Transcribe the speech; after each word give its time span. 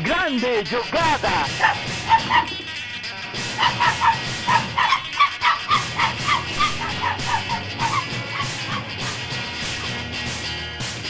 Grande 0.00 0.64
jogada! 0.64 1.28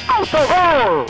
Autogol! 0.08 1.06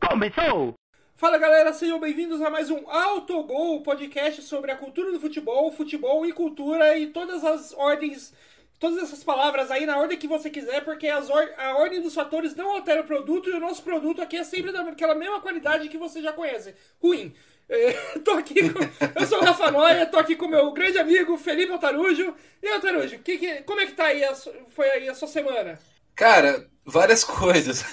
Começou! 0.00 0.74
Fala 1.14 1.38
galera, 1.38 1.72
sejam 1.72 2.00
bem-vindos 2.00 2.42
a 2.42 2.50
mais 2.50 2.68
um 2.68 2.90
Autogol, 2.90 3.80
podcast 3.84 4.42
sobre 4.42 4.72
a 4.72 4.76
cultura 4.76 5.12
do 5.12 5.20
futebol, 5.20 5.70
futebol 5.70 6.26
e 6.26 6.32
cultura 6.32 6.98
e 6.98 7.06
todas 7.06 7.44
as 7.44 7.72
ordens, 7.74 8.34
todas 8.82 9.00
essas 9.00 9.22
palavras 9.22 9.70
aí 9.70 9.86
na 9.86 9.96
ordem 9.96 10.18
que 10.18 10.26
você 10.26 10.50
quiser, 10.50 10.84
porque 10.84 11.08
or 11.08 11.48
a 11.56 11.76
ordem 11.76 12.02
dos 12.02 12.14
fatores 12.14 12.56
não 12.56 12.72
altera 12.72 13.02
o 13.02 13.06
produto 13.06 13.48
e 13.48 13.52
o 13.52 13.60
nosso 13.60 13.80
produto 13.80 14.20
aqui 14.20 14.36
é 14.36 14.42
sempre 14.42 14.72
daquela 14.72 15.14
mesma 15.14 15.40
qualidade 15.40 15.88
que 15.88 15.96
você 15.96 16.20
já 16.20 16.32
conhece. 16.32 16.74
Ruim. 17.00 17.32
É, 17.68 17.92
tô 18.24 18.32
aqui 18.32 18.68
com, 18.70 18.80
eu 19.20 19.26
sou 19.28 19.38
o 19.38 19.44
Rafa 19.44 19.70
Noia, 19.70 20.04
tô 20.06 20.18
aqui 20.18 20.34
com 20.34 20.48
meu 20.48 20.72
grande 20.72 20.98
amigo 20.98 21.38
Felipe 21.38 21.70
Altarujo. 21.70 22.34
E 22.60 22.68
Altarujo, 22.70 23.20
que, 23.20 23.38
que, 23.38 23.62
como 23.62 23.80
é 23.80 23.86
que 23.86 23.92
tá 23.92 24.06
aí 24.06 24.24
a, 24.24 24.34
foi 24.34 24.90
aí 24.90 25.08
a 25.08 25.14
sua 25.14 25.28
semana? 25.28 25.78
Cara, 26.16 26.68
várias 26.84 27.22
coisas. 27.22 27.84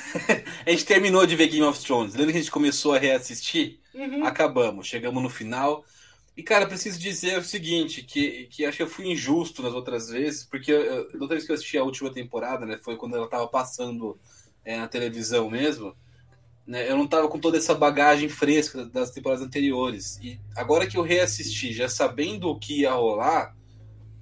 a 0.66 0.72
gente 0.72 0.88
terminou 0.88 1.24
de 1.28 1.36
ver 1.36 1.50
Game 1.50 1.68
of 1.68 1.80
Thrones. 1.86 2.16
Lembra 2.16 2.32
que 2.32 2.40
a 2.40 2.42
gente 2.42 2.52
começou 2.52 2.96
a 2.96 2.98
reassistir? 2.98 3.78
Uhum. 3.94 4.26
Acabamos, 4.26 4.88
chegamos 4.88 5.22
no 5.22 5.30
final. 5.30 5.86
E, 6.40 6.42
cara, 6.42 6.66
preciso 6.66 6.98
dizer 6.98 7.38
o 7.38 7.44
seguinte, 7.44 8.02
que, 8.02 8.48
que 8.50 8.64
acho 8.64 8.78
que 8.78 8.84
eu 8.84 8.88
fui 8.88 9.12
injusto 9.12 9.62
nas 9.62 9.74
outras 9.74 10.08
vezes, 10.08 10.46
porque 10.46 10.72
eu, 10.72 11.06
da 11.12 11.20
outra 11.20 11.36
vez 11.36 11.44
que 11.44 11.52
eu 11.52 11.54
assisti 11.54 11.78
a 11.78 11.84
última 11.84 12.14
temporada, 12.14 12.66
né, 12.66 12.80
foi 12.82 12.96
quando 12.96 13.18
ela 13.18 13.28
tava 13.28 13.46
passando 13.46 14.18
é, 14.64 14.78
na 14.78 14.88
televisão 14.88 15.50
mesmo, 15.50 15.94
né, 16.66 16.90
eu 16.90 16.96
não 16.96 17.06
tava 17.06 17.28
com 17.28 17.38
toda 17.38 17.58
essa 17.58 17.76
bagagem 17.76 18.30
fresca 18.30 18.86
das 18.86 19.12
temporadas 19.12 19.46
anteriores. 19.46 20.18
E 20.24 20.40
agora 20.56 20.88
que 20.88 20.96
eu 20.96 21.02
reassisti, 21.02 21.74
já 21.74 21.90
sabendo 21.90 22.48
o 22.48 22.58
que 22.58 22.84
ia 22.84 22.94
rolar, 22.94 23.54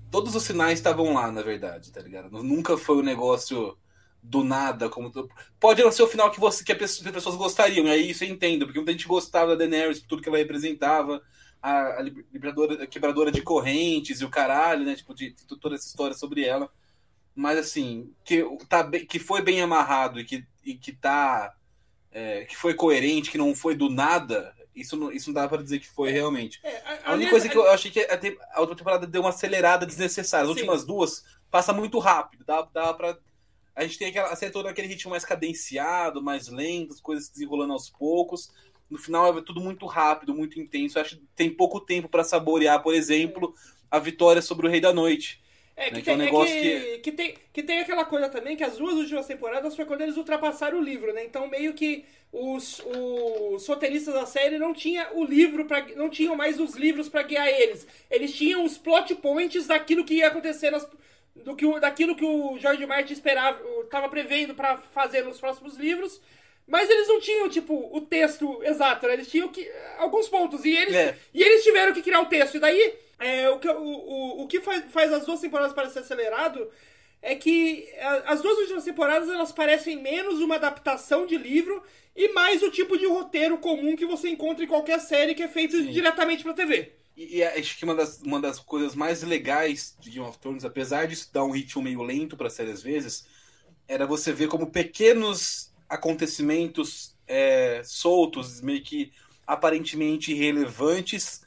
todos 0.10 0.36
os 0.36 0.42
sinais 0.42 0.80
estavam 0.80 1.14
lá, 1.14 1.32
na 1.32 1.44
verdade, 1.44 1.92
tá 1.92 2.02
ligado? 2.02 2.32
Nunca 2.42 2.80
foi 2.80 2.98
um 2.98 3.04
negócio 3.04 3.78
do 4.24 4.44
nada, 4.44 4.90
como 4.90 5.12
pode 5.60 5.84
não 5.84 5.92
ser 5.92 6.02
o 6.02 6.08
final 6.08 6.32
que 6.32 6.40
você 6.40 6.64
que, 6.64 6.72
as 6.72 6.98
pessoas 6.98 7.36
gostariam, 7.36 7.86
e 7.86 7.92
aí 7.92 8.10
isso 8.10 8.24
eu 8.24 8.30
entendo, 8.30 8.66
porque 8.66 8.80
muita 8.80 8.92
gente 8.92 9.08
gostava 9.08 9.56
da 9.56 9.68
Daenerys, 9.68 10.02
tudo 10.02 10.24
que 10.24 10.30
ela 10.30 10.40
representava, 10.40 11.22
a, 11.62 12.00
a 12.00 12.02
liberadora, 12.02 12.84
a 12.84 12.88
quebradora 12.88 13.32
de 13.32 13.42
correntes 13.42 14.22
e 14.22 14.26
o 14.26 14.30
caralho, 14.30 14.86
né, 14.86 14.96
tipo 14.96 15.14
de, 15.14 15.32
de, 15.32 15.46
toda 15.46 15.76
essa 15.76 15.88
história 15.88 16.16
sobre 16.16 16.44
ela. 16.44 16.70
Mas 17.36 17.58
assim, 17.58 18.12
que 18.24 18.44
tá 18.68 18.90
que 18.90 19.20
foi 19.20 19.42
bem 19.42 19.62
amarrado 19.62 20.20
e 20.20 20.26
que 20.26 20.46
e 20.64 20.76
que 20.76 20.92
tá 20.92 21.56
é, 22.12 22.46
que 22.46 22.56
foi 22.56 22.74
coerente, 22.74 23.30
que 23.30 23.38
não 23.38 23.54
foi 23.54 23.76
do 23.76 23.90
nada, 23.90 24.54
isso 24.76 24.96
não, 24.96 25.12
isso 25.12 25.30
não 25.30 25.36
dá 25.36 25.48
para 25.48 25.62
dizer 25.62 25.80
que 25.80 25.88
foi 25.88 26.12
realmente. 26.12 26.60
É, 26.64 26.82
a, 27.06 27.14
única 27.14 27.32
coisa 27.32 27.50
que 27.50 27.58
eu 27.58 27.70
achei 27.70 27.92
que 27.92 28.00
a, 28.02 28.20
a 28.54 28.62
outra 28.62 28.76
temporada 28.76 29.08
deu 29.08 29.22
uma 29.22 29.30
acelerada 29.30 29.86
desnecessária. 29.86 30.44
As 30.44 30.50
Sim. 30.50 30.56
últimas 30.56 30.86
duas 30.86 31.24
passa 31.50 31.74
muito 31.74 32.00
rápido, 32.00 32.44
dá, 32.46 32.62
dá 32.74 32.94
para 32.94 33.18
a 33.78 33.84
gente 33.84 34.00
tem 34.00 34.08
aquela 34.08 34.30
acertou 34.30 34.64
naquele 34.64 34.88
ritmo 34.88 35.12
mais 35.12 35.24
cadenciado, 35.24 36.20
mais 36.20 36.48
lento, 36.48 36.94
as 36.94 37.00
coisas 37.00 37.26
se 37.26 37.34
desenrolando 37.34 37.74
aos 37.74 37.92
poucos. 37.92 38.52
No 38.90 38.98
final 38.98 39.38
é 39.38 39.42
tudo 39.42 39.60
muito 39.62 39.86
rápido, 39.86 40.34
muito 40.34 40.60
intenso. 40.60 40.98
Eu 40.98 41.02
acho 41.04 41.18
que 41.18 41.24
tem 41.36 41.50
pouco 41.54 41.80
tempo 41.82 42.08
para 42.10 42.24
saborear, 42.24 42.82
por 42.82 42.94
exemplo, 42.94 43.54
a 43.92 44.00
vitória 44.00 44.42
sobre 44.42 44.68
o 44.68 44.70
Rei 44.70 44.80
da 44.82 44.94
Noite. 44.94 45.42
É, 45.76 45.92
que, 45.92 45.94
Né, 45.96 46.02
que 46.02 46.10
tem, 46.10 46.14
é 46.14 46.16
um 46.16 46.18
negócio 46.18 46.58
é 46.58 46.60
que, 46.60 46.98
que- 46.98 46.98
que 47.04 47.12
tem, 47.12 47.38
que 47.54 47.62
tem 47.64 47.80
aquela 47.80 48.04
coisa 48.04 48.28
também 48.30 48.58
que 48.58 48.64
as 48.64 48.78
duas 48.78 48.96
últimas 48.96 49.28
temporadas 49.28 49.76
foi 49.76 49.86
quando 49.86 50.02
eles 50.02 50.18
ultrapassaram 50.18 50.80
o 50.80 50.82
livro, 50.84 51.14
né? 51.14 51.24
Então 51.24 51.48
meio 51.48 51.74
que 51.76 52.04
os, 52.32 52.82
os 52.84 53.68
roteiristas 53.68 54.14
da 54.16 54.26
série 54.26 54.58
não 54.58 54.74
tinha 54.74 55.08
o 55.14 55.24
livro 55.24 55.66
para 55.66 55.86
não 55.96 56.10
tinham 56.10 56.36
mais 56.36 56.60
os 56.60 56.74
livros 56.76 57.08
pra 57.10 57.22
guiar 57.22 57.48
eles. 57.48 57.86
Eles 58.10 58.34
tinham 58.36 58.64
os 58.66 58.76
plot 58.78 59.14
points 59.16 59.68
daquilo 59.68 60.04
que 60.04 60.16
ia 60.16 60.28
acontecer 60.30 60.72
nas, 60.72 60.88
do 61.36 61.56
que 61.56 61.80
daquilo 61.80 62.16
que 62.16 62.26
o 62.26 62.58
George 62.58 62.84
Martin 62.88 63.14
esperava, 63.14 63.60
estava 63.82 64.10
prevendo 64.10 64.56
pra 64.56 64.78
fazer 64.78 65.24
nos 65.24 65.40
próximos 65.40 65.78
livros. 65.78 66.20
Mas 66.68 66.90
eles 66.90 67.08
não 67.08 67.20
tinham, 67.22 67.48
tipo, 67.48 67.90
o 67.96 68.02
texto 68.02 68.62
exato, 68.64 69.08
né? 69.08 69.14
Eles 69.14 69.30
tinham 69.30 69.48
que, 69.48 69.66
alguns 69.98 70.28
pontos. 70.28 70.66
E 70.66 70.76
eles, 70.76 70.94
É. 70.94 71.18
e 71.34 71.42
eles 71.42 71.64
tiveram 71.64 71.94
que 71.94 72.02
criar 72.02 72.20
o 72.22 72.26
texto. 72.26 72.56
E 72.56 72.60
daí, 72.60 72.94
é, 73.20 73.50
o 73.50 73.58
que, 73.58 73.70
o, 73.70 73.74
o, 73.82 74.44
o 74.44 74.48
que 74.48 74.60
faz, 74.60 74.84
faz 74.92 75.14
as 75.14 75.26
duas 75.26 75.40
temporadas 75.40 75.74
parecer 75.74 76.00
acelerado 76.00 76.70
é 77.22 77.36
que 77.36 77.90
as 78.26 78.42
duas 78.42 78.58
últimas 78.60 78.84
temporadas 78.84 79.28
elas 79.30 79.52
parecem 79.52 79.96
menos 80.02 80.40
uma 80.40 80.56
adaptação 80.56 81.26
de 81.26 81.36
livro 81.38 81.82
e 82.16 82.30
mais 82.34 82.62
o 82.62 82.70
tipo 82.70 82.98
de 82.98 83.08
roteiro 83.08 83.58
comum 83.58 83.96
que 83.96 84.06
você 84.06 84.30
encontra 84.30 84.64
em 84.64 84.68
qualquer 84.68 85.00
série 85.00 85.34
que 85.34 85.44
é 85.44 85.48
feito 85.48 85.78
Sim. 85.78 85.92
diretamente 85.92 86.44
pra 86.44 86.54
TV. 86.54 86.92
E, 87.16 87.38
e 87.38 87.44
acho 87.44 87.78
que 87.78 87.86
uma 87.86 87.96
das, 87.96 88.22
uma 88.22 88.40
das 88.40 88.60
coisas 88.60 88.94
mais 88.94 89.24
legais 89.24 89.96
de 90.00 90.12
Game 90.12 90.28
of 90.28 90.38
Thrones, 90.38 90.64
apesar 90.66 91.08
disso 91.08 91.30
dar 91.34 91.44
um 91.44 91.52
ritmo 91.52 91.82
meio 91.82 92.04
lento 92.04 92.38
para 92.38 92.50
série 92.50 92.72
às 92.72 92.84
vezes, 92.84 93.26
era 93.88 94.06
você 94.06 94.32
ver 94.32 94.48
como 94.48 94.68
pequenos 94.72 95.72
acontecimentos 95.90 97.16
é, 97.28 97.82
soltos, 97.84 98.62
meio 98.62 98.84
que 98.84 99.12
aparentemente 99.46 100.32
irrelevantes, 100.34 101.42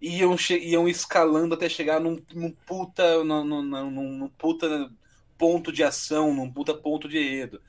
iam, 0.00 0.36
iam 0.62 0.88
escalando 0.88 1.54
até 1.54 1.68
chegar 1.68 2.00
num, 2.00 2.20
num 2.34 2.50
puta, 2.52 3.24
num, 3.24 3.44
num- 3.44 3.90
num- 3.90 4.28
puta 4.30 4.90
ponto 5.38 5.72
de 5.72 5.82
ação, 5.84 6.34
num 6.34 6.50
puta 6.52 6.74
ponto 6.74 7.08
de 7.08 7.18
enredo. 7.18 7.60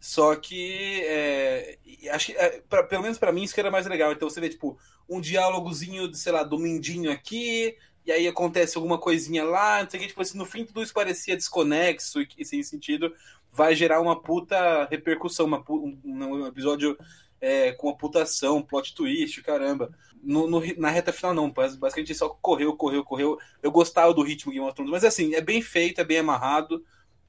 Só 0.00 0.36
que 0.36 1.02
é, 1.04 1.78
acho 2.10 2.26
que, 2.26 2.32
é, 2.36 2.60
pra- 2.68 2.82
pelo 2.84 3.02
menos 3.02 3.18
pra 3.18 3.32
mim 3.32 3.42
isso 3.42 3.54
que 3.54 3.60
era 3.60 3.70
mais 3.70 3.86
legal. 3.86 4.12
Então 4.12 4.28
você 4.28 4.40
vê 4.40 4.48
tipo 4.50 4.78
um 5.08 5.20
diálogozinho, 5.20 6.08
de, 6.08 6.18
sei 6.18 6.32
lá, 6.32 6.42
do 6.42 6.58
Mindinho 6.58 7.10
aqui, 7.10 7.76
e 8.04 8.12
aí 8.12 8.28
acontece 8.28 8.76
alguma 8.76 8.98
coisinha 8.98 9.44
lá, 9.44 9.82
não 9.82 9.90
sei 9.90 9.98
o 9.98 10.02
que, 10.02 10.08
tipo 10.08 10.20
assim, 10.22 10.36
no 10.38 10.44
fim 10.46 10.64
tudo 10.64 10.82
isso 10.82 10.92
parecia 10.92 11.36
desconexo 11.36 12.20
e, 12.20 12.28
e 12.38 12.44
sem 12.44 12.62
sentido, 12.62 13.14
vai 13.54 13.74
gerar 13.74 14.00
uma 14.00 14.20
puta 14.20 14.86
repercussão, 14.90 15.46
uma, 15.46 15.64
um, 15.70 15.98
um 16.04 16.46
episódio 16.46 16.98
é, 17.40 17.72
com 17.72 17.88
uma 17.88 17.96
puta 17.96 18.22
ação, 18.22 18.60
plot 18.62 18.94
twist, 18.94 19.42
caramba. 19.42 19.96
No, 20.22 20.48
no 20.48 20.60
na 20.78 20.88
reta 20.90 21.12
final 21.12 21.34
não, 21.34 21.50
bas- 21.50 21.76
basicamente 21.76 22.14
só 22.14 22.28
correu, 22.28 22.76
correu, 22.76 23.04
correu. 23.04 23.38
Eu 23.62 23.70
gostava 23.70 24.12
do 24.12 24.22
ritmo 24.22 24.52
Game 24.52 24.64
of 24.66 24.74
Thrones, 24.74 24.90
mas 24.90 25.04
assim, 25.04 25.34
é 25.34 25.40
bem 25.40 25.62
feito, 25.62 26.00
é 26.00 26.04
bem 26.04 26.18
amarrado, 26.18 26.84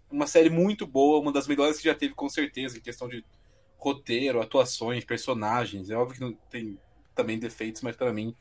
uma 0.09 0.25
série 0.25 0.49
muito 0.49 0.87
boa, 0.87 1.19
uma 1.19 1.31
das 1.31 1.47
melhores 1.47 1.77
que 1.77 1.83
já 1.83 1.93
teve 1.93 2.15
com 2.15 2.29
certeza, 2.29 2.77
em 2.77 2.81
questão 2.81 3.07
de 3.07 3.23
roteiro, 3.77 4.41
atuações, 4.41 5.03
personagens. 5.03 5.89
É 5.89 5.95
óbvio 5.95 6.15
que 6.15 6.21
não 6.21 6.33
tem 6.49 6.79
também 7.13 7.37
defeitos, 7.37 7.81
mas 7.81 7.95
pra 7.95 8.11
mim 8.11 8.35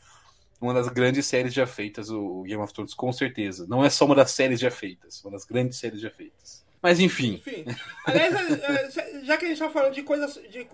uma 0.60 0.72
das 0.72 0.88
grandes 0.88 1.26
séries 1.26 1.52
já 1.52 1.66
feitas, 1.66 2.08
o 2.08 2.42
Game 2.42 2.62
of 2.62 2.72
Thrones, 2.72 2.94
com 2.94 3.12
certeza. 3.12 3.66
Não 3.68 3.84
é 3.84 3.90
só 3.90 4.06
uma 4.06 4.14
das 4.14 4.30
séries 4.30 4.60
já 4.60 4.70
feitas, 4.70 5.22
uma 5.22 5.32
das 5.32 5.44
grandes 5.44 5.78
séries 5.78 6.00
já 6.00 6.10
feitas. 6.10 6.64
Mas 6.84 7.00
enfim, 7.00 7.34
Enfim. 7.34 7.64
Aliás, 8.04 8.34
é, 8.34 9.18
é, 9.18 9.24
já 9.24 9.36
que 9.38 9.46
a 9.46 9.48
gente 9.48 9.58
tá 9.58 9.70
falando 9.70 9.94
de 9.94 10.02
coisas. 10.02 10.34
De, 10.50 10.66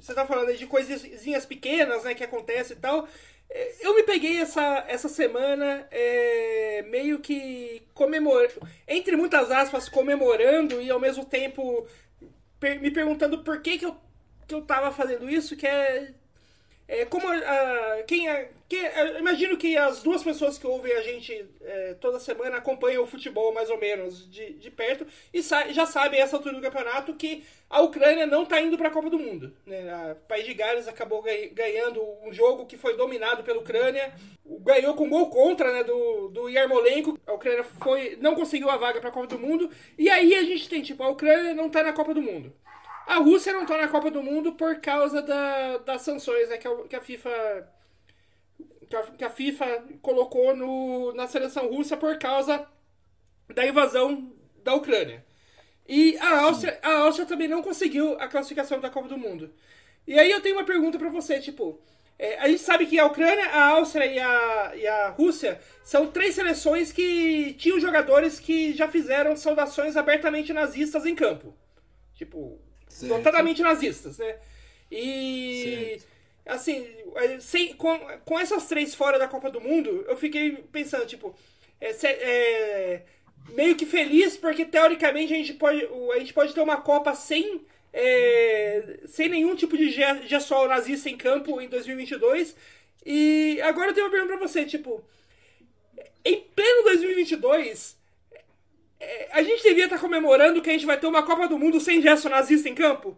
você 0.00 0.12
tá 0.12 0.26
falando 0.26 0.52
de 0.56 0.66
coisinhas 0.66 1.46
pequenas, 1.46 2.02
né, 2.02 2.12
que 2.12 2.24
acontecem 2.24 2.76
e 2.76 2.80
tal. 2.80 3.06
é, 3.48 3.72
Eu 3.80 3.94
me 3.94 4.02
peguei 4.02 4.38
essa, 4.38 4.84
essa 4.88 5.08
semana 5.08 5.86
é, 5.92 6.84
meio 6.88 7.20
que 7.20 7.82
comemorando, 7.94 8.60
entre 8.88 9.14
muitas 9.16 9.48
aspas, 9.52 9.88
comemorando 9.88 10.82
e 10.82 10.90
ao 10.90 10.98
mesmo 11.00 11.24
tempo 11.24 11.86
per- 12.58 12.80
me 12.80 12.90
perguntando 12.90 13.44
por 13.44 13.62
que, 13.62 13.78
que, 13.78 13.86
eu, 13.86 13.96
que 14.48 14.54
eu 14.56 14.62
tava 14.62 14.90
fazendo 14.90 15.30
isso, 15.30 15.56
que 15.56 15.66
é. 15.68 16.10
é 16.88 17.04
como 17.04 17.28
a, 17.28 18.02
quem, 18.08 18.28
é- 18.28 18.50
quem 18.68 18.80
eu 18.84 19.18
imagino 19.18 19.56
que 19.56 19.76
as 19.76 20.02
duas 20.02 20.22
pessoas 20.22 20.58
que 20.58 20.66
ouvem 20.66 20.92
a 20.92 21.00
gente 21.00 21.48
é, 21.62 21.94
toda 21.94 22.20
semana 22.20 22.58
acompanham 22.58 23.02
o 23.02 23.06
futebol 23.06 23.52
mais 23.54 23.70
ou 23.70 23.78
menos 23.78 24.30
de, 24.30 24.52
de 24.54 24.70
perto 24.70 25.06
e 25.32 25.42
sa- 25.42 25.68
já 25.72 25.86
sabem 25.86 26.20
essa 26.20 26.36
altura 26.36 26.54
do 26.56 26.60
campeonato 26.60 27.14
que 27.14 27.44
a 27.70 27.80
Ucrânia 27.80 28.26
não 28.26 28.42
está 28.42 28.60
indo 28.60 28.76
para 28.76 28.88
a 28.88 28.90
Copa 28.90 29.08
do 29.08 29.18
Mundo. 29.18 29.54
Né? 29.66 29.90
A 29.90 30.14
País 30.28 30.44
de 30.44 30.52
Gales 30.52 30.86
acabou 30.86 31.22
ganha- 31.22 31.48
ganhando 31.48 32.02
um 32.22 32.30
jogo 32.32 32.66
que 32.66 32.76
foi 32.76 32.94
dominado 32.96 33.42
pela 33.42 33.58
Ucrânia, 33.58 34.12
ganhou 34.44 34.94
com 34.94 35.08
gol 35.08 35.30
contra 35.30 35.72
né, 35.72 35.82
do, 35.84 36.28
do 36.28 36.48
Yarmolenko. 36.50 37.18
A 37.26 37.32
Ucrânia 37.32 37.64
foi, 37.64 38.16
não 38.20 38.34
conseguiu 38.34 38.68
a 38.68 38.76
vaga 38.76 39.00
para 39.00 39.08
a 39.08 39.12
Copa 39.12 39.28
do 39.28 39.38
Mundo 39.38 39.70
e 39.96 40.10
aí 40.10 40.34
a 40.34 40.42
gente 40.42 40.68
tem 40.68 40.82
tipo 40.82 41.02
a 41.02 41.08
Ucrânia 41.08 41.54
não 41.54 41.68
está 41.68 41.82
na 41.82 41.92
Copa 41.94 42.12
do 42.12 42.20
Mundo. 42.20 42.52
A 43.06 43.14
Rússia 43.16 43.54
não 43.54 43.62
está 43.62 43.78
na 43.78 43.88
Copa 43.88 44.10
do 44.10 44.22
Mundo 44.22 44.52
por 44.52 44.78
causa 44.82 45.22
da, 45.22 45.78
das 45.78 46.02
sanções 46.02 46.50
né, 46.50 46.58
que, 46.58 46.68
a, 46.68 46.76
que 46.86 46.96
a 46.96 47.00
FIFA 47.00 47.66
que 48.88 48.96
a, 48.96 49.02
que 49.02 49.24
a 49.24 49.30
FIFA 49.30 49.84
colocou 50.02 50.56
no, 50.56 51.12
na 51.14 51.26
seleção 51.26 51.68
russa 51.68 51.96
por 51.96 52.18
causa 52.18 52.66
da 53.54 53.66
invasão 53.66 54.32
da 54.62 54.74
Ucrânia. 54.74 55.24
E 55.88 56.16
a 56.18 56.40
Áustria, 56.42 56.78
a 56.82 56.98
Áustria 56.98 57.26
também 57.26 57.48
não 57.48 57.62
conseguiu 57.62 58.18
a 58.20 58.28
classificação 58.28 58.78
da 58.80 58.90
Copa 58.90 59.08
do 59.08 59.16
Mundo. 59.16 59.52
E 60.06 60.18
aí 60.18 60.30
eu 60.30 60.40
tenho 60.40 60.56
uma 60.56 60.64
pergunta 60.64 60.98
pra 60.98 61.08
você, 61.08 61.40
tipo, 61.40 61.80
é, 62.18 62.38
a 62.38 62.48
gente 62.48 62.60
sabe 62.60 62.84
que 62.86 62.98
a 62.98 63.06
Ucrânia, 63.06 63.46
a 63.46 63.68
Áustria 63.68 64.06
e 64.06 64.18
a, 64.18 64.72
e 64.76 64.86
a 64.86 65.08
Rússia 65.10 65.60
são 65.84 66.08
três 66.08 66.34
seleções 66.34 66.92
que 66.92 67.54
tinham 67.54 67.80
jogadores 67.80 68.40
que 68.40 68.74
já 68.74 68.88
fizeram 68.88 69.36
saudações 69.36 69.96
abertamente 69.96 70.52
nazistas 70.52 71.06
em 71.06 71.14
campo. 71.14 71.54
Tipo, 72.14 72.60
Certo. 72.88 73.14
notadamente 73.14 73.62
nazistas, 73.62 74.18
né? 74.18 74.36
E. 74.90 76.00
Assim, 76.48 76.88
é, 77.14 77.38
sem, 77.40 77.74
com, 77.74 77.98
com 78.24 78.40
essas 78.40 78.66
três 78.66 78.94
fora 78.94 79.18
da 79.18 79.28
Copa 79.28 79.50
do 79.50 79.60
Mundo, 79.60 80.04
eu 80.08 80.16
fiquei 80.16 80.52
pensando, 80.72 81.04
tipo. 81.06 81.36
É, 81.78 81.90
é, 82.06 83.02
meio 83.50 83.76
que 83.76 83.86
feliz, 83.86 84.36
porque 84.36 84.64
teoricamente 84.64 85.32
a 85.32 85.36
gente 85.36 85.54
pode, 85.54 85.86
a 86.14 86.18
gente 86.18 86.32
pode 86.32 86.54
ter 86.54 86.60
uma 86.60 86.78
Copa 86.78 87.14
sem. 87.14 87.66
É, 87.92 89.00
sem 89.06 89.28
nenhum 89.28 89.54
tipo 89.54 89.76
de 89.76 89.90
gestual 89.90 90.68
nazista 90.68 91.10
em 91.10 91.16
campo 91.16 91.60
em 91.60 91.68
2022. 91.68 92.56
E 93.04 93.60
agora 93.62 93.90
eu 93.90 93.94
tenho 93.94 94.06
uma 94.06 94.12
pergunta 94.12 94.38
pra 94.38 94.48
você, 94.48 94.64
tipo. 94.64 95.04
Em 96.24 96.40
pleno 96.54 96.82
2022, 96.84 97.96
é, 98.98 99.28
a 99.32 99.42
gente 99.42 99.62
devia 99.62 99.84
estar 99.84 99.98
comemorando 99.98 100.62
que 100.62 100.70
a 100.70 100.72
gente 100.72 100.86
vai 100.86 100.98
ter 100.98 101.06
uma 101.06 101.22
Copa 101.22 101.46
do 101.46 101.58
Mundo 101.58 101.78
sem 101.78 102.00
gesto 102.00 102.28
nazista 102.28 102.68
em 102.68 102.74
campo? 102.74 103.16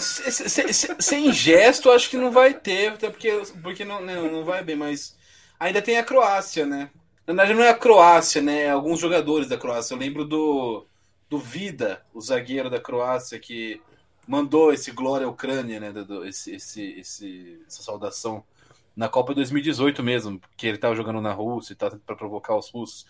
Sem, 0.00 1.32
gesto, 1.32 1.90
acho 1.90 2.10
que 2.10 2.16
não 2.16 2.30
vai 2.30 2.54
ter, 2.54 2.92
até 2.92 3.10
porque, 3.10 3.30
porque 3.62 3.84
não, 3.84 4.00
não, 4.00 4.30
não 4.30 4.44
vai 4.44 4.62
bem, 4.62 4.76
mas 4.76 5.16
ainda 5.58 5.82
tem 5.82 5.98
a 5.98 6.04
Croácia, 6.04 6.66
né? 6.66 6.90
Na 7.26 7.32
verdade, 7.32 7.54
não 7.54 7.64
é 7.64 7.70
a 7.70 7.78
Croácia, 7.78 8.42
né? 8.42 8.64
É 8.64 8.70
alguns 8.70 9.00
jogadores 9.00 9.48
da 9.48 9.56
Croácia. 9.56 9.94
Eu 9.94 9.98
lembro 9.98 10.24
do, 10.24 10.86
do 11.28 11.38
Vida, 11.38 12.04
o 12.12 12.20
zagueiro 12.20 12.68
da 12.68 12.80
Croácia, 12.80 13.38
que 13.38 13.80
mandou 14.26 14.72
esse 14.72 14.90
Glória 14.90 15.28
Ucrânia, 15.28 15.80
né? 15.80 15.92
Do, 15.92 16.24
esse, 16.24 16.54
esse, 16.54 16.82
esse, 16.98 17.60
essa 17.66 17.82
saudação 17.82 18.44
na 18.94 19.08
Copa 19.08 19.34
2018 19.34 20.02
mesmo, 20.02 20.40
que 20.56 20.66
ele 20.66 20.76
estava 20.76 20.94
jogando 20.94 21.20
na 21.20 21.32
Rússia 21.32 21.72
e 21.72 21.76
tal, 21.76 21.90
para 21.98 22.16
provocar 22.16 22.56
os 22.56 22.70
russos. 22.70 23.06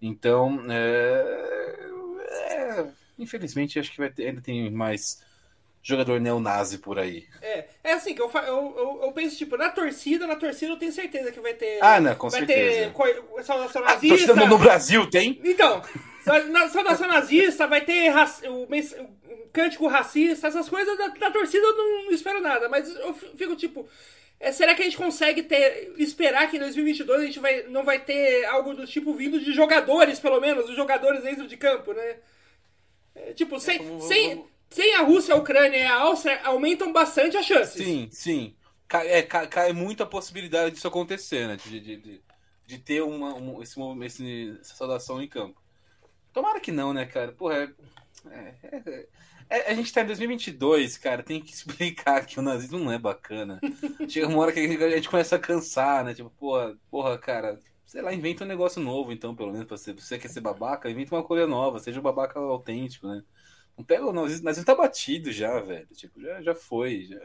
Então, 0.00 0.64
é, 0.70 1.88
é, 2.50 2.86
infelizmente, 3.18 3.78
acho 3.78 3.90
que 3.90 3.98
vai 3.98 4.10
ter, 4.10 4.28
ainda 4.28 4.40
tem 4.40 4.70
mais 4.70 5.22
jogador 5.82 6.20
neonazi 6.20 6.78
por 6.78 6.98
aí. 6.98 7.26
É, 7.40 7.64
é 7.84 7.92
assim, 7.92 8.14
que 8.14 8.20
eu, 8.20 8.30
eu, 8.34 8.74
eu, 8.76 9.00
eu, 9.04 9.12
penso, 9.12 9.36
tipo, 9.36 9.56
na 9.56 9.70
torcida, 9.70 10.26
na 10.26 10.36
torcida 10.36 10.72
eu 10.72 10.78
tenho 10.78 10.92
certeza 10.92 11.32
que 11.32 11.40
vai 11.40 11.54
ter. 11.54 11.78
Ah, 11.82 12.00
não, 12.00 12.14
com 12.14 12.28
vai 12.28 12.40
certeza. 12.40 12.92
Vai 12.96 13.14
ter 13.14 13.44
saudação 13.44 13.82
nazista. 13.82 14.06
A 14.06 14.08
torcida 14.08 14.34
no, 14.34 14.46
no 14.46 14.58
Brasil 14.58 15.08
tem? 15.08 15.40
Então, 15.44 15.82
saudação 16.70 17.08
nazista, 17.08 17.66
vai 17.66 17.80
ter 17.80 18.12
o, 18.48 18.62
o, 18.62 19.48
cântico 19.52 19.86
racista, 19.86 20.48
essas 20.48 20.68
coisas 20.68 20.96
da, 20.98 21.08
da 21.08 21.30
torcida 21.30 21.66
eu 21.66 22.04
não 22.04 22.12
espero 22.12 22.40
nada, 22.40 22.68
mas 22.68 22.88
eu 22.96 23.14
fico 23.14 23.56
tipo. 23.56 23.88
É, 24.40 24.52
será 24.52 24.72
que 24.72 24.82
a 24.82 24.84
gente 24.84 24.96
consegue 24.96 25.42
ter 25.42 25.94
esperar 25.98 26.48
que 26.48 26.56
em 26.56 26.60
2022 26.60 27.20
a 27.20 27.26
gente 27.26 27.40
vai, 27.40 27.64
não 27.64 27.82
vai 27.82 27.98
ter 27.98 28.44
algo 28.44 28.72
do 28.72 28.86
tipo 28.86 29.12
vindo 29.12 29.40
de 29.40 29.52
jogadores, 29.52 30.20
pelo 30.20 30.40
menos, 30.40 30.70
os 30.70 30.76
jogadores 30.76 31.24
dentro 31.24 31.48
de 31.48 31.56
campo, 31.56 31.92
né? 31.92 32.16
É, 33.16 33.32
tipo, 33.32 33.58
sem, 33.58 33.80
é, 33.80 34.00
sem, 34.00 34.44
sem 34.70 34.94
a 34.94 35.02
Rússia, 35.02 35.34
a 35.34 35.38
Ucrânia 35.38 35.76
e 35.76 35.86
a 35.86 36.00
Áustria 36.00 36.40
aumentam 36.44 36.92
bastante 36.92 37.36
as 37.36 37.46
chances. 37.46 37.84
Sim, 37.84 38.08
sim. 38.10 38.54
Cai, 38.86 39.08
é, 39.08 39.22
cai, 39.22 39.46
cai 39.46 39.72
muita 39.72 40.06
possibilidade 40.06 40.74
disso 40.74 40.88
acontecer, 40.88 41.46
né? 41.46 41.56
De, 41.56 41.80
de, 41.80 41.96
de, 41.96 42.22
de 42.66 42.78
ter 42.78 43.02
uma, 43.02 43.34
um, 43.34 43.62
esse, 43.62 43.78
esse, 44.04 44.58
essa 44.60 44.74
saudação 44.74 45.22
em 45.22 45.28
campo. 45.28 45.60
Tomara 46.32 46.60
que 46.60 46.72
não, 46.72 46.92
né, 46.92 47.04
cara? 47.04 47.32
Porra, 47.32 47.74
é, 48.30 48.54
é, 48.62 48.76
é 48.86 49.06
é, 49.50 49.70
a 49.70 49.74
gente 49.74 49.92
tá 49.92 50.02
em 50.02 50.06
2022, 50.06 50.98
cara, 50.98 51.22
tem 51.22 51.40
que 51.40 51.52
explicar 51.52 52.24
que 52.26 52.38
o 52.38 52.42
nazismo 52.42 52.78
não 52.78 52.92
é 52.92 52.98
bacana. 52.98 53.58
Chega 54.08 54.28
uma 54.28 54.40
hora 54.40 54.52
que 54.52 54.60
a 54.60 54.90
gente 54.90 55.08
começa 55.08 55.36
a 55.36 55.38
cansar, 55.38 56.04
né? 56.04 56.14
Tipo, 56.14 56.30
porra, 56.30 56.76
porra, 56.90 57.18
cara, 57.18 57.58
sei 57.86 58.02
lá, 58.02 58.12
inventa 58.12 58.44
um 58.44 58.48
negócio 58.48 58.82
novo, 58.82 59.12
então, 59.12 59.34
pelo 59.34 59.52
menos, 59.52 59.66
pra 59.66 59.76
você, 59.76 59.92
você 59.94 60.18
quer 60.18 60.28
ser 60.28 60.40
babaca, 60.40 60.90
inventa 60.90 61.14
uma 61.14 61.24
coisa 61.24 61.46
nova, 61.46 61.78
seja 61.78 61.98
um 61.98 62.02
babaca 62.02 62.38
autêntico, 62.38 63.08
né? 63.08 63.22
Não 63.78 63.84
pega 63.84 64.04
o 64.04 64.12
nazismo, 64.12 64.44
nazismo 64.44 64.66
tá 64.66 64.74
batido 64.74 65.30
já, 65.30 65.60
velho. 65.60 65.86
Tipo, 65.94 66.20
já, 66.20 66.42
já 66.42 66.54
foi, 66.54 67.04
já, 67.04 67.20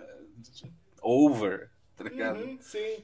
já 0.53 0.67
over, 1.01 1.71
tá 1.97 2.03
ligado? 2.03 2.39
Uhum, 2.39 2.57
sim. 2.61 3.03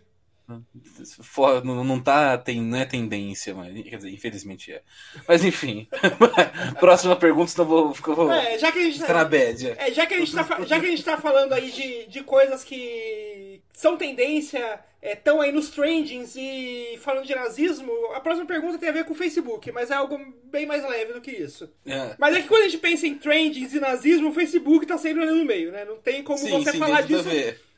Não, 1.63 1.83
não, 1.83 2.01
tá, 2.01 2.37
tem, 2.37 2.61
não 2.61 2.77
é 2.77 2.85
tendência, 2.85 3.53
mas 3.53 3.73
quer 3.83 3.97
dizer, 3.97 4.09
infelizmente 4.09 4.71
é. 4.71 4.81
Mas 5.27 5.43
enfim. 5.43 5.87
Próxima 6.79 7.15
pergunta, 7.15 7.51
senão 7.51 7.67
vou, 7.67 7.93
vou 7.93 8.31
é, 8.31 8.57
já 8.57 8.71
que 8.71 8.79
a 8.79 8.83
gente 8.83 8.99
tá, 8.99 9.13
na 9.13 9.25
bad. 9.25 9.75
É, 9.77 9.91
já, 9.91 10.05
que 10.05 10.13
a 10.15 10.19
gente 10.19 10.33
tá, 10.33 10.43
já 10.65 10.79
que 10.79 10.85
a 10.85 10.89
gente 10.89 11.03
tá 11.03 11.17
falando 11.17 11.53
aí 11.53 11.71
de, 11.71 12.07
de 12.07 12.23
coisas 12.23 12.63
que 12.63 13.61
são 13.71 13.95
tendência, 13.95 14.79
estão 15.01 15.41
é, 15.41 15.45
aí 15.45 15.51
nos 15.51 15.69
trendings 15.69 16.35
e 16.35 16.97
falando 17.01 17.25
de 17.25 17.35
nazismo, 17.35 17.91
a 18.13 18.19
próxima 18.19 18.45
pergunta 18.45 18.77
tem 18.77 18.89
a 18.89 18.93
ver 18.93 19.05
com 19.05 19.13
o 19.13 19.15
Facebook, 19.15 19.71
mas 19.71 19.91
é 19.91 19.93
algo 19.93 20.19
bem 20.45 20.65
mais 20.65 20.83
leve 20.83 21.13
do 21.13 21.21
que 21.21 21.31
isso. 21.31 21.71
É. 21.85 22.15
Mas 22.17 22.35
é 22.35 22.41
que 22.41 22.47
quando 22.47 22.63
a 22.63 22.67
gente 22.67 22.79
pensa 22.79 23.07
em 23.07 23.15
trendings 23.15 23.73
e 23.73 23.79
nazismo, 23.79 24.29
o 24.29 24.33
Facebook 24.33 24.85
tá 24.85 24.97
sempre 24.97 25.23
ali 25.23 25.31
no 25.31 25.45
meio, 25.45 25.71
né? 25.71 25.85
Não 25.85 25.97
tem 25.97 26.23
como 26.23 26.39
sim, 26.39 26.49
você 26.49 26.71
sim, 26.71 26.79
falar 26.79 27.01
disso 27.01 27.29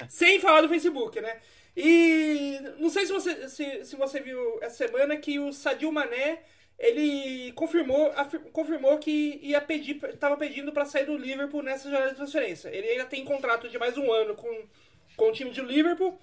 sem 0.10 0.40
falar 0.40 0.62
do 0.62 0.70
Facebook, 0.70 1.20
né? 1.22 1.38
E 1.76 2.60
não 2.78 2.90
sei 2.90 3.06
se 3.06 3.14
você, 3.14 3.48
se, 3.48 3.86
se 3.86 3.96
você 3.96 4.20
viu 4.20 4.60
essa 4.62 4.76
semana 4.76 5.16
que 5.18 5.40
o 5.40 5.54
Sadio 5.54 5.92
Mané 5.92 6.40
ele 6.82 7.52
confirmou, 7.54 8.12
confirmou 8.52 8.98
que 8.98 9.40
ia 9.44 9.62
pedir, 9.62 10.04
estava 10.04 10.36
pedindo 10.36 10.72
para 10.72 10.84
sair 10.84 11.06
do 11.06 11.16
Liverpool 11.16 11.62
nessa 11.62 11.90
jornada 11.90 12.10
de 12.10 12.18
transferência. 12.18 12.70
Ele 12.70 12.90
ainda 12.90 13.06
tem 13.06 13.24
contrato 13.24 13.70
de 13.70 13.78
mais 13.78 13.96
um 13.98 14.12
ano 14.12 14.34
com, 14.34 14.64
com 15.16 15.30
o 15.30 15.32
time 15.32 15.52
de 15.52 15.62
Liverpool, 15.62 16.20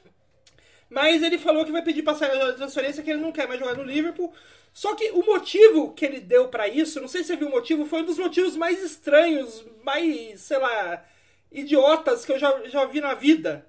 mas 0.90 1.22
ele 1.22 1.38
falou 1.38 1.64
que 1.64 1.70
vai 1.70 1.82
pedir 1.82 2.02
para 2.02 2.16
sair 2.16 2.36
da 2.36 2.52
transferência, 2.54 3.04
que 3.04 3.10
ele 3.10 3.20
não 3.20 3.30
quer 3.30 3.46
mais 3.46 3.60
jogar 3.60 3.76
no 3.76 3.84
Liverpool. 3.84 4.34
Só 4.72 4.96
que 4.96 5.12
o 5.12 5.24
motivo 5.24 5.92
que 5.92 6.04
ele 6.04 6.20
deu 6.20 6.48
para 6.48 6.66
isso, 6.66 7.00
não 7.00 7.08
sei 7.08 7.22
se 7.22 7.28
você 7.28 7.36
viu 7.36 7.48
o 7.48 7.52
motivo, 7.52 7.86
foi 7.86 8.02
um 8.02 8.06
dos 8.06 8.18
motivos 8.18 8.56
mais 8.56 8.82
estranhos, 8.82 9.64
mais, 9.84 10.40
sei 10.40 10.58
lá, 10.58 11.04
idiotas 11.52 12.24
que 12.24 12.32
eu 12.32 12.38
já, 12.38 12.68
já 12.68 12.84
vi 12.84 13.00
na 13.00 13.14
vida. 13.14 13.64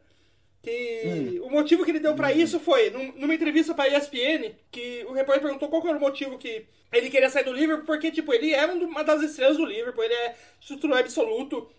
Que 0.70 1.40
hum. 1.40 1.46
o 1.46 1.50
motivo 1.50 1.84
que 1.84 1.92
ele 1.92 2.00
deu 2.00 2.16
para 2.16 2.30
hum. 2.30 2.38
isso 2.38 2.60
foi, 2.60 2.90
numa 2.90 3.34
entrevista 3.34 3.74
pra 3.74 3.88
ESPN, 3.88 4.54
que 4.72 5.06
o 5.08 5.14
repórter 5.14 5.44
perguntou 5.44 5.70
qual 5.70 5.88
era 5.88 5.98
o 5.98 6.02
motivo 6.02 6.38
que 6.38 6.66
ele 6.92 7.10
queria 7.10 7.30
sair 7.30 7.44
do 7.44 7.54
Liverpool, 7.54 7.86
porque, 7.86 8.12
tipo, 8.12 8.34
ele 8.34 8.54
é 8.54 8.66
uma 8.66 9.04
das 9.04 9.22
estrelas 9.22 9.58
do 9.58 9.66
Liverpool, 9.66 10.04
ele 10.04 10.14
é 10.14 10.36
titular 10.60 11.00
absoluto. 11.00 11.70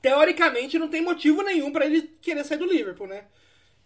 Teoricamente, 0.00 0.78
não 0.78 0.88
tem 0.88 1.02
motivo 1.02 1.42
nenhum 1.42 1.72
para 1.72 1.86
ele 1.86 2.10
querer 2.22 2.44
sair 2.44 2.58
do 2.58 2.66
Liverpool, 2.66 3.06
né? 3.06 3.24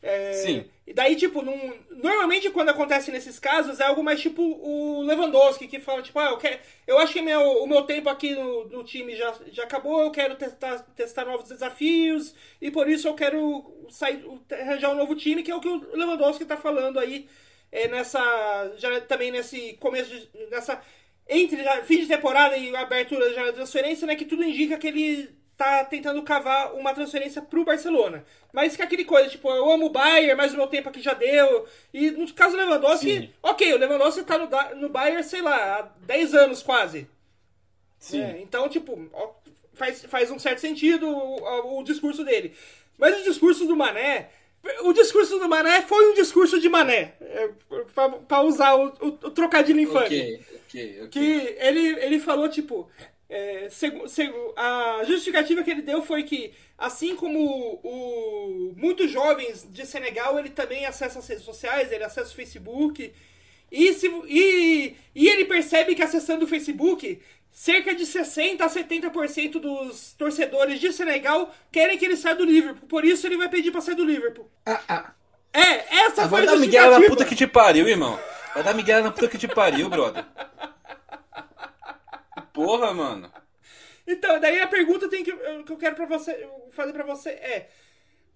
É, 0.03 0.33
Sim. 0.33 0.65
E 0.93 0.95
daí, 0.95 1.17
tipo, 1.17 1.41
num, 1.41 1.73
normalmente 1.91 2.51
quando 2.51 2.69
acontece 2.69 3.11
nesses 3.11 3.39
casos 3.39 3.81
é 3.81 3.85
algo 3.85 4.05
mais 4.05 4.21
tipo 4.21 4.43
o 4.43 5.01
Lewandowski, 5.01 5.67
que 5.67 5.81
fala, 5.81 6.03
tipo, 6.03 6.19
ah, 6.19 6.33
eu, 6.33 6.37
quero, 6.37 6.61
eu 6.87 6.99
acho 6.99 7.15
que 7.15 7.23
meu, 7.23 7.41
o 7.63 7.67
meu 7.67 7.85
tempo 7.85 8.11
aqui 8.11 8.35
no, 8.35 8.69
no 8.69 8.85
time 8.85 9.17
já, 9.17 9.35
já 9.51 9.63
acabou, 9.63 10.03
eu 10.03 10.11
quero 10.11 10.35
testar, 10.35 10.81
testar 10.95 11.25
novos 11.25 11.49
desafios, 11.49 12.35
e 12.61 12.71
por 12.71 12.91
isso 12.91 13.09
eu 13.09 13.15
quero 13.15 13.75
sair, 13.89 14.23
arranjar 14.53 14.91
um 14.91 14.97
novo 14.97 15.17
time, 15.17 15.43
que 15.43 15.51
é 15.51 15.57
o 15.57 15.61
que 15.61 15.69
o 15.69 15.97
Lewandowski 15.97 16.45
tá 16.45 16.59
falando 16.59 16.99
aí 16.99 17.27
é, 17.71 17.89
nessa. 17.89 18.75
Já 18.77 19.01
também 19.01 19.31
nesse 19.31 19.79
começo 19.81 20.11
de, 20.11 20.29
nessa. 20.51 20.79
Entre 21.27 21.57
fim 21.85 22.01
de 22.01 22.07
temporada 22.07 22.55
e 22.55 22.77
abertura 22.77 23.31
de 23.31 23.53
transferência, 23.55 24.07
né? 24.07 24.15
Que 24.15 24.27
tudo 24.27 24.45
indica 24.45 24.77
que 24.77 24.89
ele 24.89 25.42
tá 25.63 25.85
tentando 25.85 26.21
cavar 26.23 26.75
uma 26.75 26.93
transferência 26.93 27.41
pro 27.41 27.65
Barcelona. 27.65 28.25
Mas 28.53 28.75
que 28.75 28.83
aquele 28.83 29.05
coisa, 29.05 29.29
tipo, 29.29 29.49
eu 29.49 29.71
amo 29.71 29.87
o 29.87 29.91
Bayern, 29.91 30.35
mas 30.35 30.53
o 30.53 30.57
meu 30.57 30.67
tempo 30.67 30.89
aqui 30.89 31.01
já 31.01 31.15
deu. 31.15 31.67
E 31.95 32.11
no 32.11 32.31
caso 32.35 32.57
do 32.57 32.59
Lewandowski, 32.59 33.21
Sim. 33.21 33.31
ok, 33.43 33.73
o 33.73 33.79
Lewandowski 33.79 34.25
tá 34.25 34.37
no, 34.39 34.49
no 34.81 34.89
Bayern, 34.89 35.23
sei 35.23 35.41
lá, 35.41 35.79
há 35.79 35.83
10 36.05 36.35
anos 36.35 36.63
quase. 36.63 37.07
Sim. 37.99 38.23
É, 38.23 38.41
então, 38.41 38.69
tipo, 38.69 38.99
faz, 39.75 40.05
faz 40.05 40.31
um 40.31 40.39
certo 40.39 40.59
sentido 40.59 41.09
o, 41.09 41.79
o, 41.79 41.85
discurso 41.85 42.25
dele. 42.25 42.53
Mas 42.99 43.21
o 43.21 43.25
discurso 43.25 43.65
do 43.65 43.77
Mané. 43.77 44.31
O 44.83 44.93
discurso 44.93 45.39
do 45.39 45.49
Mané 45.49 45.83
foi 45.83 46.11
um 46.11 46.15
discurso 46.15 46.61
de 46.61 46.69
Mané. 46.69 47.15
É, 47.21 47.51
pra, 47.95 48.09
pra 48.11 48.43
usar 48.43 48.75
o, 48.75 48.89
o, 49.01 49.07
o 49.07 49.31
trocadilho 49.31 49.81
infame. 49.81 50.07
Ok, 50.07 50.41
ok, 50.67 51.01
ok. 51.03 51.09
Que 51.09 51.57
ele, 51.59 51.89
ele 52.05 52.21
falou, 52.21 52.49
tipo, 52.49 52.89
é, 53.33 53.69
segu, 53.71 54.07
segu, 54.07 54.53
a 54.55 55.03
justificativa 55.07 55.63
que 55.63 55.71
ele 55.71 55.81
deu 55.81 56.03
foi 56.03 56.23
que, 56.23 56.53
assim 56.77 57.17
como 57.17 57.81
o, 57.83 58.75
muitos 58.77 59.11
jovens 59.11 59.67
de 59.71 59.87
Senegal, 59.87 60.39
ele 60.39 60.51
também 60.51 60.85
acessa 60.85 61.19
as 61.19 61.27
redes 61.27 61.43
sociais, 61.43 61.91
ele 61.91 62.05
acessa 62.05 62.31
o 62.31 62.35
Facebook. 62.35 63.11
E, 63.71 63.95
se, 63.95 64.07
e, 64.29 64.95
e 65.15 65.29
ele 65.29 65.47
percebe 65.47 65.95
que 65.95 66.03
acessando 66.03 66.45
o 66.45 66.49
Facebook, 66.49 67.23
cerca 67.51 67.95
de 67.95 68.05
60% 68.05 68.61
a 68.61 68.69
70% 68.69 69.53
dos 69.53 70.13
torcedores 70.13 70.79
de 70.79 70.93
Senegal 70.93 71.55
querem 71.73 71.97
que 71.97 72.05
ele 72.05 72.19
saia 72.19 72.37
do 72.37 72.45
Liverpool. 72.45 72.87
Por 72.87 73.03
isso 73.03 73.27
ele 73.27 73.39
vai 73.39 73.49
pedir 73.49 73.71
pra 73.71 73.81
sair 73.81 73.95
do 73.95 74.05
Liverpool. 74.05 74.47
Ah, 74.67 74.83
ah. 74.87 75.13
É, 75.55 76.05
essa 76.05 76.25
ah, 76.25 76.29
foi 76.29 76.43
a 76.43 76.47
justificativa. 76.47 76.51
Vai 76.51 76.51
dar 76.51 76.59
Miguel 76.59 76.91
na 76.91 77.09
puta 77.09 77.25
que 77.25 77.35
te 77.35 77.47
pariu, 77.47 77.89
irmão. 77.89 78.21
Vai 78.53 78.63
dar 78.63 78.75
Miguel 78.75 79.03
na 79.03 79.11
puta 79.11 79.29
que 79.29 79.39
te 79.39 79.49
pariu, 79.49 79.89
brother. 79.89 80.23
Porra, 82.53 82.93
mano. 82.93 83.31
Então, 84.07 84.39
daí 84.41 84.61
a 84.61 84.67
pergunta 84.67 85.09
tem 85.09 85.25
que, 85.25 85.33
que 85.33 85.73
eu 85.73 85.77
quero 85.77 85.95
pra 85.95 86.07
você, 86.07 86.49
fazer 86.71 86.93
para 86.93 87.05
você 87.05 87.31
é: 87.31 87.71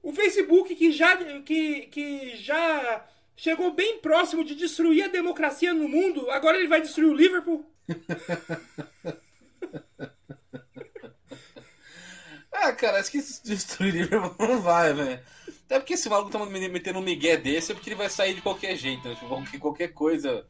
o 0.03 0.13
Facebook 0.13 0.75
que 0.75 0.93
já, 0.93 1.17
que, 1.43 1.83
que 1.87 2.37
já 2.37 3.05
chegou 3.37 3.73
bem 3.73 3.99
próximo 3.99 4.45
de 4.45 4.55
destruir 4.55 5.05
a 5.05 5.09
democracia 5.09 5.75
no 5.75 5.89
mundo, 5.89 6.31
agora 6.31 6.57
ele 6.57 6.69
vai 6.69 6.81
destruir 6.81 7.11
o 7.11 7.15
Liverpool? 7.15 7.65
Ah, 12.59 12.73
cara, 12.73 12.99
acho 12.99 13.11
que 13.11 13.19
destruir 13.45 13.93
Liverpool 13.93 14.35
não 14.49 14.61
vai, 14.61 14.93
velho. 14.93 15.21
Até 15.67 15.79
porque 15.79 15.95
esse 15.95 16.09
maluco 16.09 16.31
tá 16.31 16.39
metendo 16.47 16.99
um 16.99 17.03
migué 17.03 17.37
desse 17.37 17.71
é 17.71 17.75
porque 17.75 17.91
ele 17.91 17.97
vai 17.97 18.09
sair 18.09 18.35
de 18.35 18.43
qualquer 18.43 18.77
jeito, 18.77 19.07
né? 19.07 19.15
Tipo, 19.15 19.61
qualquer 19.61 19.89
coisa. 19.89 20.47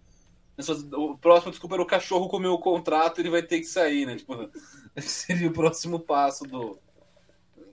O 0.95 1.19
próximo, 1.19 1.51
desculpa, 1.51 1.77
era 1.77 1.83
o 1.83 1.87
cachorro 1.87 2.29
comeu 2.29 2.53
o 2.53 2.59
contrato, 2.59 3.21
ele 3.21 3.31
vai 3.31 3.43
ter 3.43 3.59
que 3.59 3.67
sair, 3.67 4.07
né? 4.07 4.17
Tipo, 4.17 4.51
seria 5.01 5.49
o 5.49 5.53
próximo 5.53 6.01
passo 6.01 6.45
do. 6.45 6.79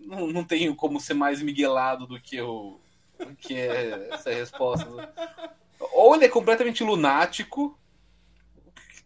Não, 0.02 0.28
não 0.28 0.44
tenho 0.44 0.76
como 0.76 1.00
ser 1.00 1.14
mais 1.14 1.42
miguelado 1.42 2.06
do 2.06 2.20
que 2.20 2.42
o. 2.42 2.80
Do 3.18 3.36
que 3.36 3.56
essa 3.56 4.32
resposta. 4.32 4.88
Ou 5.94 6.16
ele 6.16 6.26
é 6.26 6.30
completamente 6.30 6.84
lunático, 6.84 7.78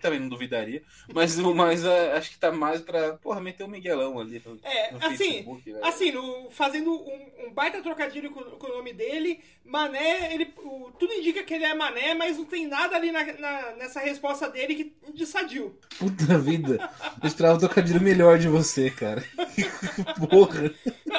também 0.07 0.19
não 0.19 0.29
duvidaria. 0.29 0.81
Mas, 1.13 1.37
mas 1.37 1.83
uh, 1.83 1.89
acho 2.15 2.31
que 2.31 2.37
tá 2.37 2.51
mais 2.51 2.81
pra, 2.81 3.13
porra, 3.13 3.41
meter 3.41 3.63
o 3.63 3.67
um 3.67 3.69
Miguelão 3.69 4.19
ali. 4.19 4.41
No, 4.45 4.59
é, 4.63 4.91
no 4.91 4.97
assim, 5.05 5.17
Facebook, 5.17 5.75
assim 5.81 6.11
no, 6.11 6.49
fazendo 6.49 6.91
um, 6.91 7.45
um, 7.45 7.53
baita 7.53 7.81
trocadilho 7.81 8.31
com, 8.31 8.41
com, 8.41 8.67
o 8.67 8.77
nome 8.77 8.93
dele, 8.93 9.39
Mané, 9.65 10.33
ele, 10.33 10.53
o, 10.63 10.91
tudo 10.97 11.13
indica 11.13 11.43
que 11.43 11.53
ele 11.53 11.65
é 11.65 11.73
Mané, 11.73 12.13
mas 12.13 12.37
não 12.37 12.45
tem 12.45 12.67
nada 12.67 12.95
ali 12.95 13.11
na, 13.11 13.23
na, 13.33 13.71
nessa 13.75 13.99
resposta 13.99 14.49
dele 14.49 14.75
que, 14.75 15.11
de 15.13 15.25
sadio. 15.25 15.77
Puta 15.99 16.37
vida, 16.39 16.89
eu 17.21 17.27
esperava 17.27 17.55
um 17.55 17.59
trocadilho 17.59 18.01
melhor 18.01 18.39
de 18.39 18.47
você, 18.47 18.89
cara. 18.89 19.23
porra. 20.29 20.73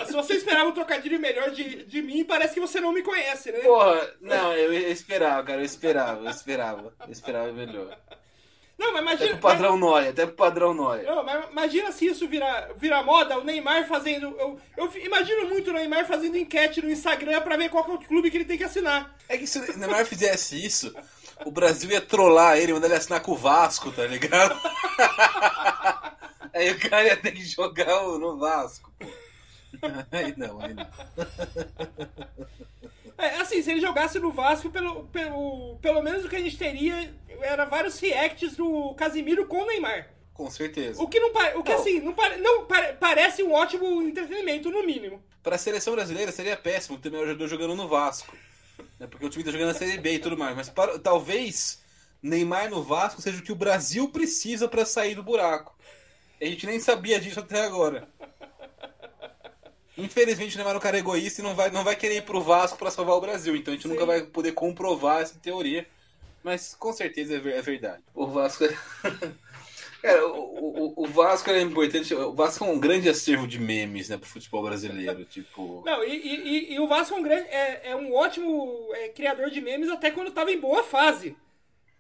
Se 0.07 0.13
você 0.13 0.35
esperava 0.35 0.71
um 0.71 0.75
trocadilho 0.75 1.21
melhor 1.21 1.51
de, 1.51 1.85
de 1.85 2.01
mim, 2.01 2.25
parece 2.25 2.55
que 2.55 2.61
você 2.61 2.81
não 2.81 2.93
me 2.93 3.03
conhece, 3.03 3.53
né? 3.53 3.59
Porra, 3.59 4.11
não, 4.21 4.55
eu, 4.55 4.73
eu 4.73 4.93
esperava, 4.93 5.43
cara, 5.43 5.61
eu 5.61 5.65
esperava, 5.65 6.25
eu 6.25 6.31
esperava, 6.31 6.95
eu 7.07 7.13
esperava 7.13 7.53
melhor. 7.53 7.99
Não, 8.79 8.93
mas 8.93 9.03
imagina. 9.03 9.25
Até 9.25 9.33
pro 9.33 9.51
padrão 9.51 9.73
mas... 9.73 9.81
Noia, 9.81 10.11
até 10.11 10.27
pro 10.27 10.35
padrão 10.37 10.75
Noia. 10.75 11.03
Não, 11.03 11.25
mas 11.25 11.51
imagina 11.51 11.93
se 11.93 12.07
isso 12.07 12.29
virar, 12.29 12.71
virar 12.77 13.03
moda, 13.03 13.39
o 13.39 13.45
Neymar 13.45 13.89
fazendo. 13.89 14.27
Eu, 14.39 14.61
eu 14.77 14.93
imagino 15.05 15.49
muito 15.49 15.71
o 15.71 15.73
Neymar 15.73 16.07
fazendo 16.07 16.39
enquete 16.39 16.81
no 16.81 16.91
Instagram 16.91 17.41
pra 17.41 17.57
ver 17.57 17.71
qual 17.71 17.85
é 17.85 17.95
o 17.95 17.99
clube 17.99 18.31
que 18.31 18.37
ele 18.37 18.45
tem 18.45 18.57
que 18.57 18.65
assinar. 18.65 19.17
É 19.29 19.37
que 19.37 19.47
se 19.47 19.59
o 19.59 19.79
Neymar 19.79 20.07
fizesse 20.07 20.65
isso, 20.65 20.95
o 21.45 21.51
Brasil 21.51 21.91
ia 21.91 22.01
trollar 22.01 22.57
ele, 22.57 22.73
mandar 22.73 22.87
ele 22.87 22.97
assinar 22.97 23.21
com 23.21 23.33
o 23.33 23.37
Vasco, 23.37 23.91
tá 23.91 24.07
ligado? 24.07 24.59
Aí 26.55 26.71
o 26.71 26.79
cara 26.79 27.05
ia 27.05 27.17
ter 27.17 27.33
que 27.33 27.45
jogar 27.45 28.03
no 28.03 28.39
Vasco, 28.39 28.93
pô. 28.99 29.07
Aí 30.13 30.35
não, 30.37 30.61
aí 30.61 30.75
não. 30.75 30.87
É, 33.19 33.41
assim, 33.41 33.61
se 33.61 33.71
ele 33.71 33.81
jogasse 33.81 34.19
no 34.21 34.31
Vasco, 34.31 34.71
pelo, 34.71 35.05
pelo, 35.07 35.77
pelo 35.83 36.03
menos 36.03 36.25
o 36.25 36.29
que 36.29 36.37
a 36.37 36.41
gente 36.41 36.57
teria 36.57 37.13
era 37.41 37.65
vários 37.65 37.99
reacts 37.99 38.57
do 38.57 38.95
Casimiro 38.95 39.47
com 39.47 39.63
o 39.63 39.67
Neymar. 39.67 40.09
Com 40.33 40.49
certeza. 40.49 41.03
O 41.03 41.09
que 41.09 41.19
não 41.19 41.31
o 41.57 41.63
que 41.65 41.73
não. 41.73 41.81
assim, 41.81 42.01
não, 42.01 42.15
não 42.39 42.67
parece 43.01 43.43
um 43.43 43.53
ótimo 43.53 44.01
entretenimento, 44.03 44.71
no 44.71 44.87
mínimo. 44.87 45.21
Para 45.43 45.57
a 45.57 45.59
seleção 45.59 45.95
brasileira 45.95 46.31
seria 46.31 46.57
péssimo 46.57 46.97
ter 46.97 47.11
meu 47.11 47.27
jogador 47.27 47.49
jogando 47.49 47.75
no 47.75 47.89
Vasco. 47.89 48.37
Né, 49.01 49.09
porque 49.09 49.27
o 49.27 49.29
time 49.29 49.43
tá 49.43 49.51
jogando 49.51 49.69
na 49.69 49.75
Série 49.75 49.99
B 49.99 50.15
e 50.15 50.19
tudo 50.21 50.39
mais. 50.39 50.55
Mas 50.55 50.69
para, 50.69 50.97
talvez 51.01 51.83
Neymar 52.23 52.71
no 52.71 52.85
Vasco 52.85 53.21
seja 53.21 53.39
o 53.39 53.43
que 53.43 53.51
o 53.51 53.57
Brasil 53.57 54.09
precisa 54.11 54.69
para 54.69 54.85
sair 54.85 55.17
do 55.17 55.25
buraco. 55.25 55.77
A 56.41 56.45
gente 56.45 56.67
nem 56.67 56.79
sabia 56.79 57.21
disso 57.21 57.41
até 57.41 57.65
agora. 57.65 58.09
Infelizmente 59.99 60.55
o 60.55 60.59
Neymar 60.59 60.75
é 60.75 60.79
um 60.79 60.81
cara 60.81 60.99
egoísta 60.99 61.41
e 61.41 61.45
não 61.45 61.57
vai, 61.57 61.71
não 61.71 61.83
vai 61.83 61.97
querer 61.97 62.19
ir 62.19 62.23
pro 62.23 62.41
Vasco 62.41 62.79
para 62.79 62.91
salvar 62.91 63.17
o 63.17 63.21
Brasil. 63.21 63.57
Então 63.57 63.75
a 63.75 63.77
gente 63.77 63.83
Sim. 63.83 63.95
nunca 63.95 64.07
vai 64.07 64.23
poder 64.23 64.53
comprovar 64.53 65.23
essa 65.23 65.37
teoria. 65.41 65.85
Mas 66.43 66.73
com 66.79 66.93
certeza 66.93 67.35
é, 67.35 67.59
é 67.59 67.61
verdade. 67.61 68.03
O 68.15 68.29
Vasco 68.29 68.65
é. 68.65 68.77
Cara, 70.01 70.25
o, 70.29 70.95
o, 70.95 71.03
o, 71.03 71.07
Vasco 71.09 71.51
é 71.51 71.61
importante. 71.61 72.15
O 72.15 72.33
Vasco 72.33 72.65
é 72.65 72.69
um 72.69 72.79
grande 72.79 73.09
acervo 73.09 73.49
de 73.49 73.59
memes, 73.59 74.09
né, 74.09 74.17
pro 74.17 74.29
futebol 74.29 74.63
brasileiro. 74.63 75.25
Tipo. 75.27 75.83
Não, 75.85 76.05
e, 76.05 76.15
e, 76.15 76.75
e 76.75 76.81
o 76.81 76.87
Vasco 76.87 77.17
é 77.17 77.19
um, 77.19 77.23
grande, 77.23 77.49
é, 77.49 77.91
é 77.91 77.97
um 77.97 78.15
ótimo 78.15 78.89
é, 78.93 79.09
criador 79.09 79.51
de 79.51 79.61
memes 79.61 79.91
até 79.91 80.13
quando 80.13 80.31
tava 80.31 80.53
em 80.53 80.61
boa 80.61 80.85
fase. 80.85 81.37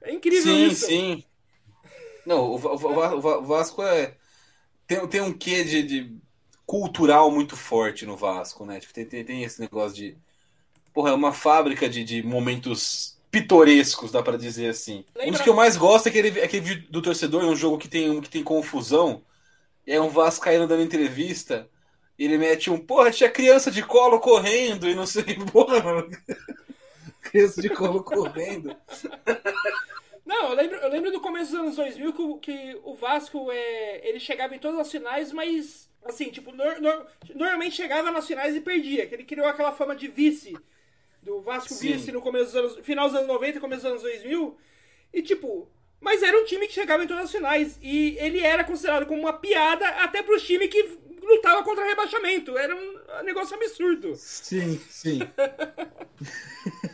É 0.00 0.12
incrível 0.12 0.54
sim, 0.54 0.66
isso. 0.68 0.86
Sim, 0.86 1.16
sim. 1.16 1.24
Não, 2.24 2.52
o, 2.52 2.54
o, 2.54 3.42
Vasco 3.42 3.82
é. 3.82 4.14
Tem, 4.86 5.04
tem 5.08 5.20
um 5.20 5.32
quê 5.32 5.64
de, 5.64 5.82
de 5.82 6.18
cultural 6.68 7.30
muito 7.30 7.56
forte 7.56 8.04
no 8.04 8.14
Vasco, 8.14 8.66
né? 8.66 8.78
Tipo, 8.78 8.92
tem, 8.92 9.06
tem, 9.06 9.24
tem 9.24 9.42
esse 9.42 9.58
negócio 9.58 9.96
de. 9.96 10.18
Porra, 10.92 11.10
é 11.10 11.14
uma 11.14 11.32
fábrica 11.32 11.88
de, 11.88 12.04
de 12.04 12.22
momentos 12.22 13.18
pitorescos, 13.30 14.12
dá 14.12 14.22
para 14.22 14.36
dizer 14.36 14.68
assim. 14.68 15.02
Lembra... 15.14 15.28
Um 15.28 15.32
dos 15.32 15.40
que 15.40 15.48
eu 15.48 15.54
mais 15.54 15.78
gosto 15.78 16.06
é 16.06 16.10
aquele, 16.10 16.42
aquele 16.42 16.62
vídeo 16.62 16.86
do 16.90 17.00
torcedor, 17.00 17.42
um 17.42 17.56
jogo 17.56 17.78
que 17.78 17.88
tem, 17.88 18.20
que 18.20 18.28
tem 18.28 18.44
confusão. 18.44 19.22
E 19.86 19.92
é 19.92 20.00
um 20.00 20.10
Vasco 20.10 20.44
caindo 20.44 20.66
dando 20.66 20.82
entrevista. 20.82 21.66
E 22.18 22.26
ele 22.26 22.36
mete 22.36 22.70
um, 22.70 22.78
porra, 22.78 23.10
tinha 23.10 23.30
criança 23.30 23.70
de 23.70 23.82
colo 23.82 24.20
correndo 24.20 24.86
e 24.86 24.94
não 24.94 25.06
sei, 25.06 25.38
porra, 25.50 25.82
mano. 25.82 26.10
criança 27.22 27.62
de 27.62 27.70
colo 27.70 28.04
correndo. 28.04 28.76
Não, 30.26 30.50
eu 30.50 30.54
lembro, 30.54 30.76
eu 30.76 30.90
lembro 30.90 31.12
do 31.12 31.20
começo 31.22 31.52
dos 31.52 31.60
anos 31.60 31.76
2000 31.76 32.12
que, 32.12 32.38
que 32.40 32.80
o 32.84 32.94
Vasco 32.94 33.50
é, 33.50 34.06
ele 34.06 34.20
chegava 34.20 34.54
em 34.54 34.58
todas 34.58 34.78
as 34.78 34.90
finais, 34.90 35.32
mas 35.32 35.88
Assim, 36.04 36.30
tipo, 36.30 36.52
no, 36.52 36.80
no, 36.80 37.06
normalmente 37.34 37.76
chegava 37.76 38.10
nas 38.10 38.26
finais 38.26 38.54
e 38.56 38.60
perdia. 38.60 39.06
Que 39.06 39.14
ele 39.14 39.24
criou 39.24 39.46
aquela 39.46 39.72
fama 39.72 39.94
de 39.94 40.08
vice. 40.08 40.56
Do 41.22 41.40
Vasco 41.40 41.74
Sim. 41.74 41.92
vice 41.92 42.12
no 42.12 42.20
começo 42.20 42.46
dos 42.46 42.56
anos. 42.56 42.86
Final 42.86 43.08
dos 43.08 43.16
anos 43.16 43.28
90 43.28 43.58
e 43.58 43.60
começo 43.60 43.82
dos 43.82 43.90
anos 43.90 44.02
2000. 44.02 44.56
E 45.12 45.22
tipo. 45.22 45.68
Mas 46.00 46.22
era 46.22 46.38
um 46.40 46.44
time 46.44 46.66
que 46.68 46.72
chegava 46.72 47.02
em 47.02 47.08
todas 47.08 47.24
as 47.24 47.32
finais. 47.32 47.78
E 47.82 48.16
ele 48.18 48.40
era 48.40 48.64
considerado 48.64 49.06
como 49.06 49.20
uma 49.20 49.32
piada 49.32 49.86
até 50.02 50.22
pros 50.22 50.44
times 50.44 50.70
que 50.70 50.98
lutava 51.22 51.62
contra 51.62 51.84
rebaixamento. 51.84 52.56
Era 52.56 52.74
um 52.74 53.22
negócio 53.24 53.56
absurdo. 53.56 54.14
Sim, 54.14 54.80
sim. 54.88 55.18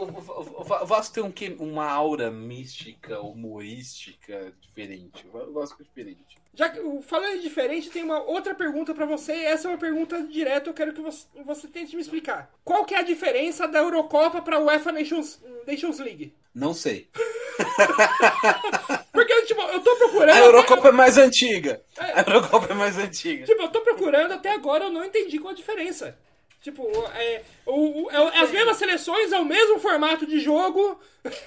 o, 0.00 0.86
Vasco 0.86 1.14
tem 1.14 1.56
um, 1.58 1.70
uma 1.70 1.90
aura 1.90 2.30
mística, 2.30 3.20
humorística 3.20 4.52
diferente. 4.60 5.26
O 5.32 5.52
Vasco 5.52 5.82
é 5.82 5.84
diferente. 5.84 6.38
Já 6.54 6.68
que 6.68 6.80
falando 7.02 7.40
diferente, 7.40 7.90
tem 7.90 8.02
uma 8.02 8.20
outra 8.20 8.54
pergunta 8.54 8.92
para 8.92 9.06
você. 9.06 9.32
Essa 9.32 9.68
é 9.68 9.70
uma 9.70 9.78
pergunta 9.78 10.22
direta, 10.24 10.68
eu 10.68 10.74
quero 10.74 10.92
que 10.92 11.00
você, 11.00 11.26
você 11.44 11.68
tente 11.68 11.94
me 11.94 12.02
explicar. 12.02 12.50
Qual 12.64 12.84
que 12.84 12.94
é 12.94 12.98
a 12.98 13.02
diferença 13.02 13.68
da 13.68 13.78
Eurocopa 13.78 14.42
para 14.42 14.56
a 14.56 14.60
UEFA 14.60 14.90
Nations, 14.90 15.40
Nations 15.66 16.00
League? 16.00 16.34
Não 16.54 16.74
sei. 16.74 17.08
Porque, 19.12 19.42
tipo, 19.42 19.60
eu 19.62 19.80
tô 19.80 19.96
procurando. 19.96 20.36
A 20.36 20.40
Eurocopa 20.40 20.80
até... 20.80 20.88
é 20.88 20.92
mais 20.92 21.18
antiga. 21.18 21.82
É. 21.96 22.20
A 22.20 22.24
Eurocopa 22.26 22.72
é 22.72 22.74
mais 22.74 22.98
antiga. 22.98 23.44
Tipo, 23.44 23.62
eu 23.62 23.68
tô 23.68 23.80
procurando 23.82 24.32
até 24.32 24.52
agora, 24.52 24.84
eu 24.84 24.90
não 24.90 25.04
entendi 25.04 25.38
qual 25.38 25.52
a 25.52 25.56
diferença. 25.56 26.16
Tipo, 26.60 26.84
é, 27.14 27.44
o, 27.64 28.04
o, 28.04 28.10
é, 28.10 28.40
as 28.40 28.50
mesmas 28.50 28.76
seleções, 28.76 29.32
é 29.32 29.38
o 29.38 29.44
mesmo 29.44 29.78
formato 29.78 30.26
de 30.26 30.40
jogo. 30.40 31.00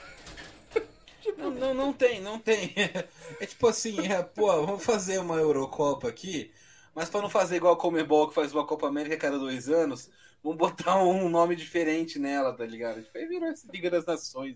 Tipo... 1.21 1.39
Não, 1.39 1.51
não, 1.51 1.73
não 1.73 1.93
tem, 1.93 2.19
não 2.19 2.39
tem. 2.39 2.73
É 3.39 3.45
tipo 3.45 3.67
assim, 3.67 4.07
é, 4.07 4.23
pô, 4.23 4.47
vamos 4.65 4.83
fazer 4.83 5.19
uma 5.19 5.35
Eurocopa 5.35 6.07
aqui, 6.07 6.51
mas 6.95 7.09
para 7.09 7.21
não 7.21 7.29
fazer 7.29 7.57
igual 7.57 7.73
a 7.73 7.77
Comebol 7.77 8.27
que 8.27 8.33
faz 8.33 8.51
uma 8.51 8.65
Copa 8.65 8.87
América 8.87 9.15
a 9.15 9.19
cada 9.19 9.37
dois 9.37 9.69
anos, 9.69 10.09
vamos 10.43 10.57
botar 10.57 11.03
um 11.03 11.29
nome 11.29 11.55
diferente 11.55 12.17
nela, 12.17 12.53
tá 12.53 12.65
ligado? 12.65 13.03
Tipo, 13.03 13.17
aí 13.19 13.27
virou 13.27 13.49
essa 13.49 13.71
Liga 13.71 13.91
das 13.91 14.03
Nações. 14.03 14.55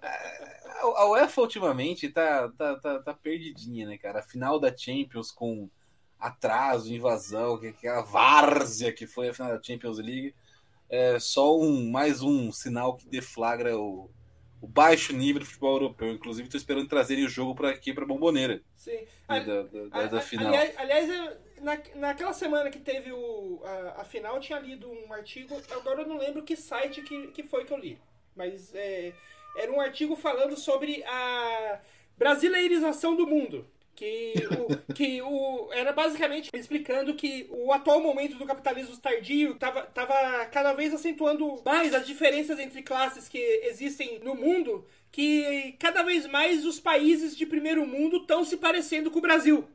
É, 0.00 0.60
a 0.78 1.06
UEFA 1.08 1.40
ultimamente 1.40 2.08
tá, 2.08 2.48
tá, 2.56 2.76
tá, 2.76 2.98
tá 3.00 3.14
perdidinha, 3.14 3.86
né, 3.88 3.98
cara? 3.98 4.20
A 4.20 4.22
final 4.22 4.60
da 4.60 4.74
Champions 4.76 5.32
com 5.32 5.68
atraso, 6.18 6.92
invasão, 6.92 7.58
que, 7.58 7.72
que 7.72 7.86
é 7.86 7.90
a 7.90 8.02
várzea 8.02 8.92
que 8.92 9.06
foi 9.06 9.28
a 9.28 9.34
final 9.34 9.52
da 9.52 9.62
Champions 9.62 9.98
League, 9.98 10.34
é 10.88 11.18
só 11.18 11.58
um 11.58 11.90
mais 11.90 12.22
um 12.22 12.52
sinal 12.52 12.96
que 12.96 13.08
deflagra 13.08 13.76
o, 13.76 14.10
o 14.60 14.66
baixo 14.66 15.12
nível 15.12 15.40
do 15.40 15.46
futebol 15.46 15.74
europeu. 15.74 16.12
Inclusive, 16.12 16.46
estou 16.46 16.58
esperando 16.58 16.88
trazerem 16.88 17.24
o 17.24 17.28
jogo 17.28 17.54
para 17.54 17.70
aqui, 17.70 17.92
para 17.92 18.06
Bomboneira. 18.06 18.62
Sim. 18.76 18.98
Da, 19.28 19.40
da, 19.40 19.62
da, 19.62 20.06
da 20.06 20.20
final. 20.20 20.48
Aliás, 20.48 20.78
aliás 20.78 21.36
na, 21.60 21.78
naquela 21.94 22.32
semana 22.32 22.70
que 22.70 22.78
teve 22.78 23.12
o, 23.12 23.60
a, 23.64 24.02
a, 24.02 24.04
final, 24.04 24.38
tinha 24.40 24.58
lido 24.58 24.90
um 24.90 25.12
artigo. 25.12 25.60
Agora 25.70 26.02
eu 26.02 26.06
não 26.06 26.18
lembro 26.18 26.42
que 26.42 26.56
site 26.56 27.02
que, 27.02 27.28
que 27.28 27.42
foi 27.42 27.64
que 27.64 27.72
eu 27.72 27.78
li. 27.78 27.98
Mas 28.34 28.74
é, 28.74 29.12
era 29.56 29.72
um 29.72 29.80
artigo 29.80 30.14
falando 30.16 30.56
sobre 30.56 31.02
a 31.04 31.80
brasileirização 32.16 33.16
do 33.16 33.26
mundo. 33.26 33.66
Que, 33.96 34.34
o, 34.50 34.92
que 34.92 35.22
o, 35.22 35.70
era 35.72 35.90
basicamente 35.90 36.50
explicando 36.52 37.14
que 37.14 37.48
o 37.50 37.72
atual 37.72 38.00
momento 38.00 38.36
do 38.36 38.44
capitalismo 38.44 38.96
tardio 38.98 39.52
estava 39.52 39.82
tava 39.82 40.44
cada 40.52 40.74
vez 40.74 40.92
acentuando 40.92 41.62
mais 41.64 41.94
as 41.94 42.06
diferenças 42.06 42.58
entre 42.58 42.82
classes 42.82 43.26
que 43.26 43.38
existem 43.38 44.20
no 44.22 44.34
mundo, 44.34 44.86
que 45.10 45.74
cada 45.78 46.02
vez 46.02 46.26
mais 46.26 46.66
os 46.66 46.78
países 46.78 47.34
de 47.34 47.46
primeiro 47.46 47.86
mundo 47.86 48.18
estão 48.18 48.44
se 48.44 48.58
parecendo 48.58 49.10
com 49.10 49.18
o 49.18 49.22
Brasil 49.22 49.66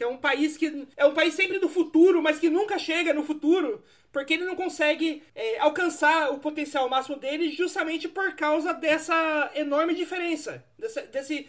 que 0.00 0.04
é 0.04 0.08
um 0.08 0.16
país 0.16 0.56
que 0.56 0.86
é 0.96 1.04
um 1.04 1.12
país 1.12 1.34
sempre 1.34 1.58
do 1.58 1.68
futuro, 1.68 2.22
mas 2.22 2.38
que 2.38 2.48
nunca 2.48 2.78
chega 2.78 3.12
no 3.12 3.22
futuro, 3.22 3.84
porque 4.10 4.32
ele 4.32 4.46
não 4.46 4.56
consegue 4.56 5.22
é, 5.34 5.58
alcançar 5.58 6.32
o 6.32 6.38
potencial 6.38 6.88
máximo 6.88 7.18
dele 7.18 7.50
justamente 7.50 8.08
por 8.08 8.32
causa 8.32 8.72
dessa 8.72 9.50
enorme 9.54 9.94
diferença. 9.94 10.64
Desse, 10.78 11.02
desse 11.02 11.46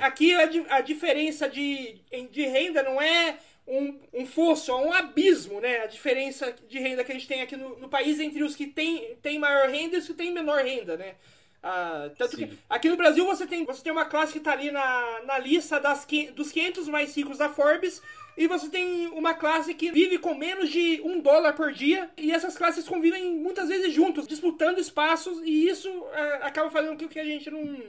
aqui 0.00 0.32
a, 0.32 0.48
a, 0.70 0.80
diferença 0.80 1.50
de, 1.50 2.00
de 2.30 2.46
renda 2.46 2.82
não 2.82 2.98
é 2.98 3.36
um, 3.66 4.00
um 4.14 4.24
fosso, 4.24 4.74
um 4.74 4.90
abismo, 4.90 5.60
né? 5.60 5.82
A 5.82 5.86
diferença 5.86 6.50
de 6.66 6.78
renda 6.78 7.04
que 7.04 7.12
a 7.12 7.14
gente 7.14 7.28
tem 7.28 7.42
aqui 7.42 7.58
no, 7.58 7.78
no 7.78 7.90
país 7.90 8.18
entre 8.20 8.42
os 8.42 8.56
que 8.56 8.68
têm 8.68 9.18
tem 9.20 9.38
maior 9.38 9.68
renda 9.68 9.96
e 9.96 9.98
os 9.98 10.06
que 10.06 10.14
têm 10.14 10.32
menor 10.32 10.64
renda, 10.64 10.96
né? 10.96 11.16
Ah, 11.62 12.10
tanto 12.18 12.36
Sim. 12.36 12.48
que 12.48 12.58
aqui 12.68 12.88
no 12.88 12.96
Brasil 12.96 13.24
você 13.24 13.46
tem, 13.46 13.64
você 13.64 13.82
tem 13.82 13.92
uma 13.92 14.04
classe 14.04 14.32
que 14.32 14.38
está 14.38 14.52
ali 14.52 14.72
na, 14.72 15.20
na 15.24 15.38
lista 15.38 15.78
das, 15.78 16.04
dos 16.34 16.50
500 16.50 16.88
mais 16.88 17.16
ricos 17.16 17.38
da 17.38 17.48
Forbes 17.48 18.02
e 18.36 18.48
você 18.48 18.68
tem 18.68 19.06
uma 19.08 19.32
classe 19.32 19.72
que 19.72 19.92
vive 19.92 20.18
com 20.18 20.34
menos 20.34 20.70
de 20.70 21.00
um 21.04 21.20
dólar 21.20 21.52
por 21.52 21.72
dia 21.72 22.10
e 22.16 22.32
essas 22.32 22.56
classes 22.56 22.88
convivem 22.88 23.36
muitas 23.36 23.68
vezes 23.68 23.92
juntos, 23.92 24.26
disputando 24.26 24.78
espaços 24.78 25.40
e 25.44 25.68
isso 25.68 25.88
é, 26.12 26.46
acaba 26.46 26.68
fazendo 26.68 26.98
com 26.98 27.08
que 27.08 27.20
a 27.20 27.24
gente 27.24 27.48
não... 27.48 27.80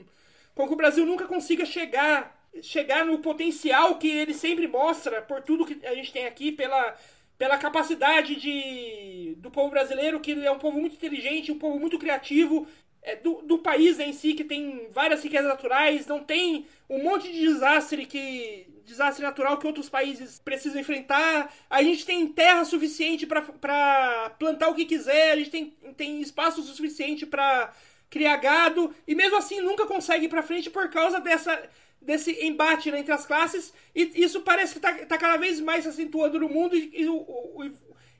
com 0.54 0.68
que 0.68 0.72
o 0.72 0.76
Brasil 0.76 1.04
nunca 1.04 1.26
consiga 1.26 1.66
chegar 1.66 2.44
chegar 2.62 3.04
no 3.04 3.18
potencial 3.18 3.98
que 3.98 4.08
ele 4.08 4.34
sempre 4.34 4.68
mostra 4.68 5.20
por 5.22 5.42
tudo 5.42 5.66
que 5.66 5.84
a 5.84 5.94
gente 5.94 6.12
tem 6.12 6.26
aqui, 6.26 6.52
pela, 6.52 6.94
pela 7.36 7.58
capacidade 7.58 8.36
de, 8.36 9.34
do 9.38 9.50
povo 9.50 9.70
brasileiro, 9.70 10.20
que 10.20 10.32
é 10.32 10.50
um 10.50 10.58
povo 10.58 10.80
muito 10.80 10.94
inteligente, 10.94 11.50
um 11.50 11.58
povo 11.58 11.78
muito 11.78 11.98
criativo, 11.98 12.66
é, 13.04 13.16
do, 13.16 13.42
do 13.42 13.58
país 13.58 14.00
em 14.00 14.12
si, 14.12 14.32
que 14.32 14.42
tem 14.42 14.88
várias 14.90 15.22
riquezas 15.22 15.46
naturais, 15.46 16.06
não 16.06 16.20
tem 16.20 16.66
um 16.88 17.02
monte 17.02 17.30
de 17.30 17.38
desastre 17.38 18.06
que 18.06 18.66
desastre 18.84 19.22
natural 19.22 19.58
que 19.58 19.66
outros 19.66 19.88
países 19.88 20.38
precisam 20.38 20.80
enfrentar. 20.80 21.52
A 21.68 21.82
gente 21.82 22.04
tem 22.04 22.26
terra 22.26 22.64
suficiente 22.64 23.26
para 23.26 24.30
plantar 24.38 24.68
o 24.68 24.74
que 24.74 24.84
quiser, 24.84 25.32
a 25.32 25.36
gente 25.36 25.50
tem, 25.50 25.76
tem 25.96 26.20
espaço 26.20 26.62
suficiente 26.62 27.26
para 27.26 27.72
criar 28.08 28.36
gado, 28.36 28.94
e 29.06 29.14
mesmo 29.14 29.36
assim 29.36 29.60
nunca 29.60 29.86
consegue 29.86 30.26
ir 30.26 30.28
para 30.28 30.42
frente 30.42 30.70
por 30.70 30.88
causa 30.88 31.20
dessa 31.20 31.68
desse 32.00 32.44
embate 32.44 32.90
né, 32.90 32.98
entre 32.98 33.12
as 33.12 33.24
classes, 33.24 33.72
e 33.94 34.12
isso 34.22 34.42
parece 34.42 34.72
que 34.74 34.78
está 34.78 34.92
tá 35.06 35.16
cada 35.16 35.38
vez 35.38 35.58
mais 35.58 35.84
se 35.84 35.88
acentuando 35.88 36.38
no 36.38 36.50
mundo, 36.50 36.76
e, 36.76 36.90
e, 36.94 37.08
o, 37.08 37.16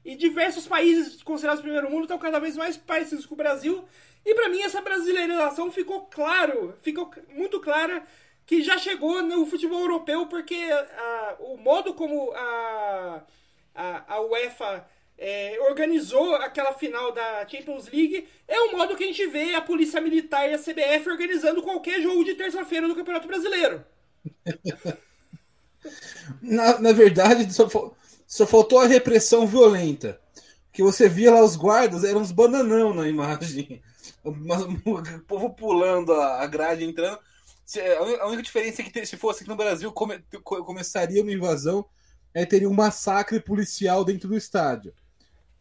e 0.05 0.15
diversos 0.15 0.67
países 0.67 1.23
considerados 1.23 1.63
primeiro 1.63 1.91
mundo 1.91 2.03
estão 2.03 2.19
cada 2.19 2.39
vez 2.39 2.57
mais 2.57 2.77
parecidos 2.77 3.25
com 3.27 3.35
o 3.35 3.39
Brasil. 3.39 3.85
E 4.25 4.35
para 4.35 4.49
mim 4.49 4.63
essa 4.63 4.81
brasileirização 4.81 5.71
ficou 5.71 6.03
claro, 6.03 6.75
ficou 6.83 7.11
muito 7.31 7.61
clara 7.61 8.03
que 8.47 8.63
já 8.63 8.77
chegou 8.77 9.23
no 9.23 9.47
futebol 9.47 9.81
europeu, 9.81 10.27
porque 10.27 10.61
o 11.41 11.57
modo 11.57 11.95
como 11.95 12.31
a, 12.33 13.23
a, 13.75 14.15
a 14.15 14.21
UEFA 14.21 14.87
é, 15.17 15.59
organizou 15.69 16.35
aquela 16.37 16.73
final 16.73 17.13
da 17.13 17.47
Champions 17.49 17.87
League, 17.87 18.29
é 18.47 18.61
o 18.61 18.73
modo 18.77 18.97
que 18.97 19.05
a 19.05 19.07
gente 19.07 19.27
vê 19.27 19.55
a 19.55 19.63
Polícia 19.63 20.01
Militar 20.01 20.49
e 20.49 20.55
a 20.55 20.59
CBF 20.59 21.09
organizando 21.09 21.63
qualquer 21.63 22.01
jogo 22.03 22.25
de 22.25 22.35
terça-feira 22.35 22.89
do 22.89 22.95
Campeonato 22.95 23.29
Brasileiro. 23.29 23.85
na, 26.43 26.79
na 26.81 26.93
verdade, 26.93 27.53
só, 27.53 27.67
só 28.27 28.47
faltou 28.47 28.79
a 28.79 28.87
repressão 28.87 29.47
violenta. 29.47 30.21
Que 30.73 30.83
você 30.83 31.09
via 31.09 31.33
lá 31.33 31.43
os 31.43 31.57
guardas, 31.57 32.05
eram 32.05 32.21
uns 32.21 32.33
bananão 32.33 32.93
na 32.95 33.09
imagem. 33.09 33.83
O 34.25 35.21
povo 35.27 35.51
pulando 35.51 36.13
a 36.13 36.47
grade 36.47 36.83
entrando. 36.83 37.19
A 38.21 38.27
única 38.27 38.43
diferença 38.43 38.81
é 38.81 38.85
que 38.85 39.07
se 39.07 39.19
fosse 39.19 39.41
aqui 39.41 39.51
no 39.51 39.57
Brasil 39.57 39.93
come, 39.93 40.19
começaria 40.43 41.23
uma 41.23 41.33
invasão, 41.33 41.85
aí 42.35 42.47
teria 42.47 42.69
um 42.69 42.75
massacre 42.75 43.39
policial 43.39 44.03
dentro 44.03 44.29
do 44.29 44.37
estádio. 44.37 44.95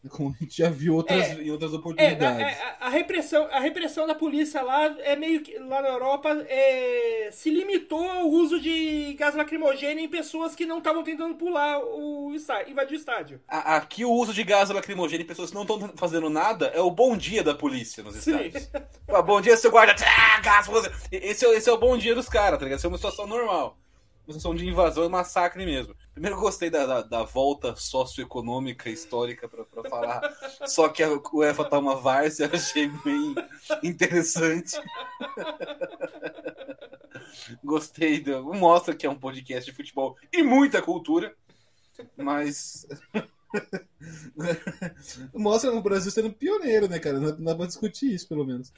Como 0.09 0.35
a 0.35 0.43
gente 0.43 0.57
já 0.57 0.69
viu 0.69 0.95
outras, 0.95 1.29
é, 1.29 1.43
em 1.43 1.49
outras 1.49 1.73
oportunidades. 1.73 2.41
É, 2.41 2.61
a, 2.61 2.87
a, 2.87 2.89
repressão, 2.89 3.47
a 3.51 3.59
repressão 3.59 4.05
da 4.05 4.13
polícia 4.13 4.61
lá 4.61 4.85
é 4.99 5.15
meio 5.15 5.41
que 5.41 5.57
lá 5.57 5.81
na 5.81 5.87
Europa 5.87 6.29
é, 6.49 7.29
se 7.31 7.49
limitou 7.49 8.05
ao 8.09 8.27
uso 8.27 8.59
de 8.59 9.13
gás 9.13 9.33
lacrimogêneo 9.33 10.03
em 10.03 10.09
pessoas 10.09 10.55
que 10.55 10.65
não 10.65 10.79
estavam 10.79 11.03
tentando 11.03 11.35
pular 11.35 11.79
o 11.79 12.33
estádio, 12.35 12.71
invadir 12.71 12.97
o 12.97 12.99
estádio. 12.99 13.41
Aqui 13.47 14.03
o 14.03 14.11
uso 14.11 14.33
de 14.33 14.43
gás 14.43 14.69
lacrimogêneo 14.69 15.23
em 15.23 15.27
pessoas 15.27 15.51
que 15.51 15.55
não 15.55 15.61
estão 15.61 15.93
fazendo 15.95 16.29
nada 16.29 16.67
é 16.67 16.81
o 16.81 16.91
bom 16.91 17.15
dia 17.15 17.41
da 17.41 17.55
polícia 17.55 18.03
nos 18.03 18.15
estádios. 18.15 18.69
Ah, 19.07 19.21
bom 19.21 19.39
dia, 19.39 19.55
seu 19.55 19.71
guarda. 19.71 19.95
Ah, 20.05 20.41
gás, 20.41 20.67
esse, 21.11 21.45
é, 21.45 21.55
esse 21.55 21.69
é 21.69 21.71
o 21.71 21.77
bom 21.77 21.97
dia 21.97 22.13
dos 22.13 22.27
caras, 22.27 22.59
tá 22.59 22.65
ligado? 22.65 22.79
Essa 22.79 22.87
é 22.87 22.89
uma 22.89 22.97
situação 22.97 23.25
normal 23.25 23.77
uma 24.27 24.33
situação 24.33 24.55
de 24.55 24.67
invasão 24.67 25.05
e 25.05 25.09
massacre 25.09 25.65
mesmo. 25.65 25.95
Primeiro, 26.13 26.37
eu 26.37 26.41
gostei 26.41 26.69
da, 26.69 26.85
da, 26.85 27.01
da 27.01 27.23
volta 27.23 27.75
socioeconômica 27.75 28.87
histórica 28.87 29.49
para 29.49 29.89
falar, 29.89 30.21
só 30.67 30.87
que 30.87 31.01
a 31.01 31.09
UEFA 31.33 31.65
tá 31.65 31.79
uma 31.79 31.95
várzea, 31.95 32.47
achei 32.53 32.87
bem 33.03 33.33
interessante. 33.81 34.77
Gostei, 37.63 38.19
do, 38.19 38.53
mostra 38.53 38.95
que 38.95 39.05
é 39.05 39.09
um 39.09 39.17
podcast 39.17 39.69
de 39.69 39.75
futebol 39.75 40.15
e 40.31 40.43
muita 40.43 40.81
cultura, 40.81 41.35
mas. 42.15 42.87
mostra 45.33 45.71
o 45.71 45.81
Brasil 45.81 46.11
sendo 46.11 46.33
pioneiro, 46.33 46.87
né, 46.87 46.99
cara? 46.99 47.19
Não 47.19 47.43
dá 47.43 47.55
pra 47.55 47.65
discutir 47.65 48.13
isso, 48.13 48.27
pelo 48.27 48.45
menos. 48.45 48.71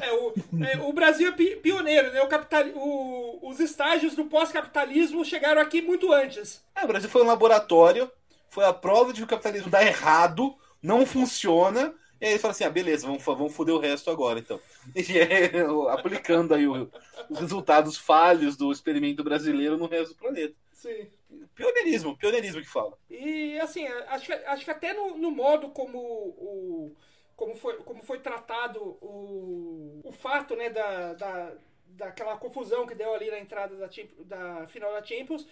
É, 0.00 0.12
o, 0.12 0.34
é, 0.64 0.76
o 0.78 0.92
Brasil 0.92 1.28
é 1.28 1.32
pioneiro, 1.32 2.12
né? 2.12 2.20
O 2.22 2.28
capital, 2.28 2.64
o, 2.74 3.48
os 3.48 3.60
estágios 3.60 4.14
do 4.14 4.24
pós-capitalismo 4.24 5.24
chegaram 5.24 5.62
aqui 5.62 5.80
muito 5.80 6.12
antes. 6.12 6.64
É, 6.74 6.84
o 6.84 6.88
Brasil 6.88 7.08
foi 7.08 7.22
um 7.22 7.26
laboratório, 7.26 8.10
foi 8.48 8.64
a 8.64 8.72
prova 8.72 9.12
de 9.12 9.20
que 9.20 9.24
o 9.24 9.28
capitalismo 9.28 9.70
dá 9.70 9.84
errado, 9.84 10.54
não 10.82 11.06
funciona, 11.06 11.94
e 12.20 12.26
aí 12.26 12.32
ele 12.32 12.38
fala 12.38 12.52
assim: 12.52 12.64
ah, 12.64 12.70
beleza, 12.70 13.06
vamos, 13.06 13.22
vamos 13.22 13.54
foder 13.54 13.74
o 13.74 13.78
resto 13.78 14.10
agora, 14.10 14.38
então. 14.38 14.60
E 14.96 15.18
é, 15.18 15.60
aplicando 15.90 16.54
aí 16.54 16.66
o, 16.66 16.90
os 17.30 17.38
resultados 17.38 17.96
falhos 17.96 18.56
do 18.56 18.72
experimento 18.72 19.22
brasileiro 19.22 19.76
no 19.76 19.86
resto 19.86 20.14
do 20.14 20.18
planeta. 20.18 20.54
Sim. 20.72 21.08
Pioneirismo, 21.54 22.16
pioneirismo 22.16 22.60
que 22.60 22.68
fala. 22.68 22.96
E 23.08 23.58
assim, 23.60 23.86
acho, 23.86 24.32
acho 24.32 24.64
que 24.64 24.70
até 24.70 24.92
no, 24.92 25.16
no 25.16 25.30
modo 25.30 25.70
como 25.70 25.98
o 25.98 26.96
como 27.36 27.54
foi, 27.56 27.76
como 27.78 28.02
foi 28.02 28.18
tratado 28.20 28.80
o, 29.00 30.00
o 30.04 30.12
fato 30.12 30.56
né, 30.56 30.70
da, 30.70 31.14
da, 31.14 31.52
daquela 31.86 32.36
confusão 32.36 32.86
que 32.86 32.94
deu 32.94 33.12
ali 33.14 33.30
na 33.30 33.38
entrada 33.38 33.76
da, 33.76 33.88
da 34.24 34.66
final 34.66 34.92
da 34.92 35.04
Champions, 35.04 35.46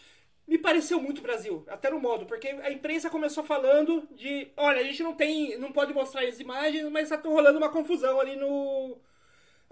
me 0.47 0.59
pareceu 0.59 1.01
muito 1.01 1.23
Brasil, 1.23 1.64
até 1.68 1.88
no 1.90 2.01
modo, 2.01 2.27
porque 2.27 2.49
a 2.49 2.71
imprensa 2.71 3.09
começou 3.09 3.45
falando 3.45 4.09
de, 4.11 4.51
olha, 4.57 4.81
a 4.81 4.85
gente 4.85 5.03
não 5.03 5.14
tem, 5.14 5.57
não 5.59 5.73
pode 5.73 5.95
mostrar 5.95 6.25
as 6.25 6.40
imagens, 6.40 6.88
mas 6.90 7.11
está 7.11 7.29
rolando 7.29 7.59
uma 7.59 7.71
confusão 7.71 8.21
ali 8.21 8.37
no, 8.37 8.99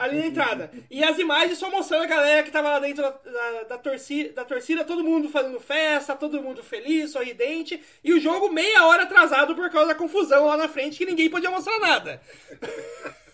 ali 0.00 0.18
na 0.18 0.26
entrada. 0.26 0.70
E 0.90 1.04
as 1.04 1.18
imagens 1.18 1.58
só 1.58 1.70
mostrando 1.70 2.04
a 2.04 2.06
galera 2.06 2.42
que 2.42 2.50
tava 2.50 2.70
lá 2.70 2.78
dentro 2.78 3.02
da, 3.02 3.10
da, 3.10 3.62
da, 3.64 3.78
torcida, 3.78 4.32
da 4.32 4.44
torcida, 4.46 4.82
todo 4.82 5.04
mundo 5.04 5.28
fazendo 5.28 5.60
festa, 5.60 6.16
todo 6.16 6.42
mundo 6.42 6.62
feliz, 6.62 7.12
sorridente, 7.12 7.80
e 8.02 8.14
o 8.14 8.18
jogo 8.18 8.50
meia 8.50 8.86
hora 8.86 9.02
atrasado 9.02 9.54
por 9.54 9.70
causa 9.70 9.88
da 9.88 9.94
confusão 9.94 10.46
lá 10.46 10.56
na 10.56 10.68
frente 10.68 10.96
que 10.96 11.04
ninguém 11.04 11.28
podia 11.28 11.50
mostrar 11.50 11.78
nada. 11.78 12.20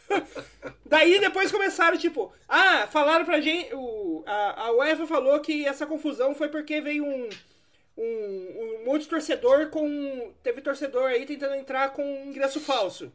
Daí 0.84 1.20
depois 1.20 1.52
começaram, 1.52 1.96
tipo, 1.96 2.32
ah, 2.48 2.88
falaram 2.88 3.24
pra 3.24 3.40
gente. 3.40 3.72
O, 3.72 4.24
a, 4.26 4.66
a 4.66 4.72
UEFA 4.72 5.06
falou 5.06 5.38
que 5.40 5.64
essa 5.64 5.86
confusão 5.86 6.34
foi 6.34 6.48
porque 6.48 6.80
veio 6.80 7.04
um, 7.04 7.28
um, 7.96 8.02
um 8.02 8.84
monte 8.84 9.02
de 9.02 9.08
torcedor 9.08 9.68
com. 9.68 10.32
Teve 10.42 10.60
torcedor 10.60 11.10
aí 11.10 11.24
tentando 11.26 11.54
entrar 11.54 11.90
com 11.90 12.24
ingresso 12.26 12.60
falso. 12.60 13.12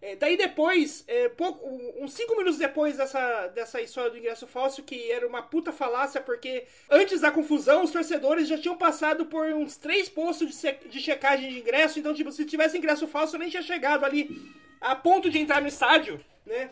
É, 0.00 0.14
daí 0.14 0.36
depois, 0.36 1.04
é, 1.08 1.28
pouco, 1.30 1.66
uns 1.98 2.12
5 2.12 2.36
minutos 2.36 2.58
depois 2.58 2.98
dessa, 2.98 3.46
dessa 3.48 3.80
história 3.80 4.10
do 4.10 4.18
ingresso 4.18 4.46
falso, 4.46 4.82
que 4.82 5.10
era 5.10 5.26
uma 5.26 5.42
puta 5.42 5.72
falácia, 5.72 6.20
porque 6.20 6.66
antes 6.90 7.22
da 7.22 7.30
confusão, 7.30 7.82
os 7.82 7.90
torcedores 7.90 8.46
já 8.46 8.58
tinham 8.58 8.76
passado 8.76 9.24
por 9.26 9.46
uns 9.46 9.76
três 9.76 10.08
postos 10.08 10.60
de, 10.60 10.72
de 10.88 11.00
checagem 11.00 11.50
de 11.50 11.58
ingresso, 11.60 11.98
então, 11.98 12.12
tipo, 12.12 12.30
se 12.30 12.44
tivesse 12.44 12.76
ingresso 12.76 13.08
falso, 13.08 13.38
nem 13.38 13.48
tinha 13.48 13.62
chegado 13.62 14.04
ali 14.04 14.54
a 14.80 14.94
ponto 14.94 15.30
de 15.30 15.38
entrar 15.38 15.62
no 15.62 15.68
estádio, 15.68 16.20
né? 16.44 16.70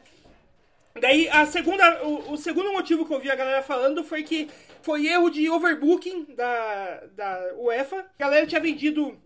Daí, 1.00 1.28
a 1.28 1.44
segunda, 1.44 2.04
o, 2.04 2.32
o, 2.32 2.37
segundo 2.37 2.72
motivo 2.72 3.04
que 3.04 3.12
eu 3.12 3.18
vi 3.18 3.28
a 3.28 3.34
galera 3.34 3.62
falando 3.62 4.04
foi 4.04 4.22
que 4.22 4.48
foi 4.80 5.08
erro 5.08 5.28
de 5.28 5.50
overbooking 5.50 6.24
da, 6.37 7.02
da 7.12 7.52
UEFA. 7.56 7.98
A 7.98 8.04
galera 8.16 8.46
tinha 8.46 8.60
vendido 8.60 9.20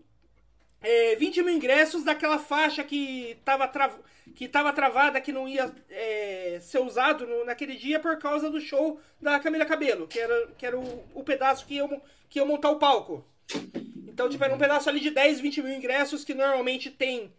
é, 0.81 1.15
20 1.15 1.43
mil 1.43 1.55
ingressos 1.55 2.03
daquela 2.03 2.39
faixa 2.39 2.83
que 2.83 3.37
estava 3.39 3.69
que 4.35 4.47
tava 4.47 4.71
travada, 4.71 5.19
que 5.19 5.31
não 5.31 5.47
ia 5.47 5.71
é, 5.89 6.59
ser 6.61 6.79
usado 6.79 7.25
no, 7.27 7.45
naquele 7.45 7.75
dia 7.75 7.99
por 7.99 8.17
causa 8.17 8.49
do 8.49 8.61
show 8.61 8.99
da 9.21 9.39
Camila 9.39 9.65
Cabelo, 9.65 10.07
que 10.07 10.19
era, 10.19 10.47
que 10.57 10.65
era 10.65 10.77
o, 10.77 11.03
o 11.13 11.23
pedaço 11.23 11.65
que 11.65 11.75
ia, 11.75 12.01
que 12.29 12.39
ia 12.39 12.45
montar 12.45 12.69
o 12.69 12.77
palco. 12.79 13.25
Então, 14.07 14.29
tipo, 14.29 14.43
era 14.43 14.53
um 14.53 14.57
pedaço 14.57 14.89
ali 14.89 14.99
de 14.99 15.11
10, 15.11 15.39
20 15.39 15.61
mil 15.61 15.73
ingressos 15.73 16.23
que 16.23 16.33
normalmente 16.33 16.89
tem 16.89 17.33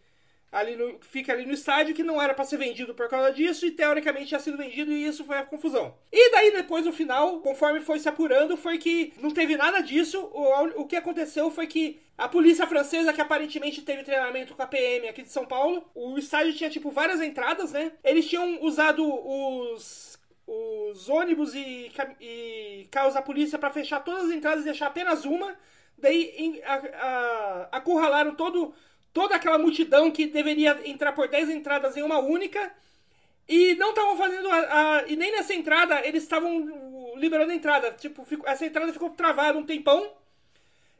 ali 0.51 0.75
no, 0.75 0.99
fica 1.01 1.31
ali 1.31 1.45
no 1.45 1.53
estádio 1.53 1.95
que 1.95 2.03
não 2.03 2.21
era 2.21 2.33
para 2.33 2.43
ser 2.43 2.57
vendido 2.57 2.93
por 2.93 3.07
causa 3.07 3.31
disso 3.31 3.65
e 3.65 3.71
teoricamente 3.71 4.27
tinha 4.27 4.39
sido 4.39 4.57
vendido 4.57 4.91
e 4.91 5.05
isso 5.07 5.23
foi 5.23 5.37
a 5.37 5.45
confusão. 5.45 5.95
E 6.11 6.31
daí 6.31 6.51
depois 6.51 6.85
no 6.85 6.91
final, 6.91 7.39
conforme 7.39 7.79
foi 7.79 7.99
se 7.99 8.09
apurando, 8.09 8.57
foi 8.57 8.77
que 8.77 9.13
não 9.21 9.31
teve 9.31 9.55
nada 9.55 9.81
disso. 9.81 10.19
O, 10.33 10.81
o 10.81 10.85
que 10.85 10.95
aconteceu 10.97 11.49
foi 11.49 11.67
que 11.67 11.99
a 12.17 12.27
polícia 12.27 12.67
francesa, 12.67 13.13
que 13.13 13.21
aparentemente 13.21 13.81
teve 13.81 14.03
treinamento 14.03 14.53
com 14.53 14.61
a 14.61 14.67
PM 14.67 15.07
aqui 15.07 15.23
de 15.23 15.31
São 15.31 15.45
Paulo, 15.45 15.89
o 15.95 16.17
estádio 16.17 16.53
tinha 16.53 16.69
tipo 16.69 16.91
várias 16.91 17.21
entradas, 17.21 17.71
né? 17.71 17.93
Eles 18.03 18.27
tinham 18.27 18.61
usado 18.63 19.03
os 19.03 20.11
os 20.47 21.07
ônibus 21.07 21.53
e, 21.55 21.89
e 22.19 22.87
carros 22.91 23.13
da 23.13 23.21
polícia 23.21 23.57
para 23.57 23.71
fechar 23.71 24.01
todas 24.01 24.25
as 24.25 24.31
entradas 24.31 24.61
e 24.61 24.65
deixar 24.65 24.87
apenas 24.87 25.23
uma. 25.23 25.55
Daí 25.97 26.33
em- 26.37 26.61
a- 26.63 26.73
a- 26.75 27.77
acurralaram 27.77 28.35
todo, 28.35 28.73
toda 29.13 29.35
aquela 29.35 29.57
multidão 29.57 30.11
que 30.11 30.25
deveria 30.27 30.79
entrar 30.85 31.11
por 31.13 31.27
10 31.27 31.49
entradas 31.49 31.97
em 31.97 32.01
uma 32.03 32.19
única. 32.19 32.71
E 33.47 33.75
não 33.75 33.89
estavam 33.89 34.17
fazendo. 34.17 34.49
A, 34.49 34.99
a- 34.99 35.03
e 35.07 35.15
nem 35.15 35.31
nessa 35.31 35.53
entrada 35.53 36.05
eles 36.05 36.23
estavam 36.23 37.13
liberando 37.17 37.51
a 37.51 37.55
entrada. 37.55 37.91
Tipo, 37.91 38.23
ficou- 38.25 38.47
essa 38.47 38.65
entrada 38.65 38.93
ficou 38.93 39.09
travada 39.11 39.57
um 39.57 39.65
tempão. 39.65 40.11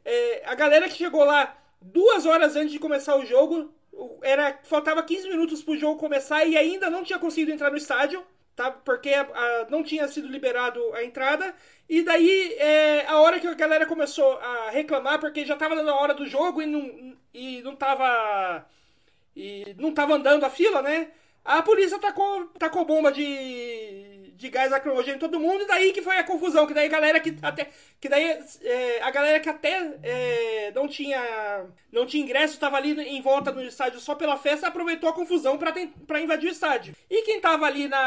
É, 0.04 0.42
a 0.46 0.54
galera 0.54 0.88
que 0.88 0.94
chegou 0.96 1.24
lá 1.24 1.56
duas 1.80 2.26
horas 2.26 2.56
antes 2.56 2.72
de 2.72 2.78
começar 2.78 3.16
o 3.16 3.24
jogo, 3.24 3.72
o- 3.92 4.18
era 4.22 4.58
faltava 4.64 5.02
15 5.02 5.28
minutos 5.28 5.62
pro 5.62 5.76
jogo 5.76 5.98
começar 5.98 6.44
e 6.44 6.56
ainda 6.56 6.90
não 6.90 7.04
tinha 7.04 7.18
conseguido 7.18 7.52
entrar 7.52 7.70
no 7.70 7.76
estádio, 7.76 8.24
tá? 8.56 8.70
Porque 8.70 9.10
a- 9.10 9.66
não 9.70 9.82
tinha 9.82 10.06
sido 10.08 10.28
liberado 10.28 10.92
a 10.94 11.04
entrada. 11.04 11.54
E 11.88 12.02
daí, 12.02 12.54
é, 12.58 13.06
a 13.06 13.20
hora 13.20 13.38
que 13.40 13.46
a 13.46 13.54
galera 13.54 13.86
começou 13.86 14.32
a 14.38 14.70
reclamar, 14.70 15.20
porque 15.20 15.44
já 15.44 15.56
tava 15.56 15.76
dando 15.76 15.90
a 15.90 16.00
hora 16.00 16.14
do 16.14 16.26
jogo 16.26 16.60
e 16.62 16.66
não, 16.66 17.16
e 17.34 17.62
não 17.62 17.74
tava. 17.76 18.66
E 19.36 19.74
não 19.78 19.92
tava 19.94 20.14
andando 20.14 20.44
a 20.44 20.50
fila, 20.50 20.82
né? 20.82 21.10
A 21.44 21.62
polícia 21.62 21.98
tacou, 21.98 22.46
tacou 22.58 22.84
bomba 22.84 23.10
de, 23.10 24.30
de 24.36 24.48
gás 24.50 24.70
lacrimogêneo 24.70 25.16
em 25.16 25.18
todo 25.18 25.40
mundo, 25.40 25.62
e 25.64 25.66
daí 25.66 25.92
que 25.92 26.02
foi 26.02 26.16
a 26.18 26.22
confusão, 26.24 26.66
que 26.66 26.74
daí 26.74 26.86
a 26.86 26.90
galera 26.90 27.18
que 27.20 27.36
até. 27.42 27.68
Que 28.00 28.08
daí 28.08 28.38
é, 28.62 29.02
a 29.02 29.10
galera 29.10 29.40
que 29.40 29.48
até 29.48 29.94
é, 30.02 30.70
não 30.74 30.86
tinha. 30.86 31.66
não 31.90 32.06
tinha 32.06 32.22
ingresso, 32.22 32.60
tava 32.60 32.76
ali 32.76 32.92
em 33.00 33.20
volta 33.22 33.50
do 33.50 33.62
estádio 33.62 33.98
só 34.00 34.14
pela 34.14 34.36
festa, 34.36 34.68
aproveitou 34.68 35.08
a 35.08 35.12
confusão 35.14 35.58
pra 35.58 36.20
invadir 36.20 36.48
o 36.48 36.52
estádio. 36.52 36.94
E 37.10 37.22
quem 37.22 37.40
tava 37.40 37.66
ali 37.66 37.88
na. 37.88 37.98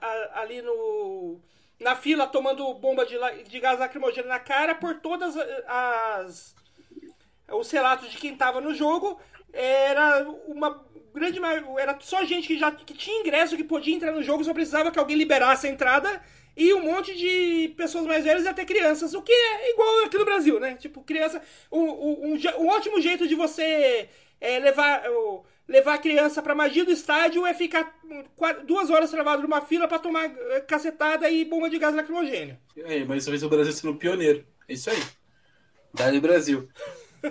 a- 0.00 0.40
ali 0.42 0.62
no. 0.62 1.40
na 1.80 1.96
fila 1.96 2.26
tomando 2.26 2.72
bomba 2.74 3.04
de, 3.06 3.16
de 3.48 3.60
gás 3.60 3.78
lacrimogêneo 3.78 4.28
na 4.28 4.38
cara 4.38 4.74
por 4.74 5.00
todas 5.00 5.34
as 5.66 6.54
os 7.50 7.70
relatos 7.70 8.10
de 8.10 8.16
quem 8.16 8.36
tava 8.36 8.60
no 8.60 8.74
jogo 8.74 9.18
era 9.52 10.26
uma 10.46 10.84
grande 11.14 11.38
era 11.78 11.96
só 12.00 12.24
gente 12.24 12.48
que 12.48 12.58
já 12.58 12.72
que 12.72 12.92
tinha 12.94 13.20
ingresso 13.20 13.56
que 13.56 13.64
podia 13.64 13.94
entrar 13.94 14.12
no 14.12 14.22
jogo 14.22 14.44
só 14.44 14.52
precisava 14.52 14.90
que 14.90 14.98
alguém 14.98 15.16
liberasse 15.16 15.66
a 15.66 15.70
entrada 15.70 16.20
e 16.56 16.72
um 16.74 16.82
monte 16.82 17.14
de 17.14 17.72
pessoas 17.76 18.04
mais 18.06 18.24
velhas 18.24 18.44
e 18.44 18.48
até 18.48 18.64
crianças 18.64 19.14
o 19.14 19.22
que 19.22 19.32
é 19.32 19.70
igual 19.70 20.04
aqui 20.04 20.18
no 20.18 20.24
Brasil 20.24 20.58
né 20.58 20.74
tipo 20.74 21.02
criança 21.02 21.40
um, 21.70 21.82
um, 21.82 22.38
um 22.58 22.68
ótimo 22.68 23.00
jeito 23.00 23.28
de 23.28 23.34
você 23.36 24.08
é, 24.40 24.58
levar 24.58 25.04
levar 25.68 25.94
a 25.94 25.98
criança 25.98 26.42
pra 26.42 26.54
magia 26.54 26.84
do 26.84 26.90
estádio 26.90 27.46
é 27.46 27.54
ficar 27.54 27.94
hum, 28.04 28.22
duas 28.66 28.90
horas 28.90 29.10
travado 29.10 29.42
numa 29.42 29.60
fila 29.60 29.88
pra 29.88 29.98
tomar 29.98 30.26
eh, 30.26 30.60
cacetada 30.60 31.28
e 31.30 31.44
bomba 31.44 31.70
de 31.70 31.78
gás 31.78 31.94
lacrimogêneo 31.94 32.58
É, 32.76 33.04
mas 33.04 33.24
talvez 33.24 33.42
o 33.42 33.48
Brasil 33.48 33.72
sendo 33.72 33.96
pioneiro. 33.96 34.44
É 34.68 34.74
isso 34.74 34.90
aí. 34.90 35.02
Dali 35.94 36.20
Brasil. 36.20 36.68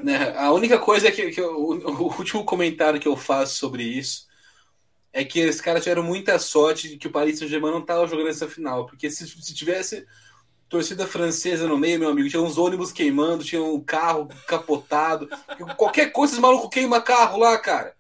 Né? 0.01 0.35
A 0.37 0.51
única 0.51 0.79
coisa 0.79 1.11
que, 1.11 1.31
que 1.31 1.41
eu- 1.41 1.55
o, 1.55 2.17
último 2.17 2.43
comentário 2.45 2.99
que 2.99 3.07
eu 3.07 3.15
faço 3.15 3.55
sobre 3.57 3.83
isso 3.83 4.27
é 5.11 5.23
que 5.23 5.39
esses 5.39 5.61
caras 5.61 5.83
tiveram 5.83 6.03
muita 6.03 6.39
sorte 6.39 6.89
de 6.89 6.97
que 6.97 7.07
o 7.07 7.11
Paris 7.11 7.39
Saint-Germain 7.39 7.71
não 7.71 7.81
estava 7.81 8.07
jogando 8.07 8.29
essa 8.29 8.47
final. 8.47 8.85
Porque 8.85 9.09
se, 9.09 9.27
se 9.27 9.53
tivesse 9.53 10.05
torcida 10.69 11.05
francesa 11.05 11.67
no 11.67 11.77
meio, 11.77 11.99
meu 11.99 12.09
amigo, 12.09 12.29
tinha 12.29 12.41
uns 12.41 12.57
ônibus 12.57 12.91
queimando, 12.91 13.43
tinha 13.43 13.61
um 13.63 13.79
carro 13.79 14.27
capotado. 14.47 15.29
Qualquer 15.77 16.11
coisa, 16.11 16.33
esses 16.33 16.41
malucos 16.41 16.69
queimam 16.69 17.01
carro 17.01 17.39
lá, 17.39 17.57
cara. 17.59 17.95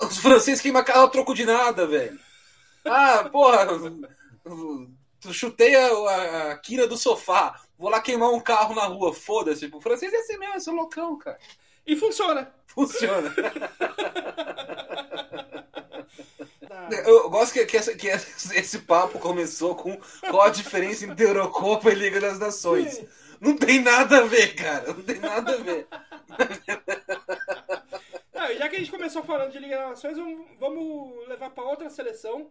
Os 0.00 0.18
franceses 0.18 0.60
queimam 0.60 0.84
carro 0.84 1.06
a 1.06 1.08
troco 1.08 1.34
de 1.34 1.44
nada, 1.44 1.86
velho. 1.86 2.18
Ah, 2.84 3.28
porra, 3.32 3.66
chutei 5.32 5.74
a, 5.74 5.88
a, 5.88 6.52
a 6.52 6.58
quina 6.58 6.86
do 6.86 6.96
sofá, 6.96 7.60
vou 7.78 7.90
lá 7.90 8.00
queimar 8.00 8.30
um 8.30 8.40
carro 8.40 8.74
na 8.74 8.84
rua, 8.84 9.12
foda-se. 9.14 9.70
O 9.72 9.80
francês 9.80 10.12
é 10.12 10.16
assim 10.18 10.36
mesmo, 10.38 10.54
é 10.54 10.60
seu 10.60 10.74
loucão, 10.74 11.16
cara. 11.18 11.38
e 11.86 11.96
funciona 11.96 12.52
Funciona. 12.66 13.32
Eu 17.06 17.30
gosto 17.30 17.52
que, 17.52 17.64
que, 17.66 17.76
essa- 17.76 17.94
que 17.94 18.08
esse 18.08 18.78
papo 18.80 19.18
começou 19.18 19.74
com 19.74 19.96
qual 20.30 20.42
a 20.42 20.50
diferença 20.50 21.04
entre 21.06 21.24
Eurocopa 21.24 21.90
e 21.90 21.94
Liga 21.94 22.20
das 22.20 22.38
Nações. 22.38 23.02
Não 23.40 23.56
tem 23.56 23.80
nada 23.80 24.18
a 24.18 24.22
ver, 24.24 24.54
cara. 24.54 24.92
Não 24.92 25.02
tem 25.02 25.18
nada 25.18 25.52
a 25.54 25.56
ver. 25.56 25.86
Não, 28.34 28.54
já 28.54 28.68
que 28.68 28.76
a 28.76 28.78
gente 28.78 28.90
começou 28.90 29.22
falando 29.22 29.52
de 29.52 29.58
Liga 29.58 29.76
das 29.78 29.90
Nações, 29.90 30.16
vamos 30.58 31.28
levar 31.28 31.50
para 31.50 31.64
outra 31.64 31.88
seleção. 31.90 32.50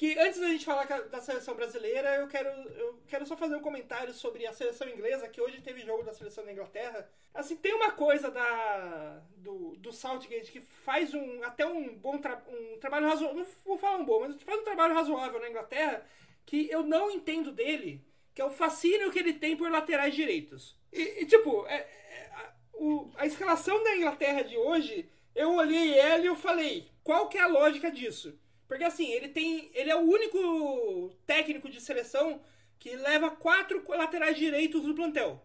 Que 0.00 0.18
antes 0.18 0.40
da 0.40 0.48
gente 0.48 0.64
falar 0.64 0.86
da 0.86 1.20
seleção 1.20 1.54
brasileira, 1.54 2.14
eu 2.14 2.26
quero, 2.26 2.48
eu 2.48 2.98
quero 3.06 3.26
só 3.26 3.36
fazer 3.36 3.56
um 3.56 3.60
comentário 3.60 4.14
sobre 4.14 4.46
a 4.46 4.52
seleção 4.54 4.88
inglesa, 4.88 5.28
que 5.28 5.42
hoje 5.42 5.60
teve 5.60 5.82
jogo 5.82 6.02
da 6.02 6.14
seleção 6.14 6.42
da 6.42 6.50
Inglaterra. 6.50 7.06
Assim, 7.34 7.54
tem 7.54 7.74
uma 7.74 7.90
coisa 7.90 8.30
da, 8.30 9.20
do, 9.36 9.76
do 9.76 9.92
Southgate 9.92 10.50
que 10.52 10.62
faz 10.62 11.12
um, 11.12 11.42
até 11.42 11.66
um 11.66 11.94
bom 11.94 12.16
tra, 12.16 12.42
um 12.48 12.78
trabalho 12.78 13.08
razoável. 13.08 13.36
Não 13.36 13.46
vou 13.62 13.76
falar 13.76 13.98
um 13.98 14.06
bom, 14.06 14.20
mas 14.20 14.42
faz 14.42 14.58
um 14.58 14.64
trabalho 14.64 14.94
razoável 14.94 15.38
na 15.38 15.50
Inglaterra 15.50 16.02
que 16.46 16.66
eu 16.70 16.82
não 16.82 17.10
entendo 17.10 17.52
dele, 17.52 18.02
que 18.34 18.40
é 18.40 18.44
o 18.46 18.48
fascínio 18.50 19.10
que 19.12 19.18
ele 19.18 19.34
tem 19.34 19.54
por 19.54 19.70
laterais 19.70 20.14
direitos. 20.14 20.78
E, 20.90 21.02
e, 21.20 21.26
tipo, 21.26 21.66
é- 21.66 21.74
é- 21.76 22.30
a, 22.36 22.54
o- 22.72 23.12
a 23.18 23.26
escalação 23.26 23.84
da 23.84 23.94
Inglaterra 23.94 24.40
de 24.44 24.56
hoje, 24.56 25.10
eu 25.34 25.56
olhei 25.56 25.92
ela 25.98 26.22
e 26.22 26.26
eu 26.26 26.36
falei, 26.36 26.88
qual 27.04 27.28
que 27.28 27.36
é 27.36 27.42
a 27.42 27.46
lógica 27.46 27.90
disso? 27.90 28.34
Porque 28.70 28.84
assim, 28.84 29.10
ele 29.10 29.26
tem. 29.26 29.68
Ele 29.74 29.90
é 29.90 29.96
o 29.96 30.08
único 30.08 31.12
técnico 31.26 31.68
de 31.68 31.80
seleção 31.80 32.40
que 32.78 32.94
leva 32.94 33.28
quatro 33.28 33.82
laterais 33.88 34.36
direitos 34.36 34.84
no 34.84 34.94
plantel. 34.94 35.44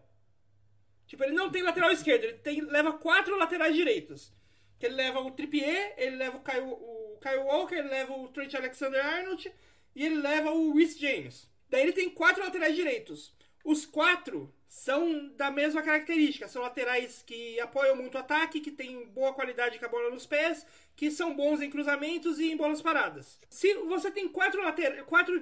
Tipo, 1.08 1.24
ele 1.24 1.34
não 1.34 1.50
tem 1.50 1.60
lateral 1.60 1.90
esquerdo, 1.90 2.22
ele 2.22 2.34
tem, 2.34 2.60
leva 2.60 2.92
quatro 2.92 3.36
laterais 3.36 3.74
direitos. 3.74 4.32
Que 4.78 4.86
ele 4.86 4.94
leva 4.94 5.18
o 5.18 5.32
Trippier, 5.32 5.94
ele 5.96 6.14
leva 6.14 6.36
o 6.36 6.40
Kyle, 6.40 6.70
o 6.70 7.18
Kyle 7.20 7.38
Walker, 7.38 7.74
ele 7.74 7.88
leva 7.88 8.12
o 8.12 8.28
Trent 8.28 8.54
Alexander-Arnold 8.54 9.52
e 9.96 10.06
ele 10.06 10.18
leva 10.18 10.52
o 10.52 10.72
Rhys 10.72 10.96
James. 10.96 11.50
Daí 11.68 11.82
ele 11.82 11.92
tem 11.92 12.08
quatro 12.08 12.44
laterais 12.44 12.76
direitos. 12.76 13.34
Os 13.64 13.84
quatro 13.84 14.54
são 14.68 15.28
da 15.36 15.50
mesma 15.50 15.82
característica. 15.82 16.48
São 16.48 16.62
laterais 16.62 17.22
que 17.26 17.58
apoiam 17.60 17.96
muito 17.96 18.16
o 18.16 18.18
ataque, 18.18 18.60
que 18.60 18.70
têm 18.70 19.06
boa 19.06 19.32
qualidade 19.32 19.78
com 19.78 19.86
a 19.86 19.88
bola 19.88 20.10
nos 20.10 20.26
pés, 20.26 20.66
que 20.94 21.10
são 21.10 21.34
bons 21.34 21.60
em 21.60 21.70
cruzamentos 21.70 22.38
e 22.38 22.50
em 22.50 22.56
bolas 22.56 22.82
paradas. 22.82 23.38
Se 23.48 23.74
você 23.74 24.10
tem 24.10 24.28
quatro, 24.28 24.62
later... 24.62 25.04
quatro 25.04 25.40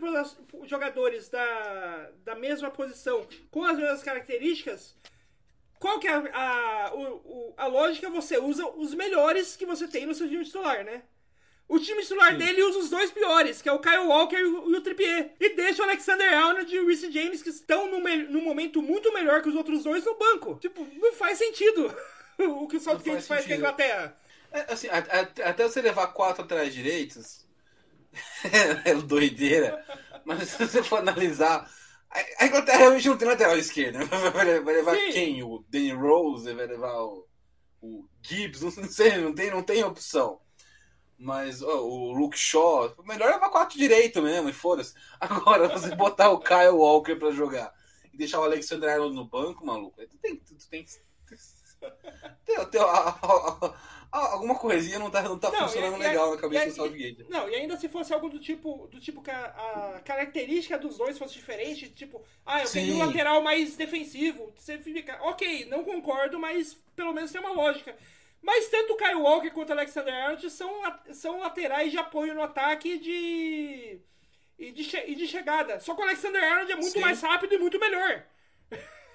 jogadores 0.65 1.29
da, 1.29 2.11
da 2.25 2.35
mesma 2.35 2.71
posição 2.71 3.27
com 3.51 3.65
as 3.65 3.79
mesmas 3.79 4.03
características, 4.03 4.97
qual 5.79 5.99
que 6.01 6.09
é 6.09 6.13
a, 6.13 6.87
a, 6.89 6.95
o- 6.95 7.55
a 7.57 7.67
lógica? 7.67 8.09
Você 8.11 8.39
usa 8.39 8.67
os 8.69 8.95
melhores 8.95 9.57
que 9.57 9.67
você 9.67 9.87
tem 9.87 10.07
no 10.07 10.15
seu 10.15 10.29
time 10.29 10.45
titular, 10.45 10.85
né? 10.85 11.03
O 11.69 11.79
time 11.79 12.03
titular 12.03 12.37
dele 12.37 12.63
usa 12.63 12.79
os 12.79 12.91
dois 12.91 13.11
piores, 13.11 13.63
que 13.63 13.69
é 13.69 13.73
o 13.73 13.79
Kyle 13.81 14.07
Walker 14.07 14.37
e 14.37 14.45
o, 14.45 14.71
e 14.71 14.77
o 14.77 14.81
Trippier. 14.83 15.35
E 15.41 15.51
deixa 15.57 15.83
o 15.83 15.85
Alexander 15.87 16.33
Arnold 16.33 16.73
e 16.75 16.79
o 16.79 16.87
Reece 16.87 17.11
James, 17.11 17.43
que 17.43 17.49
estão 17.49 17.91
num, 17.91 18.01
num 18.31 18.43
momento 18.45 18.83
muito 18.83 19.13
melhor 19.15 19.43
que 19.43 19.49
os 19.49 19.55
outros 19.57 19.83
dois, 19.83 20.05
no 20.05 20.17
banco. 20.17 20.57
Tipo, 20.61 20.87
não 21.01 21.13
faz 21.15 21.39
sentido 21.39 21.93
o 22.39 22.69
que 22.69 22.77
o 22.77 22.81
Southgate 22.81 23.23
faz 23.23 23.27
faz, 23.27 23.47
com 23.47 23.53
a. 23.53 23.57
Inglaterra. 23.57 24.17
É, 24.53 24.73
assim, 24.73 24.89
a- 24.89 24.99
a- 24.99 25.49
até 25.51 25.65
você 25.67 25.81
levar 25.81 26.09
quatro 26.09 26.45
atrás 26.45 26.73
direitos 26.73 27.45
é 28.85 28.95
doideira. 28.95 29.85
Mas 30.25 30.51
se 30.51 30.59
você 30.67 30.83
for 30.83 30.99
analisar. 30.99 31.69
A 32.39 32.47
Inglaterra 32.47 32.79
realmente 32.79 33.09
não 33.09 33.17
tem 33.19 33.27
lateral 33.27 33.59
esquerdo. 33.59 33.99
né? 33.99 34.05
Vai, 34.33 34.61
vai 34.61 34.75
levar 34.75 34.95
Sim. 34.97 35.11
quem? 35.11 35.43
O 35.43 35.65
Danny 35.69 35.91
Rose, 35.91 36.53
vai 36.55 36.67
levar 36.69 36.95
o, 37.03 37.27
o 37.83 38.07
Gibbs, 38.23 38.61
não 38.63 38.71
sei, 38.89 39.17
não 39.19 39.35
tem, 39.35 39.51
não 39.51 39.63
tem 39.65 39.83
opção. 39.83 40.39
Mas 41.19 41.63
ó, 41.63 41.81
o 41.83 42.13
Luke 42.13 42.37
Shaw, 42.39 42.95
melhor 43.05 43.31
levar 43.31 43.49
quatro 43.49 43.79
direito 43.79 44.21
mesmo, 44.21 44.49
e 44.49 44.53
foda-se. 44.53 44.95
Agora, 45.21 45.69
você 45.69 45.95
botar 45.95 46.31
o 46.31 46.41
Kyle 46.41 46.71
Walker 46.71 47.15
pra 47.17 47.31
jogar 47.31 47.73
e 48.13 48.17
deixar 48.17 48.41
o 48.41 48.45
Alexander 48.45 48.91
Arnold 48.91 49.15
no 49.15 49.25
banco, 49.25 49.65
maluco, 49.65 50.01
tu 50.07 50.19
tem, 50.19 50.37
tu 50.37 50.55
tem, 50.69 50.85
tem, 52.45 52.67
tem- 52.67 52.81
a- 52.81 52.85
a- 52.85 53.75
a- 54.13 54.33
alguma 54.33 54.55
coisinha 54.57 54.99
não 54.99 55.11
tá, 55.11 55.23
não 55.23 55.39
tá 55.39 55.51
Não, 55.51 55.61
funcionando 55.61 55.95
e- 55.97 56.01
e- 56.01 56.09
legal 56.09 56.31
na 56.31 56.41
cabeça 56.41 56.65
e- 56.67 56.69
do 56.71 56.75
Southgate. 56.75 57.27
Não, 57.29 57.49
e 57.49 57.55
ainda 57.55 57.77
se 57.77 57.89
fosse 57.89 58.13
algo 58.13 58.29
do 58.29 58.39
tipo, 58.39 58.87
do 58.91 59.01
tipo 59.01 59.23
que 59.23 59.31
a, 59.31 60.01
característica 60.05 60.79
dos 60.79 60.97
dois 60.97 61.19
fosse 61.19 61.35
diferente, 61.35 61.89
tipo, 61.91 62.23
ah, 62.47 62.61
eu 62.61 62.67
Sim. 62.67 62.93
um 62.93 62.99
lateral 62.99 63.43
mais 63.43 63.77
defensivo. 63.77 64.53
Você 64.57 64.79
fica, 64.79 65.19
ok, 65.23 65.65
não 65.67 65.85
concordo, 65.85 66.39
mas 66.39 66.75
pelo 66.95 67.13
menos 67.13 67.33
tem 67.33 67.41
uma 67.41 67.53
lógica. 67.53 67.97
Mas 68.45 68.69
tanto 68.69 68.93
o 68.93 68.97
Kyle 68.97 69.15
Walker 69.15 69.51
quanto 69.51 69.71
o 69.71 69.73
Alexander 69.73 70.13
Arnold 70.13 70.51
são, 70.51 70.71
são 71.13 71.41
laterais 71.41 71.91
de 71.91 71.97
apoio 71.97 72.35
no 72.35 72.43
ataque 72.43 72.99
de, 72.99 73.99
e 74.59 74.71
de, 74.71 74.97
e 75.07 75.15
de 75.15 75.27
chegada. 75.27 75.81
Só 75.81 75.95
que 75.95 76.03
o 76.03 76.05
Alexander 76.05 76.45
Arnold 76.45 76.73
é 76.73 76.77
muito 76.77 76.93
Sim. 76.93 77.01
mais 77.01 77.23
rápido 77.23 77.55
e 77.55 77.59
muito 77.59 77.81
melhor. 77.81 78.23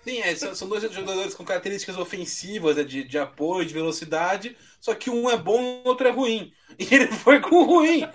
Sim, 0.03 0.19
é, 0.21 0.35
são, 0.35 0.55
são 0.55 0.67
dois 0.67 0.81
jogadores 0.81 1.35
com 1.35 1.45
características 1.45 1.95
ofensivas, 1.95 2.77
né, 2.77 2.83
de, 2.83 3.03
de 3.03 3.19
apoio, 3.19 3.67
de 3.67 3.73
velocidade, 3.73 4.57
só 4.81 4.95
que 4.95 5.11
um 5.11 5.29
é 5.29 5.37
bom 5.37 5.61
e 5.61 5.83
o 5.85 5.89
outro 5.89 6.07
é 6.07 6.11
ruim. 6.11 6.51
E 6.79 6.91
ele 6.91 7.07
foi 7.07 7.39
com 7.39 7.57
o 7.57 7.65
ruim. 7.65 8.01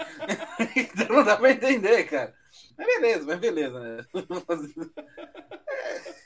então 0.74 1.06
não 1.08 1.22
dá 1.22 1.36
pra 1.36 1.52
entender, 1.52 2.04
cara. 2.04 2.34
Mas 2.76 2.86
beleza, 2.88 3.24
mas 3.24 3.38
beleza, 3.38 3.78
né? 3.78 4.04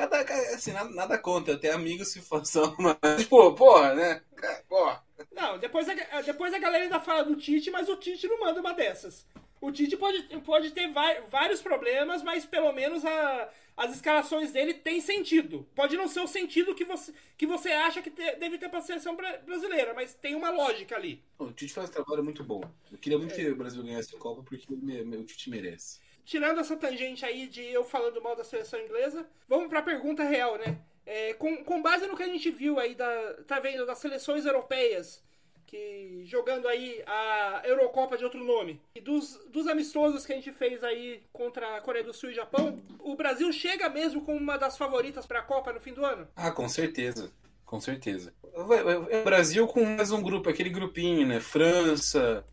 Cada, 0.00 0.20
assim, 0.54 0.72
nada, 0.72 0.88
nada 0.88 1.18
contra, 1.18 1.52
eu 1.52 1.60
tenho 1.60 1.74
amigos 1.74 2.08
se 2.08 2.22
façam, 2.22 2.74
mas, 2.78 3.26
pô, 3.26 3.52
porra, 3.52 3.94
né? 3.94 4.22
Porra. 4.66 5.04
Não, 5.30 5.58
depois 5.58 5.86
a, 5.90 6.22
depois 6.22 6.54
a 6.54 6.58
galera 6.58 6.84
ainda 6.84 6.98
fala 6.98 7.22
do 7.22 7.36
Tite, 7.36 7.70
mas 7.70 7.86
o 7.86 7.96
Tite 7.96 8.26
não 8.26 8.40
manda 8.40 8.60
uma 8.60 8.72
dessas. 8.72 9.26
O 9.60 9.70
Tite 9.70 9.98
pode, 9.98 10.22
pode 10.40 10.70
ter 10.70 10.90
vários 11.28 11.60
problemas, 11.60 12.22
mas 12.22 12.46
pelo 12.46 12.72
menos 12.72 13.04
a, 13.04 13.50
as 13.76 13.94
escalações 13.94 14.52
dele 14.52 14.72
têm 14.72 15.02
sentido. 15.02 15.68
Pode 15.74 15.98
não 15.98 16.08
ser 16.08 16.20
o 16.20 16.26
sentido 16.26 16.74
que 16.74 16.86
você, 16.86 17.12
que 17.36 17.46
você 17.46 17.68
acha 17.68 18.00
que 18.00 18.10
te, 18.10 18.36
deve 18.36 18.56
ter 18.56 18.70
para 18.70 18.78
a 18.78 18.82
seleção 18.82 19.14
brasileira, 19.14 19.92
mas 19.92 20.14
tem 20.14 20.34
uma 20.34 20.48
lógica 20.48 20.96
ali. 20.96 21.22
O 21.38 21.52
Tite 21.52 21.74
faz 21.74 21.90
um 21.90 21.92
trabalho 21.92 22.24
muito 22.24 22.42
bom. 22.42 22.62
Eu 22.90 22.96
queria 22.96 23.18
muito 23.18 23.34
é. 23.34 23.36
que 23.36 23.50
o 23.50 23.56
Brasil 23.56 23.82
ganhasse 23.82 24.16
a 24.16 24.18
Copa 24.18 24.42
porque 24.42 24.64
o 24.72 25.24
Tite 25.26 25.50
merece. 25.50 26.00
Tirando 26.30 26.60
essa 26.60 26.76
tangente 26.76 27.24
aí 27.24 27.48
de 27.48 27.60
eu 27.60 27.82
falando 27.82 28.22
mal 28.22 28.36
da 28.36 28.44
seleção 28.44 28.78
inglesa, 28.78 29.26
vamos 29.48 29.66
para 29.66 29.80
a 29.80 29.82
pergunta 29.82 30.22
real, 30.22 30.56
né? 30.58 30.78
É, 31.04 31.34
com, 31.34 31.64
com 31.64 31.82
base 31.82 32.06
no 32.06 32.16
que 32.16 32.22
a 32.22 32.28
gente 32.28 32.48
viu 32.52 32.78
aí, 32.78 32.94
da, 32.94 33.34
tá 33.48 33.58
vendo, 33.58 33.84
das 33.84 33.98
seleções 33.98 34.46
europeias 34.46 35.24
que 35.66 36.22
jogando 36.26 36.68
aí 36.68 37.02
a 37.04 37.62
Eurocopa 37.64 38.16
de 38.16 38.22
outro 38.22 38.44
nome. 38.44 38.80
E 38.94 39.00
dos, 39.00 39.40
dos 39.48 39.66
amistosos 39.66 40.24
que 40.24 40.32
a 40.32 40.36
gente 40.36 40.52
fez 40.52 40.84
aí 40.84 41.20
contra 41.32 41.76
a 41.76 41.80
Coreia 41.80 42.04
do 42.04 42.14
Sul 42.14 42.30
e 42.30 42.34
Japão, 42.34 42.80
o 43.00 43.16
Brasil 43.16 43.52
chega 43.52 43.88
mesmo 43.88 44.24
como 44.24 44.38
uma 44.38 44.56
das 44.56 44.78
favoritas 44.78 45.26
para 45.26 45.40
a 45.40 45.42
Copa 45.42 45.72
no 45.72 45.80
fim 45.80 45.92
do 45.92 46.06
ano? 46.06 46.28
Ah, 46.36 46.52
com 46.52 46.68
certeza. 46.68 47.32
Com 47.64 47.80
certeza. 47.80 48.32
O 48.54 49.24
Brasil 49.24 49.66
com 49.66 49.84
mais 49.84 50.12
um 50.12 50.22
grupo, 50.22 50.48
aquele 50.48 50.70
grupinho, 50.70 51.26
né? 51.26 51.40
França, 51.40 52.44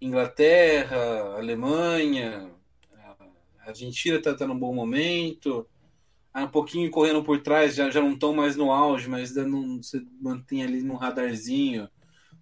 Inglaterra, 0.00 1.34
Alemanha, 1.36 2.54
a 3.66 3.70
Argentina 3.70 4.20
tá, 4.20 4.34
tá 4.34 4.46
num 4.46 4.58
bom 4.58 4.74
momento. 4.74 5.66
Ah, 6.32 6.44
um 6.44 6.48
pouquinho 6.48 6.90
correndo 6.90 7.22
por 7.22 7.40
trás, 7.42 7.74
já, 7.74 7.90
já 7.90 8.00
não 8.00 8.12
estão 8.12 8.34
mais 8.34 8.56
no 8.56 8.70
auge, 8.70 9.08
mas 9.08 9.36
ainda 9.36 9.48
não, 9.48 9.82
você 9.82 10.02
mantém 10.20 10.62
ali 10.62 10.82
no 10.82 10.96
radarzinho 10.96 11.88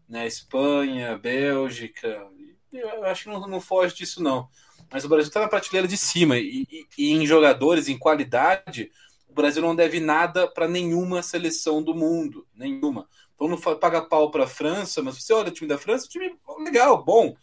né? 0.09 0.27
Espanha, 0.27 1.19
Bélgica. 1.19 2.27
Eu 2.73 3.05
acho 3.05 3.25
que 3.25 3.31
não, 3.31 3.47
não 3.47 3.61
foge 3.61 3.95
disso, 3.95 4.23
não. 4.23 4.49
Mas 4.91 5.05
o 5.05 5.09
Brasil 5.09 5.29
está 5.29 5.41
na 5.41 5.49
prateleira 5.49 5.89
de 5.89 5.97
cima. 5.97 6.39
E, 6.39 6.67
e, 6.71 6.87
e, 6.99 7.13
em 7.13 7.27
jogadores, 7.27 7.89
em 7.89 7.99
qualidade, 7.99 8.91
o 9.29 9.35
Brasil 9.35 9.63
não 9.63 9.75
deve 9.75 10.01
nada 10.01 10.47
para 10.47 10.69
nenhuma 10.69 11.23
seleção 11.23 11.83
do 11.83 11.95
mundo. 11.95 12.47
Nenhuma. 12.55 13.09
Então 13.35 13.49
não 13.49 13.59
paga 13.59 14.03
pau 14.03 14.31
para 14.31 14.45
a 14.45 14.49
França, 14.49 15.03
mas 15.03 15.21
você 15.21 15.33
olha 15.33 15.49
o 15.49 15.53
time 15.53 15.69
da 15.69 15.79
França, 15.79 16.09
time 16.09 16.37
legal, 16.61 17.03
bom. 17.03 17.35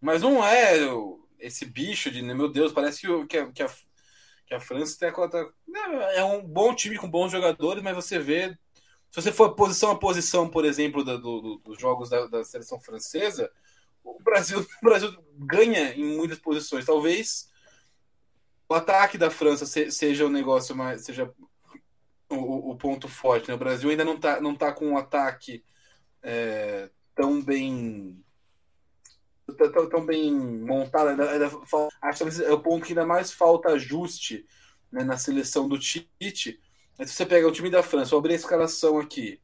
Mas 0.00 0.22
não 0.22 0.44
é 0.44 0.78
esse 1.42 1.66
bicho 1.66 2.10
de, 2.10 2.22
meu 2.22 2.48
Deus, 2.48 2.72
parece 2.72 3.00
que, 3.00 3.26
que, 3.26 3.38
a, 3.38 3.52
que, 4.46 4.54
a, 4.54 4.60
França 4.60 4.98
tem 4.98 5.08
a 5.08 5.12
cota. 5.12 5.46
É 6.14 6.24
um 6.24 6.42
bom 6.46 6.74
time 6.74 6.96
com 6.96 7.10
bons 7.10 7.32
jogadores, 7.32 7.82
mas 7.82 7.94
você 7.94 8.18
vê 8.18 8.56
se 9.12 9.20
você 9.20 9.30
for 9.30 9.54
posição 9.54 9.90
a 9.90 9.98
posição, 9.98 10.48
por 10.48 10.64
exemplo, 10.64 11.04
do, 11.04 11.18
do, 11.18 11.58
dos 11.58 11.78
jogos 11.78 12.08
da, 12.08 12.26
da, 12.28 12.42
seleção 12.42 12.80
francesa, 12.80 13.52
o 14.02 14.18
Brasil, 14.22 14.60
o 14.82 14.84
Brasil 14.84 15.14
ganha 15.36 15.94
em 15.94 16.16
muitas 16.16 16.38
posições. 16.38 16.86
Talvez 16.86 17.50
o 18.66 18.74
ataque 18.74 19.18
da 19.18 19.30
França 19.30 19.66
seja 19.66 20.24
o 20.24 20.30
negócio 20.30 20.74
mais. 20.74 21.04
seja 21.04 21.30
o, 22.30 22.70
o 22.70 22.76
ponto 22.76 23.06
forte. 23.06 23.48
Né? 23.48 23.54
O 23.54 23.58
Brasil 23.58 23.90
ainda 23.90 24.04
não 24.04 24.14
está 24.14 24.40
não 24.40 24.56
tá 24.56 24.72
com 24.72 24.88
um 24.88 24.96
ataque 24.96 25.62
é, 26.22 26.88
tão 27.14 27.42
bem. 27.42 28.21
Tão, 29.56 29.88
tão 29.88 30.06
bem 30.06 30.32
montado. 30.32 31.08
Ainda, 31.08 31.30
ainda, 31.30 31.50
acho 32.02 32.24
que 32.24 32.44
é 32.44 32.52
o 32.52 32.60
ponto 32.60 32.84
que 32.84 32.92
ainda 32.92 33.06
mais 33.06 33.32
falta 33.32 33.70
ajuste 33.70 34.46
né, 34.90 35.04
na 35.04 35.16
seleção 35.16 35.68
do 35.68 35.78
Tite 35.78 36.60
mas 36.98 37.10
se 37.10 37.16
você 37.16 37.26
pega 37.26 37.48
o 37.48 37.52
time 37.52 37.70
da 37.70 37.82
França, 37.82 38.10
vou 38.10 38.18
abrir 38.18 38.34
a 38.34 38.36
escalação 38.36 38.98
aqui. 38.98 39.40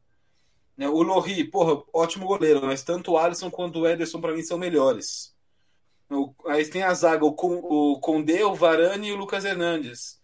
Né, 0.77 0.89
o 0.89 1.03
Lohri, 1.03 1.43
porra, 1.45 1.83
ótimo 1.93 2.27
goleiro, 2.27 2.65
mas 2.65 2.85
tanto 2.85 3.13
o 3.13 3.19
Alisson 3.19 3.51
quanto 3.51 3.81
o 3.81 3.89
Ederson 3.89 4.21
para 4.21 4.33
mim 4.33 4.43
são 4.43 4.59
melhores. 4.59 5.35
aí 6.47 6.65
tem 6.67 6.83
a 6.83 6.95
zaga, 6.95 7.25
o, 7.25 7.35
o 7.35 8.01
Condé, 8.01 8.45
o 8.45 8.55
Varane 8.55 9.09
e 9.09 9.13
o 9.13 9.17
Lucas 9.17 9.45
Hernandes. 9.45 10.21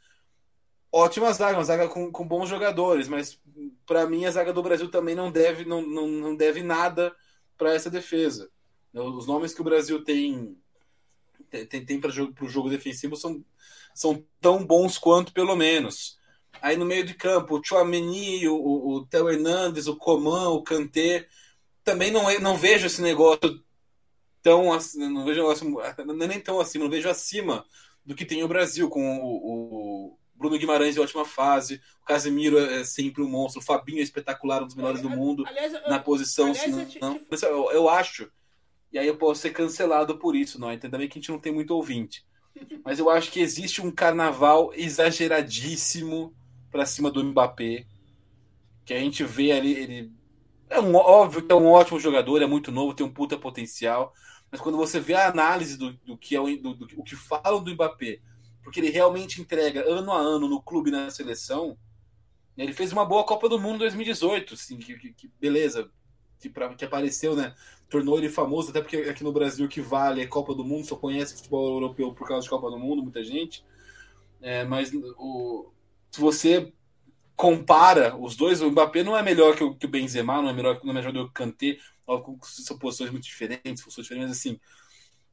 Ótima 0.92 1.32
zaga, 1.32 1.58
uma 1.58 1.64
zaga 1.64 1.88
com, 1.88 2.12
com 2.12 2.26
bons 2.26 2.48
jogadores, 2.48 3.08
mas 3.08 3.40
para 3.84 4.06
mim 4.06 4.26
a 4.26 4.30
zaga 4.30 4.52
do 4.52 4.62
Brasil 4.62 4.88
também 4.88 5.16
não 5.16 5.32
deve, 5.32 5.64
não, 5.64 5.82
não, 5.82 6.06
não 6.06 6.36
deve 6.36 6.62
nada 6.62 7.12
para 7.58 7.74
essa 7.74 7.90
defesa. 7.90 8.48
Os 8.94 9.26
nomes 9.26 9.52
que 9.52 9.60
o 9.60 9.64
Brasil 9.64 10.02
tem 10.04 10.56
tem, 11.66 11.84
tem 11.84 12.00
para 12.00 12.10
o 12.10 12.48
jogo 12.48 12.68
defensivo 12.68 13.16
são, 13.16 13.44
são 13.94 14.24
tão 14.40 14.64
bons 14.64 14.98
quanto, 14.98 15.32
pelo 15.32 15.54
menos. 15.54 16.18
Aí 16.60 16.76
no 16.76 16.84
meio 16.84 17.04
de 17.04 17.14
campo, 17.14 17.58
o 17.58 17.64
Chouameni, 17.64 18.48
o, 18.48 18.56
o, 18.56 18.94
o 18.94 19.06
Theo 19.06 19.28
Hernandes, 19.28 19.86
o 19.86 19.96
Coman, 19.96 20.48
o 20.48 20.62
Kanté. 20.62 21.28
Também 21.84 22.10
não, 22.10 22.24
não 22.40 22.56
vejo 22.56 22.86
esse 22.86 23.02
negócio 23.02 23.62
tão 24.42 24.64
não 24.96 25.24
vejo 25.24 25.42
não 25.42 26.22
é 26.22 26.26
nem 26.28 26.38
tão 26.38 26.60
acima, 26.60 26.84
não 26.84 26.90
vejo 26.90 27.08
acima 27.08 27.64
do 28.04 28.14
que 28.14 28.26
tem 28.26 28.42
o 28.42 28.48
Brasil, 28.48 28.90
com 28.90 29.18
o, 29.18 30.10
o 30.12 30.18
Bruno 30.34 30.58
Guimarães 30.58 30.96
em 30.96 31.00
ótima 31.00 31.24
fase, 31.24 31.80
o 32.02 32.04
Casemiro 32.04 32.58
é 32.58 32.84
sempre 32.84 33.22
um 33.22 33.28
monstro, 33.28 33.62
o 33.62 33.64
Fabinho 33.64 34.00
é 34.00 34.02
espetacular, 34.02 34.62
um 34.62 34.66
dos 34.66 34.74
melhores 34.74 35.00
do 35.00 35.08
mundo, 35.08 35.44
aliás, 35.46 35.72
na 35.88 35.98
posição. 35.98 36.48
Aliás, 36.48 36.70
não, 37.00 37.12
não, 37.14 37.20
eu, 37.42 37.72
eu, 37.72 37.88
acho, 37.88 38.30
e 38.94 38.98
aí 38.98 39.08
eu 39.08 39.16
posso 39.16 39.40
ser 39.40 39.50
cancelado 39.50 40.16
por 40.16 40.36
isso, 40.36 40.60
não, 40.60 40.68
ainda 40.68 40.88
bem 40.88 41.08
que 41.08 41.18
a 41.18 41.20
gente 41.20 41.32
não 41.32 41.38
tem 41.40 41.52
muito 41.52 41.74
ouvinte. 41.74 42.24
Mas 42.84 43.00
eu 43.00 43.10
acho 43.10 43.32
que 43.32 43.40
existe 43.40 43.82
um 43.82 43.90
carnaval 43.90 44.72
exageradíssimo 44.72 46.32
para 46.70 46.86
cima 46.86 47.10
do 47.10 47.24
Mbappé, 47.24 47.86
que 48.84 48.94
a 48.94 49.00
gente 49.00 49.24
vê 49.24 49.50
ali, 49.50 49.72
ele 49.72 50.12
é 50.70 50.78
um, 50.78 50.94
óbvio 50.94 51.42
que 51.42 51.50
é 51.50 51.56
um 51.56 51.66
ótimo 51.66 51.98
jogador, 51.98 52.40
é 52.40 52.46
muito 52.46 52.70
novo, 52.70 52.94
tem 52.94 53.04
um 53.04 53.12
puta 53.12 53.36
potencial, 53.36 54.14
mas 54.48 54.60
quando 54.60 54.78
você 54.78 55.00
vê 55.00 55.14
a 55.14 55.26
análise 55.26 55.76
do, 55.76 55.94
do 56.04 56.16
que 56.16 56.36
é 56.36 56.40
o, 56.40 56.56
do, 56.56 56.74
do, 56.74 57.02
que 57.02 57.16
falam 57.16 57.64
do 57.64 57.74
Mbappé, 57.74 58.20
porque 58.62 58.78
ele 58.78 58.90
realmente 58.90 59.40
entrega 59.40 59.84
ano 59.90 60.12
a 60.12 60.18
ano 60.18 60.46
no 60.46 60.62
clube 60.62 60.92
na 60.92 61.10
seleção, 61.10 61.76
ele 62.56 62.72
fez 62.72 62.92
uma 62.92 63.04
boa 63.04 63.24
Copa 63.24 63.48
do 63.48 63.58
Mundo 63.58 63.80
2018, 63.80 64.54
assim, 64.54 64.78
que, 64.78 64.96
que, 64.96 65.12
que 65.12 65.32
beleza, 65.40 65.90
que, 66.38 66.48
pra, 66.48 66.72
que 66.74 66.84
apareceu, 66.84 67.34
né? 67.34 67.54
Tornou 67.88 68.18
ele 68.18 68.28
famoso, 68.28 68.70
até 68.70 68.80
porque 68.80 68.96
aqui 68.96 69.22
no 69.22 69.32
Brasil 69.32 69.68
que 69.68 69.80
vale 69.80 70.22
é 70.22 70.26
Copa 70.26 70.54
do 70.54 70.64
Mundo, 70.64 70.86
só 70.86 70.96
conhece 70.96 71.36
futebol 71.36 71.74
europeu 71.74 72.12
por 72.12 72.26
causa 72.26 72.44
de 72.44 72.50
Copa 72.50 72.70
do 72.70 72.78
Mundo, 72.78 73.02
muita 73.02 73.22
gente. 73.22 73.64
É, 74.40 74.64
mas 74.64 74.92
o, 75.16 75.70
se 76.10 76.20
você 76.20 76.72
compara 77.36 78.16
os 78.16 78.36
dois, 78.36 78.60
o 78.60 78.70
Mbappé 78.70 79.02
não 79.02 79.16
é 79.16 79.22
melhor 79.22 79.56
que 79.56 79.64
o, 79.64 79.74
que 79.74 79.86
o 79.86 79.88
Benzema, 79.88 80.40
não 80.40 80.48
é 80.48 80.52
melhor, 80.52 80.80
não 80.84 80.90
é 80.90 80.94
melhor 80.94 81.12
que 81.12 81.18
o 81.18 81.30
Kanté, 81.30 81.78
são 82.42 82.78
posições 82.78 83.10
muito 83.10 83.24
diferentes, 83.24 83.82
funções 83.82 84.06
diferentes, 84.06 84.32
assim. 84.32 84.60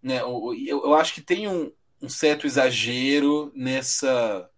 Né, 0.02 0.22
eu, 0.22 0.56
eu 0.68 0.94
acho 0.96 1.14
que 1.14 1.22
tem 1.22 1.48
um, 1.48 1.72
um 2.02 2.10
certo 2.10 2.48
exagero 2.48 3.52
nessa. 3.56 4.50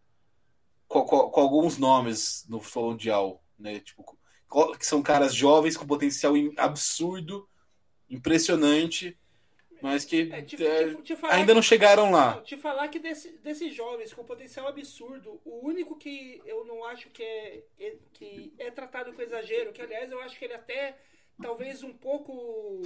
Com, 0.88 1.02
com, 1.04 1.30
com, 1.30 1.42
alguns 1.42 1.78
nomes 1.78 2.46
no 2.48 2.62
futebol 2.62 2.92
mundial, 2.92 3.44
né? 3.58 3.80
Tipo, 3.80 4.18
que 4.78 4.86
são 4.86 5.02
caras 5.02 5.34
jovens 5.34 5.76
com 5.76 5.88
potencial 5.88 6.34
absurdo, 6.58 7.50
impressionante, 8.14 9.18
mas 9.82 10.06
que 10.06 10.30
é, 10.32 10.42
te, 10.42 10.66
é, 10.66 10.96
te, 10.96 11.02
te 11.02 11.18
ainda 11.30 11.54
não 11.54 11.62
chegaram 11.62 12.12
lá. 12.12 12.42
Te 12.42 12.56
falar 12.56 12.88
que 12.88 13.00
desse, 13.00 13.32
desses 13.40 13.74
jovens 13.74 14.14
com 14.14 14.24
potencial 14.24 14.68
absurdo, 14.68 15.42
o 15.44 15.66
único 15.66 15.98
que 15.98 16.42
eu 16.46 16.64
não 16.66 16.86
acho 16.86 17.10
que 17.10 17.22
é, 17.22 17.64
é, 17.80 17.96
que 18.14 18.54
é 18.58 18.72
tratado 18.72 19.12
com 19.14 19.22
exagero, 19.22 19.74
que 19.74 19.82
aliás 19.82 20.12
eu 20.12 20.22
acho 20.22 20.38
que 20.38 20.46
ele 20.46 20.54
até 20.54 20.98
talvez 21.42 21.84
um 21.84 21.94
pouco 21.94 22.84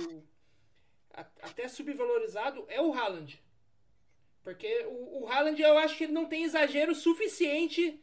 até 1.41 1.67
subvalorizado, 1.67 2.65
é 2.67 2.81
o 2.81 2.93
Haaland. 2.93 3.41
Porque 4.43 4.85
o, 4.85 5.23
o 5.23 5.27
Haaland 5.27 5.61
eu 5.61 5.77
acho 5.77 5.97
que 5.97 6.05
ele 6.05 6.13
não 6.13 6.25
tem 6.25 6.43
exagero 6.43 6.95
suficiente 6.95 7.99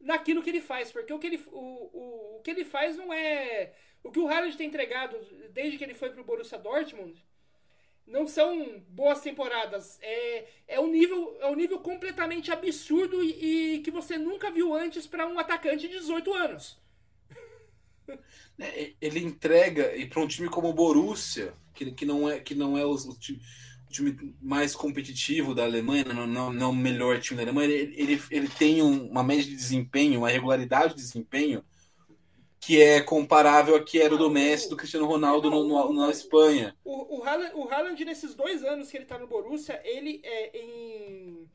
naquilo 0.00 0.42
que 0.42 0.50
ele 0.50 0.60
faz. 0.60 0.92
Porque 0.92 1.12
o 1.12 1.18
que 1.18 1.26
ele, 1.26 1.42
o, 1.50 1.58
o, 1.58 2.36
o 2.36 2.40
que 2.42 2.50
ele 2.50 2.64
faz 2.64 2.96
não 2.96 3.12
é. 3.12 3.72
O 4.02 4.10
que 4.10 4.18
o 4.18 4.28
Haaland 4.28 4.56
tem 4.56 4.68
entregado 4.68 5.16
desde 5.50 5.76
que 5.76 5.84
ele 5.84 5.94
foi 5.94 6.10
pro 6.10 6.24
Borussia 6.24 6.58
Dortmund 6.58 7.22
não 8.08 8.26
são 8.26 8.82
boas 8.88 9.20
temporadas. 9.20 9.98
É, 10.00 10.44
é, 10.66 10.80
um, 10.80 10.90
nível, 10.90 11.36
é 11.40 11.46
um 11.46 11.54
nível 11.54 11.78
completamente 11.78 12.50
absurdo 12.50 13.22
e, 13.22 13.76
e 13.76 13.78
que 13.80 13.90
você 13.90 14.16
nunca 14.18 14.50
viu 14.50 14.74
antes 14.74 15.06
para 15.06 15.28
um 15.28 15.38
atacante 15.38 15.86
de 15.86 15.98
18 15.98 16.34
anos. 16.34 16.78
É, 18.60 18.94
ele 19.00 19.20
entrega, 19.20 19.94
e 19.94 20.04
para 20.04 20.20
um 20.20 20.26
time 20.26 20.48
como 20.48 20.68
o 20.68 20.72
Borussia, 20.72 21.54
que, 21.72 21.92
que 21.92 22.04
não 22.04 22.28
é, 22.28 22.40
que 22.40 22.56
não 22.56 22.76
é 22.76 22.84
o, 22.84 22.90
o, 22.90 23.16
time, 23.16 23.40
o 23.88 23.92
time 23.92 24.34
mais 24.42 24.74
competitivo 24.74 25.54
da 25.54 25.62
Alemanha, 25.62 26.06
não, 26.06 26.26
não, 26.26 26.52
não 26.52 26.70
o 26.70 26.74
melhor 26.74 27.20
time 27.20 27.36
da 27.36 27.44
Alemanha, 27.44 27.72
ele, 27.72 27.94
ele, 27.96 28.22
ele 28.32 28.48
tem 28.48 28.82
um, 28.82 29.06
uma 29.08 29.22
média 29.22 29.44
de 29.44 29.54
desempenho, 29.54 30.18
uma 30.18 30.28
regularidade 30.28 30.96
de 30.96 31.02
desempenho 31.02 31.64
que 32.68 32.82
é 32.82 33.00
comparável 33.00 33.76
a 33.76 33.82
que 33.82 33.98
era 33.98 34.14
o 34.14 34.18
do 34.18 34.28
Messi, 34.28 34.68
do 34.68 34.76
Cristiano 34.76 35.06
Ronaldo 35.06 35.48
no, 35.48 35.64
no, 35.66 35.90
na 35.94 36.10
Espanha. 36.10 36.76
O, 36.84 37.16
o, 37.16 37.24
Haaland, 37.24 37.52
o 37.54 37.66
Haaland, 37.66 38.04
nesses 38.04 38.34
dois 38.34 38.62
anos 38.62 38.90
que 38.90 38.98
ele 38.98 39.06
tá 39.06 39.18
no 39.18 39.26
Borussia, 39.26 39.80
ele 39.82 40.20
é 40.22 40.50
em. 40.54 41.48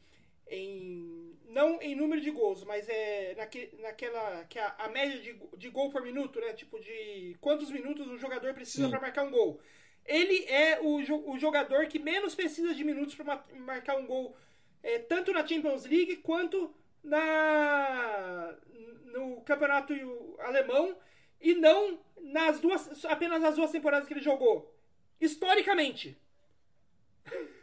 em 0.50 1.38
não 1.50 1.80
em 1.84 1.94
número 1.94 2.20
de 2.20 2.32
gols, 2.32 2.64
mas 2.64 2.90
é 2.90 3.36
naque, 3.38 3.70
naquela. 3.80 4.44
que 4.46 4.58
a, 4.58 4.76
a 4.80 4.90
média 4.90 5.20
de, 5.20 5.40
de 5.56 5.70
gol 5.70 5.92
por 5.92 6.02
minuto, 6.02 6.40
né? 6.40 6.52
Tipo, 6.54 6.80
de 6.80 7.38
quantos 7.40 7.70
minutos 7.70 8.08
um 8.08 8.18
jogador 8.18 8.52
precisa 8.56 8.90
para 8.90 9.00
marcar 9.00 9.24
um 9.24 9.30
gol. 9.30 9.60
Ele 10.04 10.46
é 10.46 10.80
o, 10.82 10.96
o 11.32 11.38
jogador 11.38 11.86
que 11.86 12.00
menos 12.00 12.34
precisa 12.34 12.74
de 12.74 12.84
minutos 12.84 13.14
para 13.14 13.46
marcar 13.60 13.98
um 13.98 14.08
gol, 14.08 14.36
é, 14.82 14.98
tanto 14.98 15.32
na 15.32 15.46
Champions 15.46 15.86
League 15.86 16.16
quanto 16.24 16.74
na 17.04 18.56
no 19.12 19.42
campeonato 19.42 19.94
alemão 20.40 20.96
e 21.40 21.54
não 21.54 22.00
nas 22.22 22.60
duas 22.60 23.06
apenas 23.06 23.42
nas 23.42 23.56
duas 23.56 23.72
temporadas 23.72 24.08
que 24.08 24.14
ele 24.14 24.22
jogou. 24.22 24.74
Historicamente. 25.20 26.18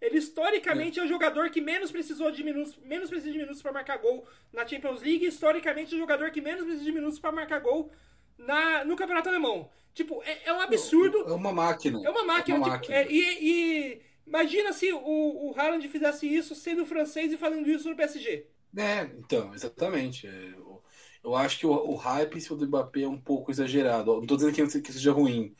Ele 0.00 0.16
historicamente 0.16 0.98
é. 0.98 1.02
é 1.02 1.04
o 1.04 1.08
jogador 1.08 1.50
que 1.50 1.60
menos 1.60 1.92
precisou 1.92 2.30
de 2.30 2.42
minutos, 2.42 2.78
menos 2.78 3.10
precisa 3.10 3.32
de 3.32 3.38
minutos 3.38 3.60
para 3.60 3.70
marcar 3.70 3.98
gol 3.98 4.26
na 4.50 4.66
Champions 4.66 5.02
League, 5.02 5.26
historicamente 5.26 5.92
é 5.92 5.96
o 5.96 6.00
jogador 6.00 6.30
que 6.30 6.40
menos 6.40 6.62
precisa 6.62 6.82
de 6.82 6.90
minutos 6.90 7.18
para 7.18 7.30
marcar 7.30 7.60
gol 7.60 7.92
na, 8.38 8.82
no 8.82 8.96
campeonato 8.96 9.28
alemão. 9.28 9.70
Tipo, 9.92 10.22
é, 10.24 10.38
é, 10.46 10.52
um 10.54 10.60
absurdo. 10.60 11.18
É 11.28 11.32
uma 11.32 11.52
máquina. 11.52 12.00
É 12.02 12.10
uma 12.10 12.24
máquina. 12.24 12.56
É 12.56 12.58
uma 12.58 12.78
tipo, 12.78 12.90
máquina. 12.90 12.96
É, 12.96 13.06
e, 13.10 13.20
e, 13.40 14.02
imagina 14.26 14.72
se 14.72 14.90
o, 14.90 14.98
o 14.98 15.54
Haaland 15.54 15.86
fizesse 15.88 16.26
isso 16.26 16.54
sendo 16.54 16.86
francês 16.86 17.32
e 17.32 17.36
fazendo 17.36 17.68
isso 17.68 17.88
no 17.88 17.96
PSG. 17.96 18.46
É, 18.76 19.02
então, 19.18 19.54
exatamente. 19.54 20.26
É, 20.26 20.54
eu, 20.56 20.82
eu 21.24 21.34
acho 21.34 21.58
que 21.58 21.66
o, 21.66 21.70
o, 21.72 21.94
hype 21.96 22.36
em 22.36 22.40
cima 22.40 22.56
do 22.56 22.66
Mbappé 22.66 23.02
é 23.02 23.08
um 23.08 23.20
pouco 23.20 23.50
exagerado. 23.50 24.16
Não 24.16 24.26
tô 24.26 24.36
dizendo 24.36 24.54
que, 24.54 24.80
que 24.80 24.92
seja 24.92 25.12
ruim, 25.12 25.54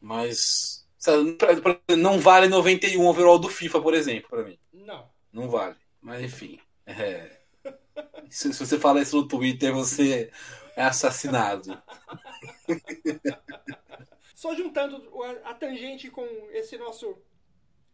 mas 0.00 0.86
sabe, 0.98 1.36
não 1.96 2.18
vale 2.18 2.48
91 2.48 3.06
overall 3.06 3.38
do 3.38 3.48
FIFA, 3.48 3.80
por 3.80 3.94
exemplo, 3.94 4.28
para 4.28 4.44
mim. 4.44 4.58
Não. 4.72 5.08
Não 5.32 5.48
vale. 5.48 5.76
Mas 6.00 6.22
enfim. 6.22 6.58
É... 6.86 7.40
se, 8.28 8.52
se, 8.52 8.66
você 8.66 8.78
falar 8.78 9.02
isso 9.02 9.16
no 9.16 9.28
Twitter, 9.28 9.72
você 9.72 10.30
é 10.76 10.84
assassinado. 10.84 11.82
Só 14.34 14.54
juntando 14.54 15.02
a, 15.22 15.50
a 15.50 15.54
tangente 15.54 16.10
com 16.10 16.26
esse 16.52 16.76
nosso 16.76 17.16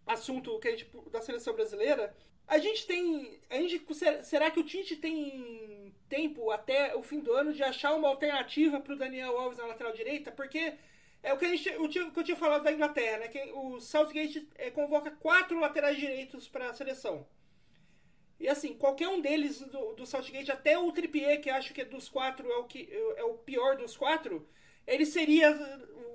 assunto 0.06 0.58
que 0.58 0.68
a 0.68 0.70
gente, 0.72 0.90
da 1.10 1.22
seleção 1.22 1.54
brasileira, 1.54 2.14
a 2.50 2.58
gente 2.58 2.84
tem. 2.84 3.38
A 3.48 3.54
gente, 3.54 3.80
será 4.24 4.50
que 4.50 4.58
o 4.58 4.64
Tite 4.64 4.96
tem 4.96 5.94
tempo 6.08 6.50
até 6.50 6.96
o 6.96 7.02
fim 7.02 7.20
do 7.20 7.32
ano 7.32 7.52
de 7.52 7.62
achar 7.62 7.94
uma 7.94 8.08
alternativa 8.08 8.80
para 8.80 8.92
o 8.92 8.98
Daniel 8.98 9.38
Alves 9.38 9.58
na 9.58 9.66
lateral 9.66 9.92
direita? 9.92 10.32
Porque 10.32 10.74
é 11.22 11.32
o 11.32 11.38
que, 11.38 11.44
a 11.44 11.48
gente, 11.48 11.68
o 11.76 11.88
que 11.88 12.18
eu 12.18 12.24
tinha 12.24 12.36
falado 12.36 12.64
da 12.64 12.72
Inglaterra, 12.72 13.18
né? 13.18 13.28
Que 13.28 13.52
o 13.52 13.78
Southgate 13.78 14.48
é, 14.56 14.68
convoca 14.68 15.12
quatro 15.12 15.60
laterais 15.60 15.96
direitos 15.96 16.48
para 16.48 16.70
a 16.70 16.74
seleção. 16.74 17.24
E 18.40 18.48
assim, 18.48 18.74
qualquer 18.74 19.06
um 19.06 19.20
deles 19.20 19.60
do, 19.60 19.92
do 19.92 20.04
Southgate, 20.04 20.50
até 20.50 20.76
o 20.76 20.90
Trippier, 20.90 21.40
que 21.40 21.50
acho 21.50 21.72
que 21.72 21.82
é 21.82 21.84
dos 21.84 22.08
quatro 22.08 22.50
é 22.50 22.56
o, 22.56 22.64
que, 22.64 22.88
é 23.16 23.22
o 23.22 23.34
pior 23.34 23.76
dos 23.76 23.96
quatro, 23.96 24.48
ele 24.86 25.06
seria 25.06 25.52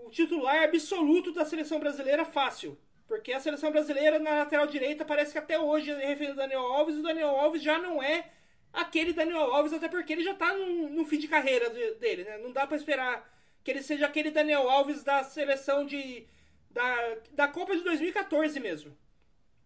o 0.04 0.10
titular 0.10 0.64
absoluto 0.64 1.32
da 1.32 1.46
seleção 1.46 1.80
brasileira 1.80 2.26
fácil. 2.26 2.78
Porque 3.08 3.32
a 3.32 3.40
seleção 3.40 3.72
brasileira 3.72 4.18
na 4.18 4.36
lateral 4.36 4.66
direita 4.66 5.06
parece 5.06 5.32
que 5.32 5.38
até 5.38 5.60
hoje 5.60 5.92
é 5.92 6.08
refém 6.08 6.30
do 6.30 6.36
Daniel 6.36 6.62
Alves 6.62 6.96
e 6.96 7.00
o 7.00 7.04
Daniel 7.04 7.30
Alves 7.30 7.62
já 7.62 7.78
não 7.78 8.02
é 8.02 8.32
aquele 8.74 9.14
Daniel 9.14 9.54
Alves, 9.54 9.74
até 9.74 9.88
porque 9.88 10.14
ele 10.14 10.24
já 10.24 10.34
tá 10.34 10.54
no, 10.54 10.90
no 10.90 11.06
fim 11.06 11.18
de 11.18 11.28
carreira 11.28 11.70
dele, 11.70 12.24
né? 12.24 12.38
Não 12.40 12.52
dá 12.52 12.68
para 12.68 12.78
esperar 12.78 13.32
que 13.64 13.72
ele 13.72 13.82
seja 13.82 14.06
aquele 14.06 14.32
Daniel 14.32 14.70
Alves 14.70 15.04
da 15.04 15.24
seleção 15.24 15.86
de. 15.86 16.28
da, 16.70 17.18
da 17.32 17.48
Copa 17.48 17.76
de 17.76 17.84
2014 17.84 18.60
mesmo. 18.60 18.96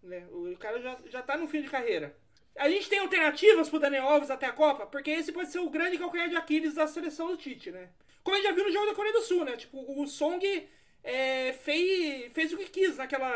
Né? 0.04 0.25
O 0.32 0.56
cara 0.58 0.80
já, 0.82 0.97
já 1.08 1.21
tá 1.21 1.38
no 1.38 1.47
fim 1.47 1.62
de 1.62 1.69
carreira. 1.69 2.15
A 2.56 2.69
gente 2.69 2.89
tem 2.89 2.99
alternativas 2.99 3.69
pro 3.69 3.80
Daniel 3.80 4.08
Alves 4.08 4.30
até 4.30 4.45
a 4.45 4.54
Copa, 4.54 4.86
porque 4.86 5.12
esse 5.12 5.32
pode 5.32 5.52
ser 5.52 5.60
o 5.60 5.69
grande 5.69 5.97
calcanhar 5.97 6.30
de 6.30 6.36
Aquiles 6.36 6.73
da 6.73 6.88
seleção 6.88 7.28
do 7.28 7.38
Tite, 7.38 7.71
né? 7.71 7.89
Como 8.23 8.36
a 8.36 8.39
gente 8.39 8.49
já 8.49 8.56
viu 8.56 8.65
no 8.65 8.71
jogo 8.71 8.88
da 8.88 8.95
Coreia 8.95 9.13
do 9.13 9.21
Sul, 9.21 9.45
né? 9.45 9.56
Tipo, 9.56 10.02
o 10.02 10.06
Song 10.08 10.67
é, 11.04 11.54
fez, 11.54 12.32
fez 12.32 12.54
o 12.54 12.58
que 12.58 12.70
quis 12.70 12.98
naquela, 12.98 13.32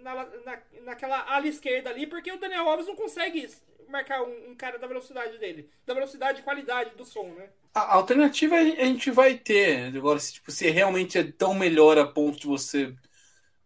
na, 0.00 0.14
na, 0.14 0.62
naquela 0.82 1.20
ala 1.32 1.46
esquerda 1.46 1.90
ali, 1.90 2.06
porque 2.06 2.32
o 2.32 2.38
Daniel 2.38 2.68
Alves 2.68 2.86
não 2.86 2.96
consegue 2.96 3.48
marcar 3.88 4.22
um, 4.22 4.50
um, 4.50 4.54
cara 4.54 4.78
da 4.78 4.86
velocidade 4.86 5.38
dele, 5.38 5.68
da 5.86 5.94
velocidade 5.94 6.40
e 6.40 6.42
qualidade 6.42 6.94
do 6.96 7.04
som, 7.04 7.28
né? 7.28 7.48
A 7.72 7.94
alternativa 7.94 8.56
a 8.56 8.64
gente 8.64 9.10
vai 9.10 9.36
ter. 9.36 9.96
Agora, 9.96 10.18
se, 10.18 10.34
tipo, 10.34 10.50
se 10.50 10.68
realmente 10.70 11.18
é 11.18 11.24
tão 11.24 11.54
melhor 11.54 11.98
a 11.98 12.06
ponto 12.06 12.38
de 12.38 12.46
você 12.46 12.94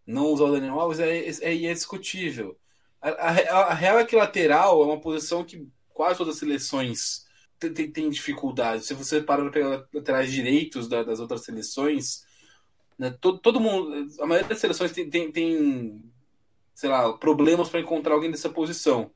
não 0.06 0.26
usar 0.26 0.44
o 0.44 0.52
Daniel 0.52 0.80
Alves, 0.80 1.00
é, 1.00 1.18
é, 1.18 1.66
é 1.66 1.74
discutível. 1.74 2.58
A, 3.00 3.10
a, 3.10 3.28
a, 3.70 3.74
real 3.74 3.98
é 3.98 4.04
que 4.04 4.16
lateral 4.16 4.82
é 4.82 4.86
uma 4.86 5.00
posição 5.00 5.44
que 5.44 5.68
quase 5.92 6.18
todas 6.18 6.34
as 6.34 6.40
seleções 6.40 7.26
têm 7.92 8.10
dificuldade. 8.10 8.84
Se 8.84 8.94
você 8.94 9.20
parar 9.20 9.42
para 9.42 9.52
pegar 9.52 9.88
laterais 9.92 10.32
direitos 10.32 10.88
da, 10.88 11.02
das 11.02 11.20
outras 11.20 11.44
seleções, 11.44 12.24
né? 12.98 13.14
Todo, 13.20 13.38
todo 13.38 13.60
mundo, 13.60 14.08
a 14.20 14.26
maioria 14.26 14.48
das 14.48 14.58
seleções 14.58 14.90
tem, 14.92 15.08
tem, 15.08 15.30
tem 15.30 16.02
sei 16.74 16.90
lá, 16.90 17.12
problemas 17.12 17.68
para 17.68 17.80
encontrar 17.80 18.14
alguém 18.14 18.30
dessa 18.30 18.48
posição. 18.48 19.10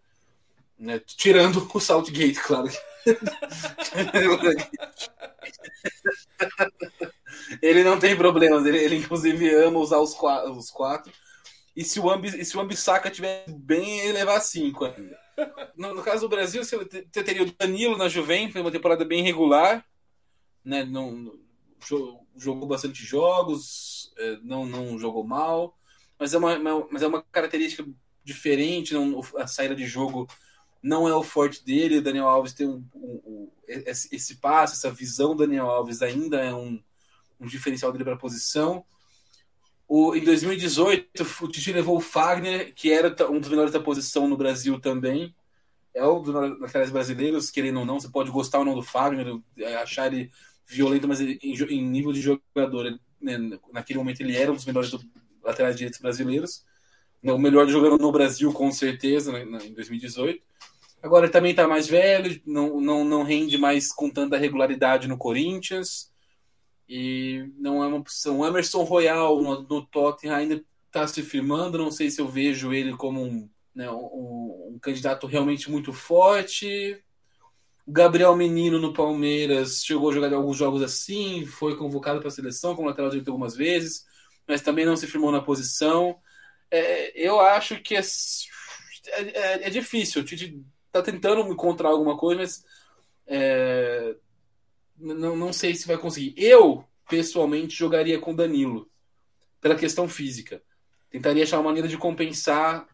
Né? 0.79 1.01
Tirando 1.05 1.69
o 1.73 1.81
Saltgate, 1.81 2.41
claro. 2.41 2.71
ele 7.61 7.85
não 7.85 7.99
tem 7.99 8.17
problemas, 8.17 8.65
ele, 8.67 8.79
ele 8.79 8.97
inclusive 8.97 9.53
ama 9.55 9.79
usar 9.79 9.99
os 9.99 10.15
quatro. 10.15 10.53
Os 10.53 10.71
quatro. 10.71 11.13
E 11.75 11.85
se 11.85 11.99
o 11.99 12.11
Ambi, 12.11 12.45
se 12.45 12.57
o 12.57 12.61
Ambissaca 12.61 13.11
tiver 13.11 13.45
bem, 13.49 14.01
ele 14.01 14.13
levar 14.13 14.41
cinco 14.41 14.85
ainda. 14.85 15.19
No, 15.77 15.95
no, 15.95 16.03
caso 16.03 16.23
do 16.23 16.29
Brasil, 16.29 16.63
você 16.63 16.85
teria 17.05 17.43
o 17.43 17.51
Danilo 17.51 17.97
na 17.97 18.09
Juventus, 18.09 18.61
uma 18.61 18.71
temporada 18.71 19.05
bem 19.05 19.23
regular, 19.23 19.85
né? 20.65 20.85
Não, 20.85 21.33
jogou 22.37 22.67
bastante 22.67 23.05
jogos, 23.05 24.13
é, 24.19 24.39
não, 24.43 24.67
não 24.67 24.99
jogou 24.99 25.25
mal, 25.25 25.77
mas 26.19 26.35
é 26.35 26.39
uma, 26.39 26.59
mas 26.91 27.03
é 27.03 27.07
uma 27.07 27.23
característica 27.23 27.85
diferente, 28.25 28.95
não, 28.95 29.21
a 29.37 29.47
saída 29.47 29.75
de 29.75 29.87
jogo 29.87 30.29
não 30.83 31.09
é 31.09 31.15
o 31.15 31.23
forte 31.23 31.65
dele. 31.65 31.99
O 31.99 32.03
Daniel 32.03 32.27
Alves 32.29 32.53
tem 32.53 32.67
um, 32.67 32.85
um, 32.95 33.23
um 33.25 33.51
esse, 33.67 34.37
passo, 34.37 34.75
essa 34.75 34.91
visão 34.91 35.35
do 35.35 35.47
Daniel 35.47 35.71
Alves 35.71 36.03
ainda 36.03 36.41
é 36.41 36.53
um, 36.53 36.83
um 37.41 37.47
diferencial 37.47 37.93
dele 37.93 38.05
para 38.05 38.15
a 38.15 38.19
posição. 38.19 38.85
O, 39.87 40.15
em 40.15 40.25
2018, 40.25 41.27
o 41.43 41.49
Titi 41.49 41.73
levou 41.73 41.97
o 41.97 42.01
Fagner, 42.01 42.75
que 42.75 42.91
era 42.91 43.15
um 43.31 43.39
dos 43.39 43.49
melhores 43.49 43.73
da 43.73 43.81
posição 43.81 44.27
no 44.27 44.37
Brasil 44.37 44.81
também. 44.81 45.35
É 45.95 46.07
um 46.07 46.23
dos 46.23 46.33
melhores 46.33 46.91
brasileiros, 46.91 47.51
querendo 47.51 47.81
ou 47.81 47.85
não. 47.85 48.01
Você 48.01 48.09
pode 48.09 48.31
gostar 48.31 48.59
ou 48.59 48.65
não 48.65 48.75
do 48.75 48.83
Fagner, 48.83 49.39
achar 49.83 50.07
ele 50.07 50.31
violento, 50.75 51.09
mas 51.09 51.21
em, 51.21 51.39
em 51.43 51.89
nível 51.89 52.13
de 52.13 52.21
jogador, 52.21 52.99
né, 53.21 53.59
naquele 53.73 53.99
momento 53.99 54.21
ele 54.21 54.37
era 54.37 54.51
um 54.51 54.55
dos 54.55 54.65
melhores 54.65 54.91
do, 54.91 55.01
laterais 55.43 55.77
direitos 55.77 56.01
brasileiros. 56.01 56.65
O 57.23 57.39
melhor 57.39 57.69
jogando 57.69 57.99
no 57.99 58.11
Brasil, 58.11 58.53
com 58.53 58.73
certeza, 58.73 59.33
né, 59.33 59.65
em 59.65 59.73
2018. 59.73 60.43
Agora 61.03 61.27
ele 61.27 61.33
também 61.33 61.51
está 61.51 61.67
mais 61.67 61.87
velho, 61.89 62.41
não, 62.47 62.81
não, 62.81 63.05
não 63.05 63.23
rende 63.23 63.59
mais 63.59 63.93
com 63.93 64.09
tanta 64.09 64.37
regularidade 64.37 65.09
no 65.09 65.19
Corinthians. 65.19 66.13
E 66.89 67.51
não 67.59 67.83
é 67.83 67.87
uma 67.87 67.99
opção. 67.99 68.41
O 68.41 68.47
Emerson 68.47 68.83
Royal 68.83 69.41
no, 69.41 69.63
no 69.63 69.87
Tottenham 69.87 70.37
ainda 70.37 70.65
está 70.87 71.07
se 71.07 71.23
firmando. 71.23 71.79
Não 71.79 71.91
sei 71.91 72.11
se 72.11 72.21
eu 72.21 72.29
vejo 72.29 72.73
ele 72.73 72.97
como 72.97 73.23
um, 73.23 73.49
né, 73.75 73.91
um, 73.91 74.73
um 74.75 74.79
candidato 74.81 75.27
realmente 75.27 75.71
muito 75.71 75.93
forte. 75.93 77.03
Gabriel 77.87 78.37
Menino 78.37 78.79
no 78.79 78.93
Palmeiras 78.93 79.85
chegou 79.85 80.11
a 80.11 80.13
jogar 80.13 80.33
alguns 80.33 80.57
jogos 80.57 80.83
assim, 80.83 81.45
foi 81.45 81.77
convocado 81.77 82.21
para 82.21 82.29
a 82.29 82.33
seleção 82.33 82.75
como 82.77 82.89
lateral 82.89 83.11
direito 83.11 83.29
algumas 83.29 83.57
vezes, 83.57 84.05
mas 84.47 84.61
também 84.61 84.87
não 84.87 84.97
se 84.97 85.07
firmou 85.07 85.33
na 85.33 85.41
posição. 85.41 86.17
É, 86.71 87.13
eu 87.15 87.41
acho 87.41 87.81
que 87.81 87.97
é, 87.97 88.03
é, 89.07 89.67
é 89.67 89.71
difícil. 89.71 90.23
O 90.23 90.25
Tite 90.25 90.63
está 90.87 91.03
tentando 91.03 91.41
encontrar 91.53 91.89
alguma 91.89 92.17
coisa, 92.17 92.41
mas 92.41 92.65
é, 93.27 94.15
não, 94.97 95.37
não 95.37 95.53
sei 95.53 95.75
se 95.75 95.87
vai 95.87 95.99
conseguir. 95.99 96.35
Eu, 96.37 96.85
pessoalmente, 97.09 97.75
jogaria 97.75 98.19
com 98.21 98.35
Danilo, 98.35 98.89
pela 99.61 99.75
questão 99.75 100.09
física. 100.09 100.63
Tentaria 101.11 101.43
achar 101.43 101.59
uma 101.59 101.65
maneira 101.65 101.89
de 101.89 101.99
compensar. 101.99 102.87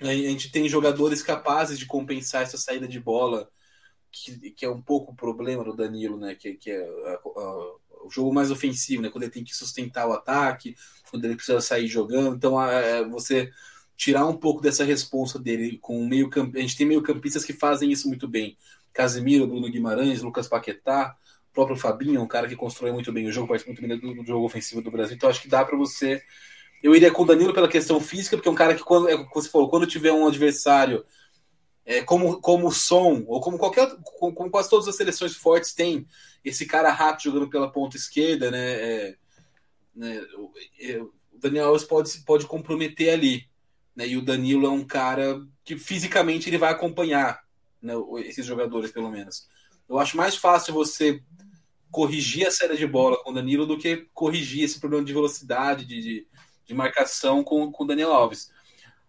A 0.00 0.14
gente 0.14 0.52
tem 0.52 0.68
jogadores 0.68 1.22
capazes 1.22 1.78
de 1.78 1.86
compensar 1.86 2.42
essa 2.42 2.56
saída 2.56 2.86
de 2.86 3.00
bola 3.00 3.50
que, 4.14 4.50
que 4.50 4.64
é 4.64 4.70
um 4.70 4.80
pouco 4.80 5.12
o 5.12 5.16
problema 5.16 5.64
do 5.64 5.74
Danilo, 5.74 6.16
né? 6.16 6.34
Que, 6.34 6.54
que 6.54 6.70
é 6.70 6.82
a, 6.82 7.12
a, 7.14 7.74
o 8.04 8.10
jogo 8.10 8.32
mais 8.32 8.50
ofensivo, 8.50 9.02
né? 9.02 9.10
Quando 9.10 9.24
ele 9.24 9.32
tem 9.32 9.44
que 9.44 9.54
sustentar 9.54 10.06
o 10.06 10.12
ataque, 10.12 10.76
quando 11.10 11.24
ele 11.24 11.36
precisa 11.36 11.60
sair 11.60 11.88
jogando. 11.88 12.36
Então, 12.36 12.62
é, 12.62 13.04
você 13.04 13.50
tirar 13.96 14.26
um 14.26 14.36
pouco 14.36 14.60
dessa 14.60 14.84
responsa 14.84 15.38
dele 15.38 15.78
com 15.80 16.06
meio 16.06 16.28
camp... 16.30 16.54
A 16.56 16.60
gente 16.60 16.76
tem 16.76 16.86
meio 16.86 17.02
campistas 17.02 17.44
que 17.44 17.52
fazem 17.52 17.90
isso 17.90 18.08
muito 18.08 18.28
bem. 18.28 18.56
Casemiro, 18.92 19.46
Bruno 19.46 19.70
Guimarães, 19.70 20.22
Lucas 20.22 20.46
Paquetá, 20.46 21.16
próprio 21.52 21.76
Fabinho, 21.76 22.20
um 22.20 22.26
cara 22.26 22.48
que 22.48 22.56
constrói 22.56 22.92
muito 22.92 23.12
bem 23.12 23.26
o 23.26 23.32
jogo, 23.32 23.48
participa 23.48 23.72
muito 23.72 23.88
bem 23.88 23.98
do, 23.98 24.22
do 24.22 24.26
jogo 24.26 24.44
ofensivo 24.44 24.82
do 24.82 24.90
Brasil. 24.90 25.14
Então 25.16 25.28
acho 25.28 25.40
que 25.42 25.48
dá 25.48 25.64
para 25.64 25.76
você. 25.76 26.22
Eu 26.82 26.94
iria 26.94 27.10
com 27.10 27.22
o 27.22 27.26
Danilo 27.26 27.54
pela 27.54 27.68
questão 27.68 28.00
física, 28.00 28.36
porque 28.36 28.48
é 28.48 28.52
um 28.52 28.56
cara 28.56 28.74
que, 28.74 28.82
quando 28.82 29.08
é, 29.08 29.16
você 29.32 29.48
falou, 29.48 29.70
quando 29.70 29.86
tiver 29.86 30.12
um 30.12 30.26
adversário 30.26 31.04
é, 31.86 32.02
como, 32.02 32.40
como 32.40 32.68
o 32.68 32.72
som, 32.72 33.24
ou 33.26 33.40
como 33.40 33.58
qualquer. 33.58 33.94
Como, 34.18 34.34
como, 34.34 34.50
quase 34.50 34.70
todas 34.70 34.88
as 34.88 34.96
seleções 34.96 35.34
fortes 35.34 35.74
têm 35.74 36.06
esse 36.44 36.66
cara 36.66 36.90
rápido 36.90 37.24
jogando 37.24 37.50
pela 37.50 37.70
ponta 37.70 37.96
esquerda, 37.96 38.50
né? 38.50 38.72
É, 38.72 39.16
né 39.94 40.22
é, 40.80 40.98
o 40.98 41.12
Daniel 41.38 41.68
Alves 41.68 41.84
pode, 41.84 42.18
pode 42.24 42.46
comprometer 42.46 43.12
ali. 43.12 43.48
Né, 43.94 44.08
e 44.08 44.16
o 44.16 44.22
Danilo 44.22 44.66
é 44.66 44.70
um 44.70 44.84
cara 44.84 45.40
que 45.64 45.78
fisicamente 45.78 46.48
ele 46.48 46.58
vai 46.58 46.72
acompanhar 46.72 47.44
né, 47.80 47.94
esses 48.24 48.44
jogadores, 48.44 48.90
pelo 48.90 49.10
menos. 49.10 49.46
Eu 49.88 49.98
acho 49.98 50.16
mais 50.16 50.34
fácil 50.34 50.74
você 50.74 51.22
corrigir 51.90 52.46
a 52.46 52.50
série 52.50 52.76
de 52.76 52.86
bola 52.86 53.22
com 53.22 53.30
o 53.30 53.34
Danilo 53.34 53.66
do 53.66 53.78
que 53.78 54.08
corrigir 54.12 54.64
esse 54.64 54.80
problema 54.80 55.04
de 55.04 55.12
velocidade, 55.12 55.84
de, 55.84 56.00
de, 56.00 56.26
de 56.66 56.74
marcação 56.74 57.44
com, 57.44 57.70
com 57.70 57.84
o 57.84 57.86
Daniel 57.86 58.12
Alves. 58.12 58.50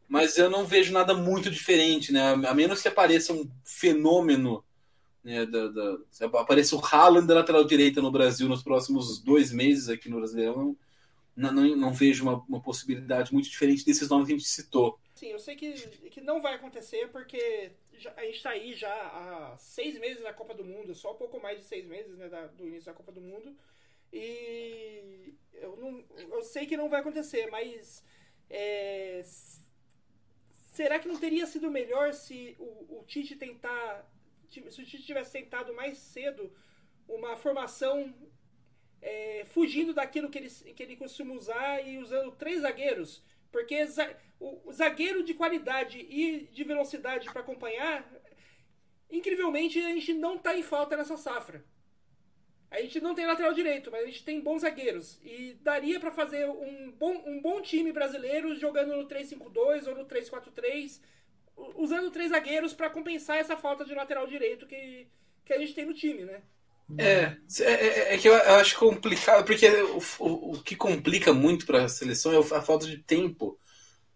Mas 0.07 0.37
eu 0.37 0.49
não 0.49 0.65
vejo 0.65 0.93
nada 0.93 1.13
muito 1.13 1.49
diferente, 1.49 2.11
né? 2.11 2.21
A 2.47 2.53
menos 2.53 2.81
que 2.81 2.87
apareça 2.87 3.33
um 3.33 3.49
fenômeno, 3.63 4.63
né? 5.23 5.45
Da, 5.45 5.67
da, 5.67 5.97
apareça 6.39 6.75
o 6.75 6.85
Haaland 6.85 7.27
da 7.27 7.35
lateral 7.35 7.63
direita 7.63 8.01
no 8.01 8.11
Brasil 8.11 8.47
nos 8.47 8.63
próximos 8.63 9.19
dois 9.19 9.51
meses 9.51 9.89
aqui 9.89 10.09
no 10.09 10.17
Brasileirão, 10.17 10.77
não, 11.35 11.51
não, 11.51 11.75
não 11.75 11.93
vejo 11.93 12.23
uma, 12.23 12.43
uma 12.47 12.61
possibilidade 12.61 13.33
muito 13.33 13.49
diferente 13.49 13.85
desses 13.85 14.07
nomes 14.07 14.27
que 14.27 14.33
a 14.33 14.37
gente 14.37 14.47
citou. 14.47 14.97
Sim, 15.15 15.27
eu 15.27 15.39
sei 15.39 15.55
que, 15.55 15.73
que 16.09 16.21
não 16.21 16.41
vai 16.41 16.55
acontecer 16.55 17.09
porque 17.09 17.71
já, 17.97 18.13
a 18.15 18.23
gente 18.23 18.35
está 18.35 18.51
aí 18.51 18.73
já 18.73 18.93
há 18.93 19.57
seis 19.57 19.99
meses 19.99 20.23
na 20.23 20.33
Copa 20.33 20.53
do 20.53 20.63
Mundo, 20.63 20.95
só 20.95 21.13
um 21.13 21.17
pouco 21.17 21.41
mais 21.41 21.59
de 21.59 21.65
seis 21.65 21.85
meses 21.85 22.17
né, 22.17 22.29
da, 22.29 22.47
do 22.47 22.67
início 22.67 22.85
da 22.85 22.93
Copa 22.93 23.11
do 23.11 23.21
Mundo. 23.21 23.55
E 24.13 25.33
eu, 25.53 25.75
não, 25.77 26.03
eu 26.17 26.41
sei 26.41 26.65
que 26.65 26.77
não 26.77 26.89
vai 26.89 27.01
acontecer, 27.01 27.49
mas 27.49 28.03
é, 28.49 29.23
será 30.76 30.99
que 30.99 31.07
não 31.07 31.17
teria 31.17 31.47
sido 31.47 31.71
melhor 31.71 32.13
se 32.13 32.55
o, 32.59 32.99
o 32.99 33.03
Tite 33.07 33.36
tentar. 33.36 34.05
Se 34.49 34.59
o 34.59 34.86
Tite 34.86 35.03
tivesse 35.03 35.32
tentado 35.32 35.73
mais 35.73 35.97
cedo 35.97 36.53
uma 37.07 37.36
formação 37.38 38.13
é, 39.01 39.45
fugindo 39.45 39.93
daquilo 39.93 40.30
que 40.30 40.38
ele, 40.38 40.49
que 40.49 40.84
ele 40.84 40.97
costuma 40.97 41.34
usar 41.34 41.80
e 41.88 41.97
usando 41.97 42.32
três 42.34 42.61
zagueiros. 42.61 43.23
Porque 43.51 43.88
o 44.39 44.71
zagueiro 44.73 45.23
de 45.23 45.34
qualidade 45.34 45.97
e 45.97 46.47
de 46.51 46.63
velocidade 46.65 47.32
para 47.32 47.39
acompanhar, 47.39 48.05
incrivelmente 49.09 49.80
a 49.80 49.93
gente 49.93 50.13
não 50.13 50.36
está 50.36 50.57
em 50.57 50.63
falta 50.63 50.97
nessa 50.97 51.15
safra. 51.15 51.63
A 52.76 52.82
gente 52.82 52.99
não 52.99 53.15
tem 53.15 53.26
lateral 53.26 53.53
direito, 53.53 53.89
mas 53.89 54.03
a 54.03 54.05
gente 54.05 54.23
tem 54.23 54.41
bons 54.41 54.61
zagueiros. 54.61 55.17
E 55.23 55.57
daria 55.61 55.97
para 55.97 56.11
fazer 56.11 56.45
um 56.45 56.91
bom, 56.91 57.23
um 57.26 57.41
bom 57.41 57.61
time 57.61 57.91
brasileiro 57.93 58.53
jogando 58.55 58.95
no 58.97 59.07
3-5-2 59.07 59.88
ou 59.88 59.95
no 59.95 60.05
3-4-3, 60.05 60.99
usando 61.76 62.11
três 62.11 62.32
zagueiros 62.32 62.73
para 62.73 62.89
compensar 62.89 63.38
essa 63.38 63.55
falta 63.55 63.86
de 63.86 63.93
lateral 63.93 64.28
direito 64.28 64.67
que, 64.67 65.07
que 65.45 65.53
a 65.53 65.57
gente 65.57 65.73
tem 65.73 65.86
no 65.86 65.93
time, 65.93 66.26
né? 66.26 66.41
É, 66.97 67.38
é, 67.61 67.63
é, 67.63 68.13
é 68.13 68.17
que 68.17 68.28
eu, 68.28 68.34
eu, 68.34 68.55
acho 68.55 68.78
complicado, 68.78 69.45
porque 69.45 69.67
o, 69.67 70.01
o, 70.19 70.51
o 70.51 70.61
que 70.61 70.76
complica 70.76 71.34
muito 71.34 71.65
para 71.65 71.86
a 71.86 71.89
seleção 71.89 72.34
é 72.34 72.38
a 72.38 72.61
falta 72.61 72.86
de 72.86 72.97
tempo 72.97 73.57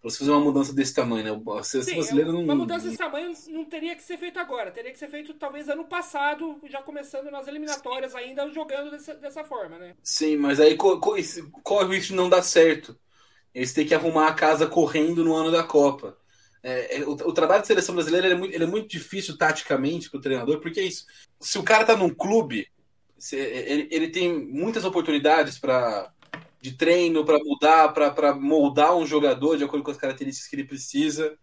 para 0.01 0.09
você 0.09 0.19
fazer 0.19 0.31
uma 0.31 0.39
mudança 0.39 0.73
desse 0.73 0.93
tamanho, 0.93 1.23
né? 1.23 1.63
Seleção 1.63 1.93
Sim, 1.93 1.99
brasileira 1.99 2.31
não. 2.31 2.43
Uma 2.43 2.55
mudança 2.55 2.85
desse 2.85 2.97
tamanho 2.97 3.33
não 3.49 3.65
teria 3.65 3.95
que 3.95 4.03
ser 4.03 4.17
feita 4.17 4.39
agora, 4.39 4.71
teria 4.71 4.91
que 4.91 4.99
ser 4.99 5.09
feito 5.09 5.33
talvez 5.33 5.67
ano 5.67 5.85
passado, 5.85 6.59
já 6.69 6.81
começando 6.81 7.29
nas 7.29 7.47
eliminatórias 7.47 8.15
ainda, 8.15 8.49
jogando 8.49 8.91
dessa, 8.91 9.15
dessa 9.15 9.43
forma, 9.43 9.77
né? 9.77 9.95
Sim, 10.01 10.37
mas 10.37 10.59
aí 10.59 10.77
corre 10.77 11.21
o 11.85 11.87
risco 11.89 12.07
de 12.07 12.15
não 12.15 12.29
dar 12.29 12.41
certo. 12.41 12.97
Eles 13.53 13.73
têm 13.73 13.85
que 13.85 13.93
arrumar 13.93 14.27
a 14.27 14.33
casa 14.33 14.67
correndo 14.67 15.23
no 15.23 15.35
ano 15.35 15.51
da 15.51 15.63
Copa. 15.63 16.17
É, 16.61 16.97
é, 16.97 17.05
o, 17.05 17.11
o, 17.11 17.33
trabalho 17.33 17.61
de 17.61 17.67
seleção 17.67 17.95
brasileira 17.95 18.27
é 18.27 18.35
muito, 18.35 18.55
é 18.55 18.65
muito 18.65 18.87
difícil 18.89 19.37
taticamente 19.37 20.09
para 20.09 20.17
o 20.17 20.21
treinador, 20.21 20.59
porque 20.59 20.79
é 20.79 20.83
isso. 20.83 21.05
Se 21.39 21.57
o 21.57 21.63
cara 21.63 21.81
está 21.81 21.95
num 21.95 22.09
clube, 22.09 22.67
se, 23.17 23.35
ele, 23.37 23.87
ele, 23.91 24.09
tem 24.09 24.33
muitas 24.47 24.83
oportunidades 24.85 25.57
para 25.57 26.11
de 26.61 26.73
treino 26.73 27.25
para 27.25 27.39
mudar, 27.39 27.89
para 27.89 28.35
moldar 28.35 28.95
um 28.95 29.05
jogador 29.05 29.57
de 29.57 29.63
acordo 29.63 29.83
com 29.83 29.91
as 29.91 29.97
características 29.97 30.49
que 30.49 30.55
ele 30.55 30.65
precisa. 30.65 31.37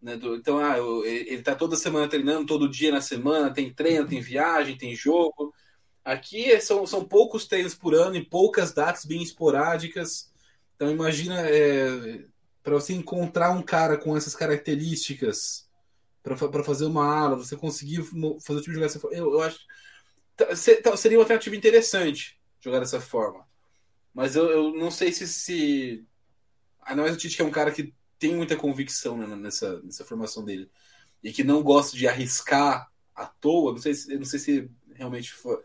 Né? 0.00 0.16
Do, 0.16 0.34
então, 0.34 0.58
ah, 0.58 0.76
ele 1.04 1.36
está 1.36 1.54
toda 1.54 1.76
semana 1.76 2.08
treinando, 2.08 2.46
todo 2.46 2.68
dia 2.68 2.90
na 2.90 3.00
semana, 3.00 3.52
tem 3.52 3.72
treino, 3.72 4.06
tem 4.06 4.20
viagem, 4.20 4.76
tem 4.76 4.96
jogo. 4.96 5.54
Aqui 6.04 6.60
são, 6.60 6.84
são 6.86 7.04
poucos 7.04 7.46
treinos 7.46 7.74
por 7.74 7.94
ano 7.94 8.16
e 8.16 8.24
poucas 8.24 8.72
datas 8.72 9.04
bem 9.04 9.22
esporádicas. 9.22 10.32
Então, 10.74 10.90
imagina 10.90 11.40
é, 11.48 12.24
para 12.62 12.74
você 12.74 12.92
encontrar 12.92 13.50
um 13.52 13.62
cara 13.62 13.96
com 13.96 14.16
essas 14.16 14.34
características 14.34 15.68
para 16.22 16.64
fazer 16.64 16.86
uma 16.86 17.04
ala, 17.04 17.36
você 17.36 17.56
conseguir 17.56 18.02
fazer 18.44 18.58
o 18.58 18.62
time 18.62 18.74
jogar 18.74 18.86
dessa 18.86 19.00
forma. 19.00 19.16
Eu, 19.16 19.32
eu 19.32 19.42
acho 19.42 19.58
seria 20.56 21.18
uma 21.18 21.24
alternativa 21.24 21.54
interessante 21.54 22.38
jogar 22.60 22.80
dessa 22.80 23.00
forma. 23.00 23.46
Mas 24.14 24.36
eu, 24.36 24.50
eu 24.50 24.74
não 24.74 24.90
sei 24.90 25.12
se, 25.12 25.26
se. 25.26 26.04
Ainda 26.82 27.02
mais 27.02 27.14
o 27.14 27.18
Tite, 27.18 27.36
que 27.36 27.42
é 27.42 27.44
um 27.44 27.50
cara 27.50 27.70
que 27.70 27.94
tem 28.18 28.34
muita 28.34 28.56
convicção 28.56 29.16
né, 29.16 29.26
nessa, 29.36 29.80
nessa 29.82 30.04
formação 30.04 30.44
dele. 30.44 30.70
E 31.22 31.32
que 31.32 31.44
não 31.44 31.62
gosta 31.62 31.96
de 31.96 32.06
arriscar 32.06 32.90
à 33.14 33.26
toa. 33.26 33.72
Não 33.72 33.78
sei 33.78 33.94
se, 33.94 34.16
não 34.16 34.24
sei 34.24 34.38
se 34.38 34.70
realmente 34.94 35.32
for, 35.32 35.62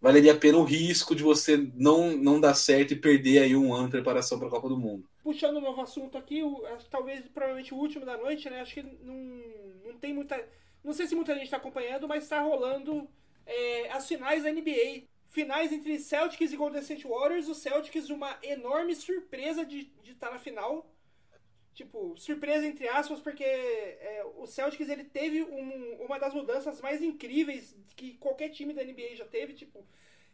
valeria 0.00 0.32
a 0.32 0.38
pena 0.38 0.58
o 0.58 0.64
risco 0.64 1.14
de 1.14 1.22
você 1.22 1.56
não, 1.74 2.16
não 2.16 2.40
dar 2.40 2.54
certo 2.54 2.92
e 2.92 2.96
perder 2.96 3.40
aí 3.40 3.56
um 3.56 3.74
ano 3.74 3.86
de 3.86 3.92
preparação 3.92 4.38
para 4.38 4.48
a 4.48 4.50
Copa 4.50 4.68
do 4.68 4.78
Mundo 4.78 5.08
puxando 5.22 5.58
um 5.58 5.60
novo 5.60 5.80
assunto 5.80 6.18
aqui, 6.18 6.42
talvez 6.90 7.26
provavelmente 7.28 7.72
o 7.72 7.76
último 7.76 8.04
da 8.04 8.16
noite, 8.16 8.50
né? 8.50 8.60
Acho 8.60 8.74
que 8.74 8.82
não, 8.82 9.14
não 9.84 9.98
tem 9.98 10.12
muita. 10.12 10.36
Não 10.82 10.92
sei 10.92 11.06
se 11.06 11.14
muita 11.14 11.34
gente 11.34 11.44
está 11.44 11.58
acompanhando, 11.58 12.08
mas 12.08 12.24
está 12.24 12.40
rolando 12.40 13.08
é, 13.46 13.90
as 13.90 14.06
finais 14.06 14.42
da 14.42 14.50
NBA. 14.50 15.04
Finais 15.32 15.72
entre 15.72 15.98
Celtics 15.98 16.52
e 16.52 16.56
Golden 16.58 16.82
State 16.82 17.06
Warriors. 17.06 17.48
O 17.48 17.54
Celtics, 17.54 18.10
uma 18.10 18.38
enorme 18.42 18.94
surpresa 18.94 19.64
de 19.64 19.90
estar 20.04 20.26
tá 20.26 20.34
na 20.34 20.38
final. 20.38 20.86
Tipo, 21.72 22.14
surpresa 22.18 22.66
entre 22.66 22.86
aspas, 22.86 23.18
porque 23.18 23.42
é, 23.42 24.22
o 24.36 24.46
Celtics 24.46 24.90
ele 24.90 25.04
teve 25.04 25.42
um, 25.42 26.02
uma 26.02 26.18
das 26.18 26.34
mudanças 26.34 26.82
mais 26.82 27.02
incríveis 27.02 27.74
que 27.96 28.12
qualquer 28.18 28.50
time 28.50 28.74
da 28.74 28.84
NBA 28.84 29.16
já 29.16 29.24
teve. 29.24 29.54
Tipo, 29.54 29.82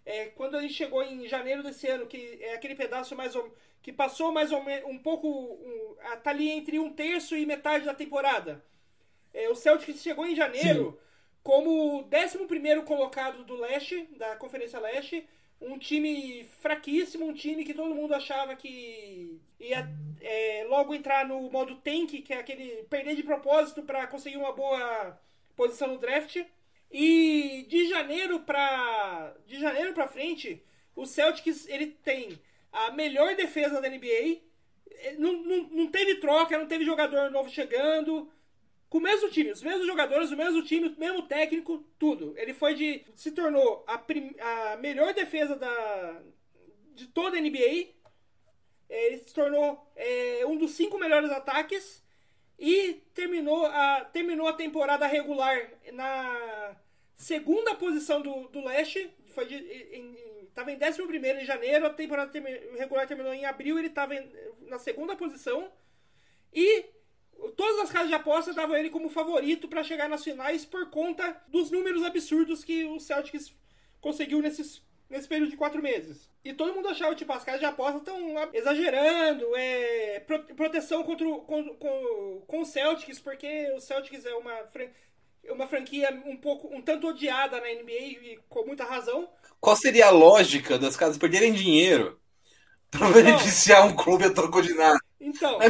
é, 0.05 0.31
quando 0.31 0.61
gente 0.61 0.75
chegou 0.75 1.01
em 1.01 1.29
janeiro 1.29 1.63
desse 1.63 1.87
ano, 1.87 2.09
que 2.09 2.37
é 2.43 2.55
aquele 2.55 2.75
pedaço 2.75 3.15
mais 3.15 3.37
ou, 3.37 3.55
que 3.81 3.93
passou 3.93 4.33
mais 4.33 4.51
ou 4.51 4.65
menos 4.65 4.91
um 4.91 4.99
pouco. 4.99 5.29
Um, 5.29 5.95
tá 6.25 6.31
ali 6.31 6.51
entre 6.51 6.77
um 6.81 6.93
terço 6.93 7.37
e 7.37 7.47
metade 7.47 7.85
da 7.85 7.95
temporada. 7.95 8.65
É, 9.33 9.49
o 9.49 9.55
Celtics 9.55 10.03
chegou 10.03 10.27
em 10.27 10.35
janeiro 10.35 10.91
Sim. 10.91 11.08
Como 11.43 12.01
o 12.01 12.09
11 12.13 12.83
colocado 12.85 13.45
do 13.45 13.57
leste, 13.57 14.09
da 14.17 14.37
Conferência 14.37 14.79
Leste. 14.79 15.27
Um 15.61 15.77
time 15.79 16.45
fraquíssimo, 16.61 17.27
um 17.27 17.35
time 17.35 17.65
que 17.65 17.75
todo 17.75 17.95
mundo 17.95 18.15
achava 18.15 18.55
que 18.55 19.41
ia 19.59 19.89
é, 20.21 20.65
logo 20.69 20.95
entrar 20.95 21.27
no 21.27 21.51
modo 21.51 21.77
tank, 21.77 22.23
que 22.23 22.33
é 22.33 22.39
aquele 22.39 22.85
perder 22.85 23.17
de 23.17 23.25
propósito 23.25 23.83
para 23.83 24.07
conseguir 24.07 24.37
uma 24.37 24.53
boa 24.53 25.21
posição 25.57 25.89
no 25.89 25.99
draft. 25.99 26.37
E 26.91 27.67
de 27.69 27.89
janeiro 27.89 28.41
para 28.41 29.35
de 29.47 29.59
janeiro 29.59 29.93
para 29.93 30.09
frente, 30.09 30.63
o 30.95 31.07
Celtics 31.07 31.69
ele 31.69 31.87
tem 31.87 32.39
a 32.73 32.91
melhor 32.93 33.35
defesa 33.35 33.81
da 33.81 33.89
NBA. 33.89 34.41
É, 34.91 35.15
não, 35.19 35.33
não, 35.43 35.63
não 35.71 35.87
teve 35.89 36.17
troca, 36.17 36.59
não 36.59 36.67
teve 36.67 36.85
jogador 36.85 37.31
novo 37.31 37.51
chegando. 37.51 38.31
Com 38.89 38.99
o 38.99 39.03
mesmo 39.03 39.29
time, 39.31 39.53
os 39.53 39.63
mesmos 39.63 39.87
jogadores, 39.87 40.31
o 40.31 40.37
mesmo 40.37 40.63
time, 40.63 40.89
o 40.89 40.99
mesmo 40.99 41.23
técnico, 41.23 41.85
tudo. 41.99 42.35
Ele 42.39 42.55
foi 42.55 42.75
de. 42.75 43.05
se 43.15 43.33
tornou 43.33 43.85
a, 43.87 43.99
prim, 43.99 44.35
a 44.41 44.77
melhor 44.79 45.13
defesa 45.13 45.55
da, 45.57 46.23
de 46.95 47.07
toda 47.09 47.37
a 47.37 47.41
NBA. 47.41 47.89
Ele 48.89 49.19
se 49.19 49.35
tornou 49.35 49.93
é, 49.95 50.47
um 50.47 50.57
dos 50.57 50.71
cinco 50.71 50.99
melhores 50.99 51.31
ataques 51.31 52.03
e 52.59 52.95
terminou 53.13 53.67
a, 53.67 54.07
terminou 54.07 54.49
a 54.49 54.55
temporada 54.55 55.07
regular 55.07 55.71
na 55.93 56.75
segunda 57.15 57.75
posição 57.75 58.23
do, 58.23 58.49
do 58.49 58.65
leste. 58.65 59.11
Foi 59.27 59.45
de, 59.45 59.55
estava 60.49 60.73
em, 60.73 60.77
em 60.77 61.29
11 61.31 61.43
em 61.43 61.45
janeiro, 61.45 61.87
a 61.87 61.91
temporada 61.91 62.33
regular 62.79 63.07
terminou 63.07 63.35
em 63.35 63.45
abril, 63.45 63.79
ele 63.79 63.89
estava 63.89 64.15
na 64.63 64.79
segunda 64.79 65.15
posição. 65.15 65.71
E 66.53 66.87
todas 67.57 67.81
as 67.81 67.93
casas 67.93 68.09
de 68.09 68.15
aposta 68.15 68.53
davam 68.53 68.77
ele 68.77 68.91
como 68.91 69.09
favorito 69.09 69.69
para 69.69 69.85
chegar 69.85 70.09
nas 70.09 70.25
finais 70.25 70.65
por 70.65 70.91
conta 70.91 71.41
dos 71.49 71.71
números 71.71 72.05
absurdos 72.05 72.65
que 72.65 72.85
o 72.85 72.99
Celtics 72.99 73.53
conseguiu 74.01 74.41
nesses 74.41 74.83
nesse 75.09 75.27
período 75.27 75.51
de 75.51 75.57
quatro 75.57 75.83
meses. 75.83 76.29
E 76.45 76.53
todo 76.53 76.75
mundo 76.75 76.89
achava, 76.89 77.15
tipo, 77.15 77.33
as 77.33 77.43
casas 77.43 77.61
de 77.61 77.67
aposta 77.67 77.99
estão 77.99 78.19
exagerando, 78.53 79.57
é 79.57 80.21
proteção 80.55 81.03
contra 81.03 81.27
o, 81.27 81.41
com, 81.41 81.75
com, 81.77 82.43
com 82.47 82.61
o 82.61 82.67
Celtics, 82.67 83.19
porque 83.19 83.73
o 83.75 83.81
Celtics 83.81 84.25
é 84.27 84.35
uma 84.35 84.53
uma 85.51 85.67
franquia 85.67 86.11
um 86.27 86.37
pouco, 86.37 86.69
um 86.75 86.83
tanto 86.83 87.09
odiada 87.09 87.61
na 87.61 87.69
NBA 87.69 87.93
e 87.93 88.39
com 88.49 88.67
muita 88.67 88.85
razão. 88.85 89.29
Qual 89.61 89.75
seria 89.75 90.07
a 90.07 90.11
lógica 90.11 90.79
das 90.79 90.97
casas 90.97 91.17
perderem 91.17 91.53
dinheiro 91.53 92.21
para 92.91 93.09
beneficiar 93.11 93.87
um 93.87 93.97
clube 93.97 94.25
a 94.25 94.31
troco 94.31 94.61
de 94.61 94.75
nada? 94.75 94.99
Então. 95.21 95.61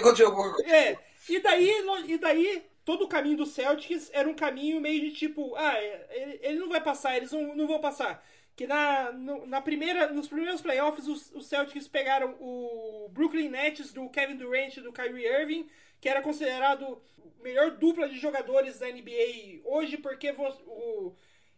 Continua. 0.00 0.56
É. 0.64 0.96
E 1.28 1.40
daí, 1.40 1.70
e 2.06 2.18
daí, 2.18 2.62
todo 2.84 3.04
o 3.04 3.08
caminho 3.08 3.36
do 3.36 3.46
Celtics 3.46 4.10
era 4.12 4.28
um 4.28 4.34
caminho 4.34 4.80
meio 4.80 5.00
de 5.00 5.12
tipo, 5.12 5.54
ah, 5.56 5.74
ele, 5.82 6.38
ele 6.42 6.58
não 6.58 6.68
vai 6.68 6.80
passar, 6.80 7.16
eles 7.16 7.32
não, 7.32 7.54
não 7.54 7.66
vão 7.66 7.80
passar. 7.80 8.24
Que 8.54 8.66
na, 8.66 9.12
no, 9.12 9.44
na 9.46 9.60
primeira, 9.60 10.10
nos 10.12 10.28
primeiros 10.28 10.62
playoffs, 10.62 11.06
os, 11.06 11.30
os 11.34 11.46
Celtics 11.46 11.88
pegaram 11.88 12.36
o 12.40 13.08
Brooklyn 13.10 13.50
Nets 13.50 13.92
do 13.92 14.08
Kevin 14.08 14.36
Durant 14.36 14.76
e 14.76 14.80
do 14.80 14.92
Kyrie 14.92 15.26
Irving, 15.26 15.68
que 16.00 16.08
era 16.08 16.22
considerado 16.22 17.02
melhor 17.42 17.72
dupla 17.72 18.08
de 18.08 18.18
jogadores 18.18 18.78
da 18.78 18.86
NBA 18.88 19.60
hoje, 19.64 19.96
porque 19.98 20.30
o, 20.30 21.14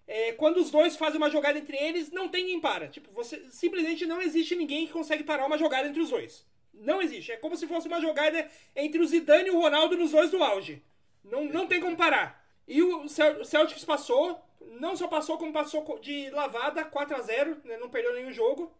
é, 0.07 0.33
quando 0.33 0.57
os 0.57 0.71
dois 0.71 0.97
fazem 0.97 1.19
uma 1.19 1.31
jogada 1.31 1.59
entre 1.59 1.77
eles, 1.77 2.11
não 2.11 2.29
tem 2.29 2.47
quem 2.47 2.61
para. 2.61 2.89
Tipo, 2.89 3.13
você 3.13 3.45
simplesmente 3.51 4.07
não 4.07 4.21
existe 4.21 4.57
ninguém 4.57 4.87
que 4.87 4.93
consegue 4.93 5.23
parar 5.23 5.47
uma 5.47 5.59
jogada 5.59 5.89
entre 5.89 6.01
os 6.01 6.11
dois. 6.11 6.45
Não 6.79 7.03
existe. 7.03 7.33
É 7.33 7.37
como 7.37 7.57
se 7.57 7.67
fosse 7.67 7.89
uma 7.89 8.01
jogada 8.01 8.49
entre 8.75 9.01
o 9.01 9.07
Zidane 9.07 9.49
e 9.49 9.51
o 9.51 9.61
Ronaldo 9.61 9.97
nos 9.97 10.13
dois 10.13 10.31
do 10.31 10.43
auge. 10.43 10.83
Não, 11.25 11.45
não 11.45 11.67
tem 11.67 11.81
como 11.81 11.97
parar. 11.97 12.45
E 12.67 12.83
o 12.83 13.09
Celtics 13.09 13.85
passou, 13.85 14.41
não 14.79 14.97
só 14.97 15.09
passou, 15.09 15.39
como 15.39 15.53
passou 15.53 15.99
de 15.99 16.31
lavada, 16.31 16.85
4 16.85 17.17
a 17.17 17.21
0 17.21 17.63
né, 17.65 17.77
não 17.79 17.89
perdeu 17.89 18.15
nenhum 18.15 18.33
jogo. 18.33 18.73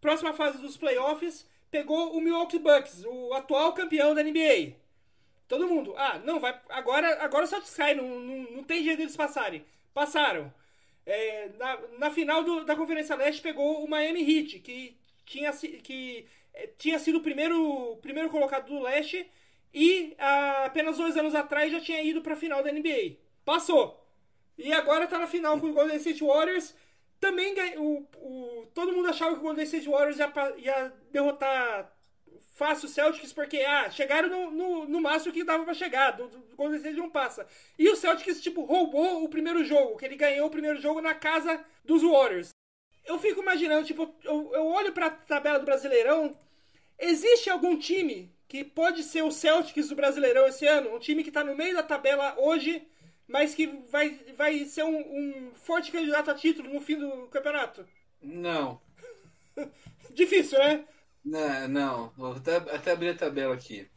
Próxima 0.00 0.32
fase 0.32 0.58
dos 0.58 0.76
playoffs, 0.76 1.46
pegou 1.70 2.16
o 2.16 2.20
Milwaukee 2.20 2.58
Bucks, 2.58 3.04
o 3.04 3.32
atual 3.34 3.72
campeão 3.72 4.14
da 4.14 4.22
NBA. 4.22 4.74
Todo 5.48 5.68
mundo, 5.68 5.94
ah, 5.96 6.18
não, 6.24 6.40
vai. 6.40 6.58
Agora, 6.68 7.22
agora 7.22 7.44
o 7.44 7.48
Celtics 7.48 7.74
cai, 7.74 7.94
não, 7.94 8.20
não, 8.20 8.50
não 8.50 8.64
tem 8.64 8.82
jeito 8.82 8.98
deles 8.98 9.16
passarem. 9.16 9.64
Passaram. 9.94 10.52
É, 11.04 11.50
na, 11.56 11.78
na 11.98 12.10
final 12.10 12.42
do, 12.42 12.64
da 12.64 12.74
Conferência 12.74 13.14
Leste 13.14 13.40
pegou 13.40 13.84
o 13.84 13.88
Miami 13.88 14.22
Heat, 14.22 14.58
que 14.58 14.96
tinha, 15.24 15.52
que, 15.52 16.26
tinha 16.78 16.98
sido 16.98 17.18
o 17.18 17.22
primeiro, 17.22 17.96
primeiro 18.02 18.30
colocado 18.30 18.66
do 18.66 18.82
Leste 18.82 19.28
e 19.72 20.14
ah, 20.18 20.64
apenas 20.66 20.96
dois 20.96 21.16
anos 21.16 21.34
atrás 21.34 21.70
já 21.70 21.80
tinha 21.80 22.02
ido 22.02 22.22
para 22.22 22.34
a 22.34 22.36
final 22.36 22.62
da 22.62 22.72
NBA. 22.72 23.16
Passou. 23.44 24.02
E 24.56 24.72
agora 24.72 25.04
está 25.04 25.18
na 25.18 25.26
final 25.26 25.60
com 25.60 25.66
o 25.66 25.72
Golden 25.74 25.96
State 25.96 26.24
Warriors. 26.24 26.74
Também 27.20 27.54
o, 27.76 28.06
o, 28.16 28.66
todo 28.74 28.92
mundo 28.92 29.08
achava 29.08 29.34
que 29.34 29.40
o 29.40 29.42
Golden 29.42 29.64
State 29.64 29.88
Warriors 29.88 30.18
ia, 30.18 30.32
ia 30.58 30.92
derrotar 31.10 31.92
fácil 32.54 32.86
o 32.86 32.90
Celtics 32.90 33.32
porque 33.32 33.58
ah, 33.58 33.90
chegaram 33.90 34.28
no, 34.28 34.50
no, 34.50 34.88
no 34.88 35.00
máximo 35.00 35.32
que 35.32 35.44
dava 35.44 35.64
para 35.64 35.74
chegar. 35.74 36.12
Do, 36.12 36.28
do 36.28 36.56
Golden 36.56 36.78
State 36.78 36.96
não 36.96 37.10
passa. 37.10 37.46
E 37.78 37.88
o 37.88 37.96
Celtics 37.96 38.40
tipo 38.40 38.64
roubou 38.64 39.22
o 39.22 39.28
primeiro 39.28 39.62
jogo, 39.62 39.96
que 39.96 40.06
ele 40.06 40.16
ganhou 40.16 40.46
o 40.46 40.50
primeiro 40.50 40.80
jogo 40.80 41.00
na 41.02 41.14
casa 41.14 41.62
dos 41.84 42.02
Warriors. 42.02 42.50
Eu 43.04 43.18
fico 43.18 43.40
imaginando, 43.40 43.86
tipo, 43.86 44.12
eu, 44.24 44.50
eu 44.52 44.66
olho 44.66 44.92
para 44.92 45.06
a 45.06 45.10
tabela 45.10 45.58
do 45.60 45.64
Brasileirão, 45.64 46.36
existe 46.98 47.50
algum 47.50 47.78
time 47.78 48.34
que 48.48 48.64
pode 48.64 49.02
ser 49.02 49.22
o 49.22 49.30
Celtics 49.30 49.88
do 49.88 49.96
Brasileirão 49.96 50.46
esse 50.46 50.66
ano, 50.66 50.94
um 50.94 50.98
time 50.98 51.22
que 51.22 51.30
está 51.30 51.42
no 51.42 51.56
meio 51.56 51.74
da 51.74 51.82
tabela 51.82 52.34
hoje, 52.38 52.86
mas 53.26 53.54
que 53.54 53.66
vai, 53.66 54.20
vai 54.36 54.64
ser 54.64 54.84
um, 54.84 54.98
um 54.98 55.50
forte 55.52 55.90
candidato 55.90 56.30
a 56.30 56.34
título 56.34 56.72
no 56.72 56.80
fim 56.80 56.96
do 56.96 57.26
campeonato? 57.28 57.86
Não. 58.22 58.80
Difícil, 60.14 60.58
né? 60.58 60.84
Não, 61.24 61.68
não. 61.68 62.12
Vou 62.16 62.32
até, 62.32 62.56
até 62.56 62.92
abrir 62.92 63.10
a 63.10 63.14
tabela 63.14 63.54
aqui. 63.54 63.88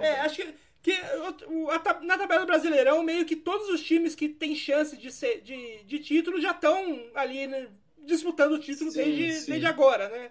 É, 0.00 0.20
acho 0.20 0.36
que, 0.36 0.54
que 0.82 1.00
o, 1.48 1.70
a, 1.70 2.00
na 2.00 2.18
tabela 2.18 2.40
do 2.40 2.46
Brasileirão, 2.46 3.02
meio 3.02 3.24
que 3.24 3.36
todos 3.36 3.68
os 3.68 3.82
times 3.82 4.14
que 4.14 4.28
têm 4.28 4.54
chance 4.54 4.96
de, 4.96 5.10
ser, 5.10 5.40
de, 5.40 5.82
de 5.84 5.98
título 5.98 6.40
já 6.40 6.52
estão 6.52 7.10
ali 7.14 7.46
né, 7.46 7.68
disputando 7.98 8.52
o 8.52 8.58
título 8.58 8.90
sim, 8.90 8.98
desde, 8.98 9.32
sim. 9.32 9.50
desde 9.50 9.66
agora, 9.66 10.08
né? 10.08 10.30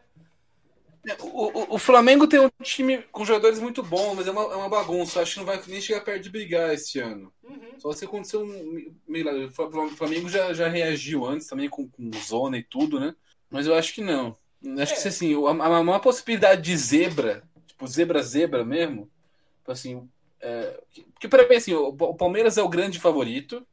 O, 1.19 1.25
o, 1.25 1.75
o, 1.75 1.77
Flamengo 1.79 2.27
tem 2.27 2.39
um 2.39 2.49
time 2.61 2.99
com 3.11 3.25
jogadores 3.25 3.59
muito 3.59 3.81
bons, 3.81 4.15
mas 4.15 4.27
é 4.27 4.31
uma, 4.31 4.41
é 4.41 4.55
uma 4.55 4.69
bagunça. 4.69 5.21
Acho 5.21 5.33
que 5.33 5.39
não 5.39 5.45
vai 5.45 5.59
nem 5.67 5.81
chegar 5.81 6.01
perto 6.01 6.21
de 6.21 6.29
brigar 6.29 6.73
esse 6.73 6.99
ano. 6.99 7.33
Uhum. 7.43 7.79
Só 7.79 7.91
se 7.91 8.05
acontecer 8.05 8.37
um. 8.37 8.93
O 9.07 9.89
Flamengo 9.89 10.29
já, 10.29 10.53
já 10.53 10.67
reagiu 10.67 11.25
antes 11.25 11.47
também 11.47 11.67
com, 11.67 11.87
com 11.87 12.11
zona 12.19 12.57
e 12.57 12.63
tudo, 12.63 12.99
né? 12.99 13.15
Mas 13.49 13.65
eu 13.65 13.73
acho 13.73 13.93
que 13.95 14.01
não. 14.01 14.37
Acho 14.79 14.93
é. 14.93 14.95
que 14.95 15.07
assim, 15.07 15.33
a, 15.33 15.49
a 15.49 15.83
maior 15.83 15.99
possibilidade 15.99 16.61
de 16.61 16.77
zebra, 16.77 17.43
tipo, 17.65 17.87
zebra-zebra 17.87 18.63
mesmo, 18.63 19.09
tipo 19.57 19.71
assim. 19.71 20.07
É, 20.39 20.79
porque 21.13 21.27
para 21.27 21.47
mim, 21.49 21.55
assim, 21.55 21.73
o, 21.73 21.87
o 21.87 22.15
Palmeiras 22.15 22.59
é 22.59 22.61
o 22.61 22.69
grande 22.69 22.99
favorito. 22.99 23.65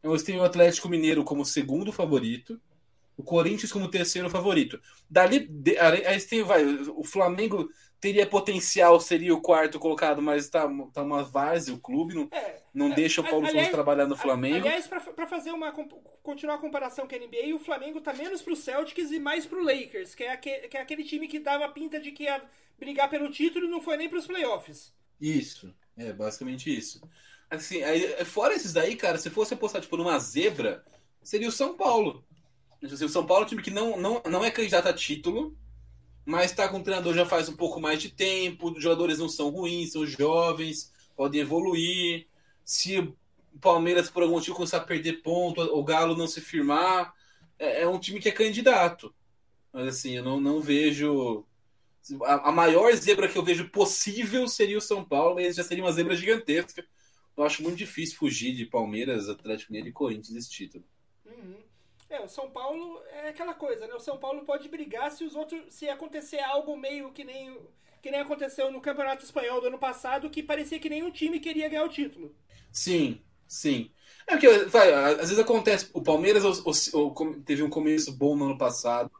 Você 0.00 0.26
tem 0.26 0.38
o 0.38 0.44
Atlético 0.44 0.88
Mineiro 0.88 1.24
como 1.24 1.44
segundo 1.44 1.92
favorito 1.92 2.60
o 3.18 3.22
Corinthians 3.24 3.72
como 3.72 3.90
terceiro 3.90 4.30
favorito. 4.30 4.80
Dali, 5.10 5.40
de, 5.40 5.76
aí 5.76 6.20
tem, 6.20 6.44
vai, 6.44 6.64
o 6.64 7.02
Flamengo 7.02 7.68
teria 8.00 8.24
potencial, 8.24 9.00
seria 9.00 9.34
o 9.34 9.42
quarto 9.42 9.80
colocado, 9.80 10.22
mas 10.22 10.48
tá, 10.48 10.68
tá 10.94 11.02
uma 11.02 11.24
várzea 11.24 11.74
o 11.74 11.80
clube, 11.80 12.14
não, 12.14 12.28
é, 12.30 12.62
não 12.72 12.92
é, 12.92 12.94
deixa 12.94 13.20
o 13.20 13.24
Paulo 13.24 13.44
aliás, 13.44 13.66
Souza 13.66 13.70
trabalhar 13.72 14.06
no 14.06 14.16
Flamengo. 14.16 14.68
Aliás, 14.68 14.86
para 14.86 15.26
fazer 15.26 15.50
uma 15.50 15.72
continuar 16.22 16.54
a 16.54 16.58
comparação 16.58 17.08
com 17.08 17.14
a 17.14 17.18
NBA, 17.18 17.56
o 17.56 17.58
Flamengo 17.58 18.00
tá 18.00 18.14
menos 18.14 18.40
pro 18.40 18.54
Celtics 18.54 19.10
e 19.10 19.18
mais 19.18 19.44
pro 19.44 19.64
Lakers, 19.64 20.14
que 20.14 20.22
é, 20.22 20.30
aquele, 20.30 20.68
que 20.68 20.76
é 20.76 20.80
aquele 20.80 21.02
time 21.02 21.26
que 21.26 21.40
dava 21.40 21.68
pinta 21.68 21.98
de 21.98 22.12
que 22.12 22.22
ia 22.22 22.40
brigar 22.78 23.10
pelo 23.10 23.32
título 23.32 23.66
e 23.66 23.70
não 23.70 23.80
foi 23.80 23.96
nem 23.96 24.08
pros 24.08 24.28
playoffs. 24.28 24.94
Isso, 25.20 25.74
é 25.96 26.12
basicamente 26.12 26.72
isso. 26.72 27.02
Assim, 27.50 27.82
aí, 27.82 28.24
fora 28.24 28.54
esses 28.54 28.72
daí, 28.72 28.94
cara, 28.94 29.18
se 29.18 29.28
fosse 29.28 29.54
apostar 29.54 29.82
tipo 29.82 29.96
numa 29.96 30.20
zebra, 30.20 30.84
seria 31.20 31.48
o 31.48 31.52
São 31.52 31.76
Paulo. 31.76 32.24
Assim, 32.82 33.04
o 33.04 33.08
São 33.08 33.26
Paulo 33.26 33.42
é 33.42 33.46
um 33.46 33.48
time 33.48 33.62
que 33.62 33.70
não, 33.70 33.96
não, 33.96 34.22
não 34.30 34.44
é 34.44 34.50
candidato 34.50 34.88
a 34.88 34.92
título, 34.92 35.56
mas 36.24 36.50
está 36.50 36.68
com 36.68 36.78
o 36.78 36.82
treinador 36.82 37.14
já 37.14 37.26
faz 37.26 37.48
um 37.48 37.56
pouco 37.56 37.80
mais 37.80 38.00
de 38.00 38.10
tempo, 38.10 38.70
os 38.70 38.82
jogadores 38.82 39.18
não 39.18 39.28
são 39.28 39.50
ruins, 39.50 39.92
são 39.92 40.06
jovens, 40.06 40.92
podem 41.16 41.40
evoluir. 41.40 42.26
Se 42.64 42.98
o 42.98 43.16
Palmeiras, 43.60 44.10
por 44.10 44.22
algum 44.22 44.36
motivo, 44.36 44.56
começar 44.56 44.76
a 44.76 44.84
perder 44.84 45.22
ponto, 45.22 45.60
o 45.60 45.82
Galo 45.82 46.16
não 46.16 46.26
se 46.26 46.40
firmar, 46.40 47.12
é, 47.58 47.82
é 47.82 47.88
um 47.88 47.98
time 47.98 48.20
que 48.20 48.28
é 48.28 48.32
candidato. 48.32 49.12
Mas 49.72 49.88
assim, 49.88 50.16
eu 50.16 50.24
não, 50.24 50.40
não 50.40 50.60
vejo. 50.60 51.44
A, 52.22 52.48
a, 52.48 52.52
maior 52.52 52.94
zebra 52.94 53.28
que 53.28 53.36
eu 53.36 53.44
vejo 53.44 53.68
possível 53.70 54.46
seria 54.46 54.78
o 54.78 54.82
São 54.82 55.04
Paulo, 55.04 55.34
mas 55.34 55.56
já 55.56 55.64
seria 55.64 55.84
uma 55.84 55.92
zebra 55.92 56.14
gigantesca. 56.14 56.84
Eu 57.36 57.44
acho 57.44 57.62
muito 57.62 57.76
difícil 57.76 58.16
fugir 58.16 58.54
de 58.54 58.64
Palmeiras, 58.64 59.28
Atlético 59.28 59.72
Mineiro 59.72 59.90
e 59.90 59.92
Corinthians 59.92 60.36
esse 60.36 60.50
título. 60.50 60.84
Uhum. 61.26 61.56
É, 62.10 62.20
o 62.20 62.28
São 62.28 62.50
Paulo 62.50 63.02
é 63.12 63.28
aquela 63.28 63.52
coisa, 63.52 63.86
né? 63.86 63.94
O 63.94 64.00
São 64.00 64.16
Paulo 64.16 64.44
pode 64.44 64.68
brigar 64.68 65.10
se 65.10 65.24
os 65.24 65.34
outros. 65.34 65.62
se 65.68 65.88
acontecer 65.88 66.40
algo 66.40 66.76
meio 66.76 67.12
que 67.12 67.22
nem. 67.22 67.58
que 68.02 68.10
nem 68.10 68.20
aconteceu 68.20 68.70
no 68.72 68.80
Campeonato 68.80 69.24
Espanhol 69.24 69.60
do 69.60 69.66
ano 69.66 69.78
passado, 69.78 70.30
que 70.30 70.42
parecia 70.42 70.78
que 70.78 70.88
nenhum 70.88 71.10
time 71.10 71.38
queria 71.38 71.68
ganhar 71.68 71.84
o 71.84 71.88
título. 71.88 72.34
Sim, 72.72 73.20
sim. 73.46 73.90
É 74.26 74.32
porque, 74.32 74.48
vai, 74.64 74.92
às 74.92 75.28
vezes 75.28 75.38
acontece. 75.38 75.90
O 75.92 76.02
Palmeiras 76.02 76.44
o, 76.44 76.98
o, 76.98 77.34
teve 77.42 77.62
um 77.62 77.70
começo 77.70 78.12
bom 78.12 78.34
no 78.36 78.46
ano 78.46 78.58
passado. 78.58 79.10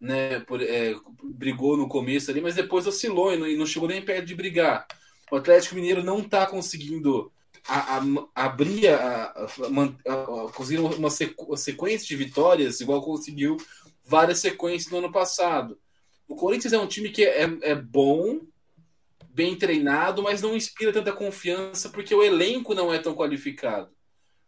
Né, 0.00 0.38
por, 0.40 0.62
é, 0.62 0.94
brigou 1.24 1.76
no 1.76 1.88
começo 1.88 2.30
ali, 2.30 2.40
mas 2.40 2.54
depois 2.54 2.86
oscilou 2.86 3.34
e 3.34 3.36
não, 3.36 3.48
e 3.48 3.56
não 3.56 3.66
chegou 3.66 3.88
nem 3.88 4.04
perto 4.04 4.26
de 4.26 4.34
brigar. 4.36 4.86
O 5.28 5.34
Atlético 5.34 5.74
Mineiro 5.74 6.04
não 6.04 6.20
está 6.20 6.46
conseguindo 6.46 7.32
a, 7.68 7.98
a, 7.98 8.44
abrir, 8.46 8.88
a, 8.88 9.24
a, 9.26 10.52
conseguir 10.54 10.78
uma 10.80 11.10
sequência 11.10 12.08
de 12.08 12.16
vitórias, 12.16 12.80
igual 12.80 13.02
conseguiu 13.02 13.58
várias 14.02 14.38
sequências 14.38 14.90
no 14.90 14.98
ano 14.98 15.12
passado. 15.12 15.78
O 16.26 16.34
Corinthians 16.34 16.72
é 16.72 16.78
um 16.78 16.86
time 16.86 17.10
que 17.10 17.24
é, 17.24 17.44
é 17.60 17.74
bom, 17.74 18.40
bem 19.28 19.54
treinado, 19.54 20.22
mas 20.22 20.40
não 20.40 20.56
inspira 20.56 20.92
tanta 20.92 21.12
confiança 21.12 21.90
porque 21.90 22.14
o 22.14 22.22
elenco 22.22 22.74
não 22.74 22.92
é 22.92 22.98
tão 22.98 23.14
qualificado. 23.14 23.90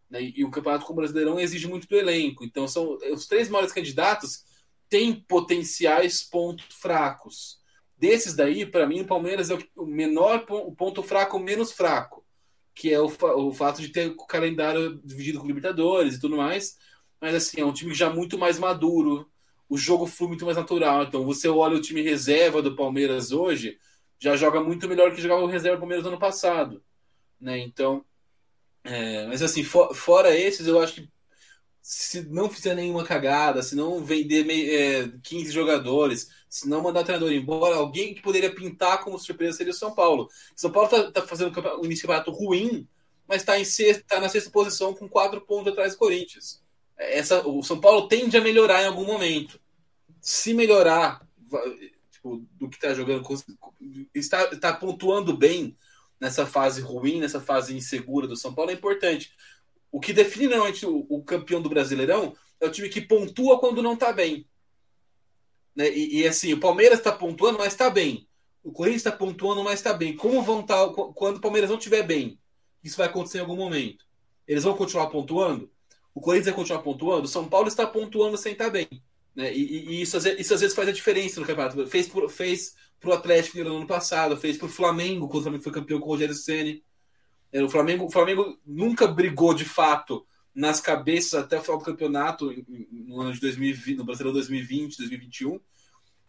Né? 0.08 0.32
E 0.34 0.42
o 0.42 0.50
Campeonato 0.50 0.86
com 0.86 0.94
o 0.94 0.96
Brasileirão 0.96 1.38
exige 1.38 1.68
muito 1.68 1.86
do 1.86 1.96
elenco. 1.96 2.42
Então, 2.42 2.66
são 2.66 2.96
os 3.12 3.26
três 3.26 3.50
maiores 3.50 3.72
candidatos 3.72 4.44
têm 4.88 5.14
potenciais 5.14 6.22
pontos 6.22 6.66
fracos. 6.70 7.60
Desses 7.98 8.34
daí, 8.34 8.64
para 8.64 8.86
mim, 8.86 9.02
o 9.02 9.06
Palmeiras 9.06 9.50
é 9.50 9.58
o 9.76 9.84
menor 9.84 10.46
o 10.48 10.74
ponto 10.74 11.02
fraco 11.02 11.38
menos 11.38 11.70
fraco 11.70 12.24
que 12.80 12.90
é 12.90 12.98
o, 12.98 13.12
o 13.36 13.52
fato 13.52 13.82
de 13.82 13.90
ter 13.90 14.08
o 14.08 14.26
calendário 14.26 14.98
dividido 15.04 15.38
com 15.38 15.46
Libertadores 15.46 16.14
e 16.14 16.20
tudo 16.20 16.34
mais. 16.34 16.78
Mas 17.20 17.34
assim, 17.34 17.60
é 17.60 17.64
um 17.64 17.74
time 17.74 17.92
já 17.92 18.08
muito 18.08 18.38
mais 18.38 18.58
maduro, 18.58 19.30
o 19.68 19.76
jogo 19.76 20.06
flui 20.06 20.28
muito 20.28 20.46
mais 20.46 20.56
natural. 20.56 21.02
Então, 21.02 21.22
você 21.22 21.46
olha 21.46 21.76
o 21.76 21.80
time 21.82 22.00
reserva 22.00 22.62
do 22.62 22.74
Palmeiras 22.74 23.32
hoje, 23.32 23.78
já 24.18 24.34
joga 24.34 24.62
muito 24.62 24.88
melhor 24.88 25.12
que 25.12 25.20
jogava 25.20 25.42
o 25.42 25.46
reserva 25.46 25.76
do 25.76 25.80
Palmeiras 25.80 26.04
no 26.04 26.12
ano 26.12 26.18
passado. 26.18 26.82
Né? 27.38 27.58
Então, 27.58 28.02
é, 28.82 29.26
mas 29.26 29.42
assim, 29.42 29.62
for, 29.62 29.94
fora 29.94 30.34
esses, 30.34 30.66
eu 30.66 30.80
acho 30.80 30.94
que 30.94 31.08
se 31.82 32.22
não 32.28 32.50
fizer 32.50 32.74
nenhuma 32.74 33.04
cagada, 33.04 33.62
se 33.62 33.74
não 33.74 34.04
vender 34.04 34.46
é, 34.48 35.12
15 35.22 35.50
jogadores, 35.50 36.28
se 36.48 36.68
não 36.68 36.82
mandar 36.82 37.00
o 37.00 37.04
treinador 37.04 37.32
embora, 37.32 37.76
alguém 37.76 38.14
que 38.14 38.22
poderia 38.22 38.54
pintar 38.54 39.02
como 39.02 39.18
surpresa 39.18 39.56
seria 39.58 39.72
o 39.72 39.76
São 39.76 39.94
Paulo. 39.94 40.28
São 40.54 40.70
Paulo 40.70 40.88
está 40.88 41.10
tá 41.10 41.26
fazendo 41.26 41.58
um 41.78 41.84
início 41.84 42.02
de 42.02 42.02
campeonato 42.02 42.30
ruim, 42.30 42.86
mas 43.26 43.42
está 43.42 43.54
tá 44.06 44.20
na 44.20 44.28
sexta 44.28 44.50
posição 44.50 44.94
com 44.94 45.08
quatro 45.08 45.40
pontos 45.40 45.72
atrás 45.72 45.92
do 45.92 45.98
Corinthians. 45.98 46.62
Essa, 46.96 47.46
o 47.46 47.62
São 47.62 47.80
Paulo 47.80 48.08
tende 48.08 48.36
a 48.36 48.40
melhorar 48.40 48.82
em 48.82 48.86
algum 48.86 49.06
momento. 49.06 49.58
Se 50.20 50.52
melhorar 50.52 51.26
tipo, 52.10 52.46
do 52.58 52.68
que 52.68 52.76
está 52.76 52.92
jogando, 52.92 53.26
está, 54.14 54.44
está 54.52 54.72
pontuando 54.72 55.34
bem 55.34 55.76
nessa 56.20 56.44
fase 56.44 56.82
ruim, 56.82 57.18
nessa 57.18 57.40
fase 57.40 57.74
insegura 57.74 58.26
do 58.26 58.36
São 58.36 58.54
Paulo, 58.54 58.70
é 58.70 58.74
importante. 58.74 59.32
O 59.90 60.00
que 60.00 60.12
define 60.12 60.48
normalmente 60.48 60.86
o, 60.86 61.06
o 61.08 61.22
campeão 61.22 61.60
do 61.60 61.68
Brasileirão 61.68 62.34
é 62.60 62.66
o 62.66 62.70
time 62.70 62.88
que 62.88 63.00
pontua 63.00 63.58
quando 63.58 63.82
não 63.82 63.94
está 63.94 64.12
bem. 64.12 64.46
Né? 65.74 65.90
E, 65.90 66.20
e, 66.20 66.28
assim, 66.28 66.52
o 66.52 66.60
Palmeiras 66.60 66.98
está 66.98 67.12
pontuando, 67.12 67.58
mas 67.58 67.72
está 67.72 67.90
bem. 67.90 68.28
O 68.62 68.70
Corinthians 68.70 69.00
está 69.00 69.12
pontuando, 69.12 69.64
mas 69.64 69.74
está 69.74 69.92
bem. 69.92 70.14
Como 70.14 70.42
vão 70.42 70.60
estar 70.60 70.88
tá, 70.88 70.92
quando 71.14 71.38
o 71.38 71.40
Palmeiras 71.40 71.70
não 71.70 71.78
estiver 71.78 72.02
bem? 72.02 72.38
Isso 72.84 72.96
vai 72.96 73.06
acontecer 73.06 73.38
em 73.38 73.40
algum 73.42 73.56
momento. 73.56 74.04
Eles 74.46 74.64
vão 74.64 74.76
continuar 74.76 75.06
pontuando? 75.08 75.70
O 76.14 76.20
Corinthians 76.20 76.46
vai 76.46 76.54
continuar 76.54 76.82
pontuando? 76.82 77.24
O 77.24 77.28
São 77.28 77.48
Paulo 77.48 77.68
está 77.68 77.86
pontuando 77.86 78.36
sem 78.36 78.52
estar 78.52 78.66
tá 78.66 78.70
bem. 78.70 78.88
Né? 79.34 79.54
E, 79.54 79.90
e 79.90 80.02
isso, 80.02 80.16
isso, 80.38 80.54
às 80.54 80.60
vezes 80.60 80.74
faz 80.76 80.88
a 80.88 80.92
diferença 80.92 81.40
no 81.40 81.46
campeonato. 81.46 81.86
Fez 81.86 82.08
pro, 82.08 82.28
fez 82.28 82.74
Atlético 83.10 83.58
no 83.64 83.76
ano 83.76 83.86
passado, 83.86 84.36
fez 84.36 84.58
pro 84.58 84.68
Flamengo, 84.68 85.26
quando 85.28 85.40
o 85.40 85.42
Flamengo 85.44 85.64
foi 85.64 85.72
campeão 85.72 86.00
com 86.00 86.06
o 86.06 86.10
Rogério 86.10 86.34
Ceni. 86.34 86.82
É, 87.52 87.62
o 87.62 87.68
Flamengo, 87.68 88.04
o 88.04 88.10
Flamengo 88.10 88.58
nunca 88.64 89.06
brigou 89.06 89.54
de 89.54 89.64
fato 89.64 90.26
nas 90.54 90.80
cabeças 90.80 91.34
até 91.34 91.58
o 91.58 91.62
final 91.62 91.78
do 91.78 91.84
campeonato 91.84 92.52
no 92.90 93.20
ano 93.20 93.32
de 93.32 93.40
2020, 93.40 93.98
no 93.98 94.04
Brasileiro 94.04 94.34
2020, 94.34 94.98
2021, 94.98 95.60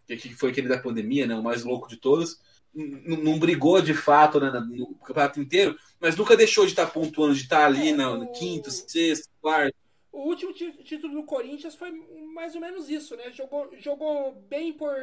que 0.08 0.36
foi 0.36 0.52
aquele 0.52 0.68
da 0.68 0.80
pandemia, 0.80 1.26
né, 1.26 1.36
o 1.36 1.44
mais 1.44 1.64
louco 1.64 1.88
de 1.88 1.98
todos. 1.98 2.40
Não, 2.74 3.38
brigou 3.38 3.82
de 3.82 3.94
fato 3.94 4.40
né, 4.40 4.50
no 4.50 4.96
campeonato 4.96 5.42
inteiro, 5.42 5.78
mas 6.00 6.16
nunca 6.16 6.38
deixou 6.38 6.64
de 6.66 6.72
estar 6.72 6.88
pontuando, 6.88 7.36
de 7.36 7.42
estar 7.42 7.66
ali 7.66 7.90
é, 7.90 7.94
no, 7.94 8.24
o... 8.24 8.32
quinto, 8.32 8.72
sexto, 8.72 9.30
quarto. 9.42 9.76
O 10.12 10.28
último 10.28 10.54
título 10.54 11.14
do 11.14 11.24
Corinthians 11.24 11.76
foi 11.76 11.92
mais 12.34 12.56
ou 12.56 12.62
menos 12.62 12.90
isso, 12.90 13.16
né? 13.16 13.32
Jogou, 13.32 13.70
jogou 13.78 14.34
bem 14.50 14.74
por 14.74 14.94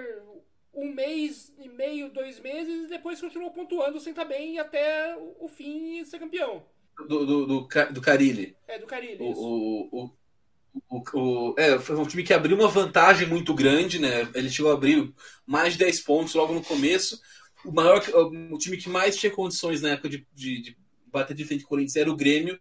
um 0.78 0.92
mês 0.92 1.52
e 1.58 1.68
meio, 1.68 2.10
dois 2.10 2.40
meses, 2.40 2.84
e 2.84 2.88
depois 2.88 3.20
continuou 3.20 3.50
pontuando 3.50 4.00
sem 4.00 4.10
estar 4.10 4.24
bem 4.24 4.58
até 4.58 5.16
o 5.40 5.48
fim 5.48 5.98
e 5.98 6.04
ser 6.04 6.18
campeão. 6.18 6.62
Do, 7.08 7.26
do, 7.26 7.46
do, 7.46 7.68
do 7.92 8.00
Carilli. 8.00 8.56
É, 8.66 8.78
do 8.78 8.86
Carilli. 8.86 9.18
O, 9.20 9.88
o, 9.92 10.10
o, 10.90 11.02
o, 11.14 11.54
é, 11.58 11.78
foi 11.78 11.96
um 11.96 12.06
time 12.06 12.22
que 12.22 12.34
abriu 12.34 12.56
uma 12.56 12.68
vantagem 12.68 13.28
muito 13.28 13.54
grande, 13.54 13.98
né? 13.98 14.28
Ele 14.34 14.50
chegou 14.50 14.70
a 14.70 14.74
abrir 14.74 15.12
mais 15.46 15.74
de 15.74 15.80
10 15.80 16.00
pontos 16.00 16.34
logo 16.34 16.54
no 16.54 16.62
começo. 16.62 17.20
O 17.64 17.72
maior, 17.72 18.02
o 18.52 18.58
time 18.58 18.76
que 18.76 18.88
mais 18.88 19.16
tinha 19.16 19.32
condições 19.32 19.80
na 19.80 19.90
época 19.90 20.08
de, 20.08 20.26
de, 20.34 20.62
de 20.62 20.76
bater 21.06 21.34
de 21.34 21.44
frente 21.44 21.62
com 21.62 21.66
o 21.66 21.70
Corinthians 21.70 21.96
era 21.96 22.10
o 22.10 22.16
Grêmio. 22.16 22.58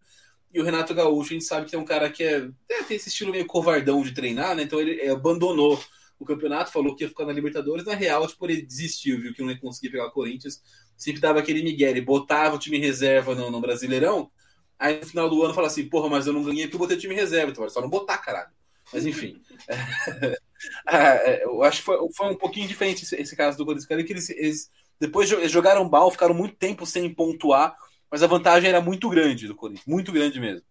E 0.54 0.60
o 0.60 0.64
Renato 0.64 0.94
Gaúcho, 0.94 1.32
a 1.32 1.34
gente 1.34 1.46
sabe 1.46 1.68
que 1.68 1.76
é 1.76 1.80
um 1.80 1.86
cara 1.86 2.10
que 2.10 2.24
é, 2.24 2.50
é, 2.70 2.84
tem 2.84 2.98
esse 2.98 3.10
estilo 3.10 3.32
meio 3.32 3.46
covardão 3.46 4.02
de 4.02 4.14
treinar, 4.14 4.56
né? 4.56 4.64
Então 4.64 4.80
ele 4.80 5.08
abandonou 5.08 5.80
o 6.20 6.26
campeonato, 6.26 6.72
falou 6.72 6.96
que 6.96 7.04
ia 7.04 7.10
ficar 7.10 7.26
na 7.26 7.34
Libertadores. 7.34 7.86
Na 7.86 7.94
real, 7.94 8.28
tipo, 8.28 8.46
ele 8.46 8.62
desistiu, 8.62 9.20
viu 9.20 9.34
que 9.34 9.42
não 9.42 9.52
ia 9.52 9.60
conseguir 9.60 9.90
pegar 9.90 10.08
o 10.08 10.12
Corinthians. 10.12 10.62
Sempre 10.96 11.22
dava 11.22 11.40
aquele 11.40 11.62
Miguel, 11.62 11.92
ele 11.92 12.02
botava 12.02 12.56
o 12.56 12.60
time 12.60 12.78
reserva 12.78 13.36
no, 13.36 13.52
no 13.52 13.62
Brasileirão. 13.62 14.32
Aí 14.80 15.00
no 15.00 15.06
final 15.06 15.30
do 15.30 15.44
ano 15.44 15.54
fala 15.54 15.68
assim, 15.68 15.88
porra, 15.88 16.10
mas 16.10 16.28
eu 16.28 16.34
não 16.34 16.44
ganhei 16.44 16.64
porque 16.64 16.76
eu 16.76 16.80
botei 16.80 16.98
o 16.98 17.00
time 17.00 17.16
reserva, 17.16 17.52
então 17.52 17.66
é 17.66 17.70
só 17.70 17.82
não 17.82 17.90
botar, 17.90 18.18
caralho. 18.18 18.50
Mas 18.94 19.06
enfim. 19.06 19.42
é, 20.90 21.44
eu 21.44 21.64
acho 21.64 21.80
que 21.80 21.86
foi, 21.86 21.98
foi, 22.16 22.32
um 22.32 22.38
pouquinho 22.38 22.68
diferente 22.68 23.04
esse, 23.04 23.16
esse 23.16 23.36
caso 23.36 23.58
do 23.58 23.66
Corinthians, 23.66 24.06
que 24.06 24.14
eles, 24.14 24.30
eles 24.30 24.72
depois 25.00 25.30
jogaram 25.52 25.88
mal, 25.90 26.10
ficaram 26.10 26.34
muito 26.34 26.56
tempo 26.56 26.86
sem 26.86 27.14
pontuar 27.14 27.76
mas 28.10 28.24
a 28.24 28.28
vantagem 28.28 28.70
era 28.70 28.82
muito 28.82 29.10
grande 29.10 29.48
do 29.48 29.56
Corinthians, 29.56 29.86
muito 29.86 30.12
grande 30.12 30.40
mesmo. 30.40 30.66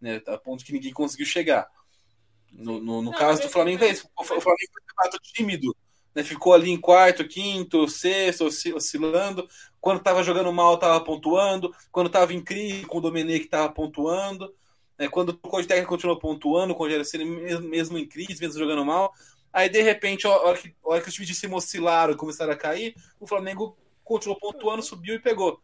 Né, 0.00 0.20
a 0.26 0.38
ponto 0.38 0.64
que 0.64 0.72
ninguém 0.72 0.92
conseguiu 0.92 1.26
chegar. 1.26 1.68
No, 2.52 2.80
no, 2.80 3.02
no 3.02 3.12
caso 3.12 3.42
do 3.42 3.48
Flamengo, 3.48 3.84
é 3.84 3.90
isso. 3.90 4.08
O 4.16 4.24
Flamengo 4.24 4.42
foi 4.42 4.52
um 4.52 5.22
tímido, 5.22 5.76
né, 6.14 6.24
ficou 6.24 6.54
ali 6.54 6.70
em 6.70 6.80
quarto, 6.80 7.26
quinto, 7.28 7.88
sexto, 7.88 8.46
oscilando. 8.46 9.46
Quando 9.80 9.98
estava 9.98 10.22
jogando 10.22 10.52
mal, 10.52 10.74
estava 10.74 10.98
pontuando. 11.04 11.74
Quando 11.92 12.06
estava 12.06 12.32
em 12.32 12.42
crise, 12.42 12.86
com 12.86 12.98
o 12.98 13.00
Domenech 13.00 13.44
estava 13.44 13.70
pontuando. 13.70 14.54
Né, 14.98 15.08
quando 15.08 15.38
o 15.42 15.64
Técnico 15.64 15.90
continuou 15.90 16.18
pontuando, 16.18 16.74
com 16.74 16.82
o 16.82 16.86
Rogério 16.86 17.04
mesmo, 17.26 17.68
mesmo 17.68 17.98
em 17.98 18.08
crise, 18.08 18.40
mesmo 18.40 18.58
jogando 18.58 18.84
mal. 18.84 19.12
Aí, 19.52 19.68
de 19.68 19.80
repente, 19.82 20.26
a 20.26 20.30
hora 20.30 20.58
que, 20.58 20.74
a 20.84 20.90
hora 20.90 21.00
que 21.00 21.08
os 21.08 21.14
times 21.14 21.28
de 21.28 21.34
cima 21.34 21.56
oscilaram 21.56 22.12
e 22.12 22.16
começaram 22.16 22.52
a 22.52 22.56
cair, 22.56 22.94
o 23.20 23.26
Flamengo 23.26 23.76
continuou 24.02 24.38
pontuando, 24.38 24.82
subiu 24.82 25.14
e 25.14 25.18
pegou. 25.18 25.60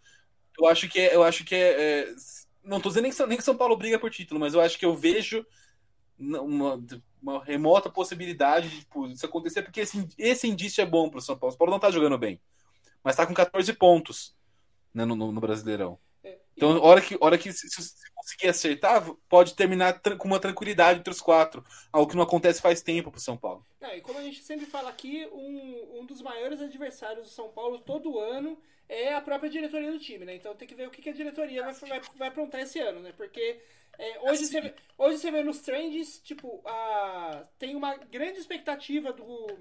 Eu 0.58 0.66
acho 0.66 0.88
que 0.88 1.00
é, 1.00 1.14
eu 1.14 1.22
acho 1.22 1.44
que 1.44 1.54
é, 1.54 2.00
é 2.00 2.14
não 2.64 2.80
tô 2.80 2.88
dizendo 2.88 3.04
nem 3.04 3.12
que, 3.12 3.26
nem 3.26 3.36
que 3.38 3.44
São 3.44 3.56
Paulo 3.56 3.76
briga 3.76 3.98
por 3.98 4.10
título, 4.10 4.38
mas 4.38 4.54
eu 4.54 4.60
acho 4.60 4.78
que 4.78 4.84
eu 4.84 4.94
vejo 4.96 5.44
uma, 6.22 6.84
uma 7.20 7.44
remota 7.44 7.90
possibilidade 7.90 8.68
de 8.68 8.78
tipo, 8.80 9.06
isso 9.06 9.26
acontecer, 9.26 9.62
porque 9.62 9.80
esse, 9.80 10.08
esse 10.16 10.48
indício 10.48 10.82
é 10.82 10.86
bom 10.86 11.08
para 11.08 11.18
o 11.18 11.22
São 11.22 11.36
Paulo. 11.36 11.50
O 11.50 11.52
São 11.52 11.58
Paulo 11.58 11.72
não 11.72 11.80
tá 11.80 11.90
jogando 11.90 12.18
bem, 12.18 12.40
mas 13.02 13.16
tá 13.16 13.26
com 13.26 13.34
14 13.34 13.72
pontos 13.74 14.34
né, 14.94 15.04
no, 15.04 15.14
no, 15.14 15.40
Brasileirão. 15.40 15.98
É, 16.22 16.38
então, 16.56 16.80
hora 16.80 17.00
que, 17.00 17.16
hora 17.20 17.36
que 17.36 17.52
se, 17.52 17.68
se 17.68 17.94
conseguir 18.14 18.48
acertar, 18.48 19.04
pode 19.28 19.54
terminar 19.54 20.00
com 20.18 20.28
uma 20.28 20.40
tranquilidade 20.40 21.00
entre 21.00 21.12
os 21.12 21.20
quatro. 21.20 21.64
Algo 21.92 22.10
que 22.10 22.16
não 22.16 22.22
acontece 22.22 22.60
faz 22.60 22.82
tempo 22.82 23.10
pro 23.10 23.20
São 23.20 23.36
Paulo. 23.36 23.66
E 23.96 24.00
como 24.00 24.18
a 24.18 24.22
gente 24.22 24.42
sempre 24.42 24.66
fala 24.66 24.90
aqui, 24.90 25.26
um, 25.32 26.00
um 26.00 26.06
dos 26.06 26.22
maiores 26.22 26.60
adversários 26.60 27.26
do 27.26 27.32
São 27.32 27.50
Paulo 27.50 27.78
todo 27.80 28.18
ano 28.18 28.60
é 28.88 29.14
a 29.14 29.20
própria 29.20 29.50
diretoria 29.50 29.90
do 29.90 29.98
time, 29.98 30.24
né? 30.24 30.34
Então 30.34 30.54
tem 30.54 30.68
que 30.68 30.74
ver 30.74 30.86
o 30.86 30.90
que, 30.90 31.02
que 31.02 31.10
a 31.10 31.14
diretoria 31.14 31.62
vai, 31.62 31.72
vai, 31.74 32.00
vai 32.16 32.28
aprontar 32.28 32.60
esse 32.60 32.78
ano, 32.78 33.00
né? 33.00 33.12
Porque 33.16 33.60
é, 33.98 34.20
hoje, 34.20 34.44
assim. 34.44 34.46
você 34.46 34.60
vê, 34.60 34.74
hoje 34.98 35.18
você 35.18 35.30
vê 35.30 35.42
nos 35.42 35.60
trends, 35.60 36.20
tipo, 36.20 36.62
a, 36.66 37.46
tem 37.58 37.74
uma 37.74 37.96
grande 37.96 38.38
expectativa 38.38 39.12
do, 39.12 39.58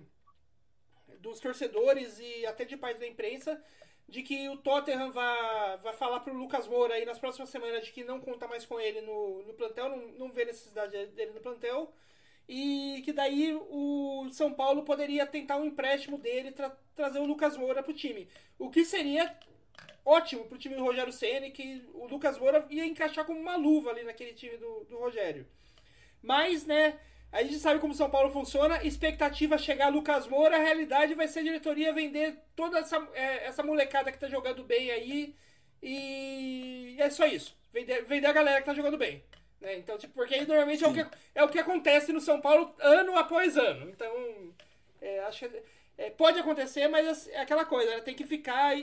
dos 1.20 1.40
torcedores 1.40 2.20
e 2.20 2.46
até 2.46 2.66
de 2.66 2.78
parte 2.78 3.00
da 3.00 3.08
imprensa 3.08 3.62
de 4.08 4.24
que 4.24 4.50
o 4.50 4.58
Tottenham 4.58 5.12
vai, 5.12 5.78
vai 5.78 5.94
falar 5.94 6.20
pro 6.20 6.34
Lucas 6.34 6.68
Moura 6.68 6.96
aí 6.96 7.06
nas 7.06 7.18
próximas 7.18 7.50
semanas 7.50 7.86
de 7.86 7.94
que 7.94 8.04
não 8.04 8.20
conta 8.20 8.48
mais 8.48 8.66
com 8.66 8.80
ele 8.80 9.02
no, 9.02 9.42
no 9.44 9.54
plantel, 9.54 9.90
não, 9.90 10.08
não 10.14 10.32
vê 10.32 10.44
necessidade 10.44 11.06
dele 11.08 11.32
no 11.32 11.40
plantel 11.40 11.94
e 12.48 13.02
que 13.06 13.14
daí 13.14 13.54
o 13.54 14.28
São 14.32 14.54
Paulo 14.54 14.84
poderia 14.84 15.26
tentar 15.26 15.58
um 15.58 15.66
empréstimo 15.66 16.18
dele 16.18 16.52
tra 16.52 16.70
trazer 16.96 17.20
o 17.20 17.26
Lucas 17.26 17.56
Moura 17.56 17.82
pro 17.82 17.94
time. 17.94 18.28
O 18.60 18.70
que 18.70 18.84
seria 18.84 19.34
ótimo 20.06 20.46
pro 20.46 20.58
time 20.58 20.76
do 20.76 20.84
Rogério 20.84 21.14
Ceni 21.14 21.52
que 21.52 21.88
o 21.94 22.08
Lucas 22.08 22.38
Moura 22.38 22.66
ia 22.70 22.86
encaixar 22.86 23.26
como 23.26 23.40
uma 23.40 23.56
luva 23.56 23.92
ali 23.92 24.04
naquele 24.04 24.34
time 24.34 24.58
do, 24.58 24.86
do 24.86 24.98
Rogério. 24.98 25.48
Mas, 26.22 26.66
né, 26.66 27.00
a 27.32 27.42
gente 27.44 27.60
sabe 27.60 27.80
como 27.80 27.94
São 27.94 28.10
Paulo 28.10 28.30
funciona, 28.32 28.84
expectativa 28.84 29.58
chegar 29.58 29.90
Lucas 29.90 30.28
Moura, 30.28 30.58
a 30.58 30.60
realidade 30.60 31.14
vai 31.14 31.28
ser 31.28 31.40
a 31.40 31.44
diretoria 31.44 31.94
vender 31.94 32.38
toda 32.56 32.80
essa, 32.80 32.98
é, 33.14 33.46
essa 33.46 33.64
molecada 33.64 34.12
que 34.12 34.20
tá 34.20 34.28
jogando 34.28 34.64
bem 34.64 34.92
aí 34.92 35.36
e 35.82 36.96
é 37.00 37.10
só 37.10 37.26
isso. 37.26 37.58
Vender, 37.74 38.04
vender 38.04 38.28
a 38.28 38.34
galera 38.34 38.60
que 38.60 38.66
tá 38.66 38.74
jogando 38.74 38.98
bem. 38.98 39.24
Né? 39.62 39.78
Então, 39.78 39.98
tipo, 39.98 40.14
porque 40.14 40.34
aí 40.34 40.46
normalmente 40.46 40.84
é 40.84 40.88
o, 40.88 40.94
que, 40.94 41.06
é 41.36 41.44
o 41.44 41.50
que 41.50 41.60
acontece 41.60 42.12
no 42.12 42.20
São 42.20 42.42
Paulo 42.42 42.74
ano 42.80 43.16
após 43.16 43.56
ano. 43.56 43.90
Então, 43.90 44.12
é, 45.00 45.20
acho 45.22 45.48
que 45.48 45.62
é, 45.98 46.10
pode 46.10 46.40
acontecer, 46.40 46.88
mas 46.88 47.28
é 47.28 47.42
aquela 47.42 47.64
coisa, 47.64 47.92
né? 47.92 48.02
tem 48.02 48.16
que 48.16 48.26
ficar. 48.26 48.76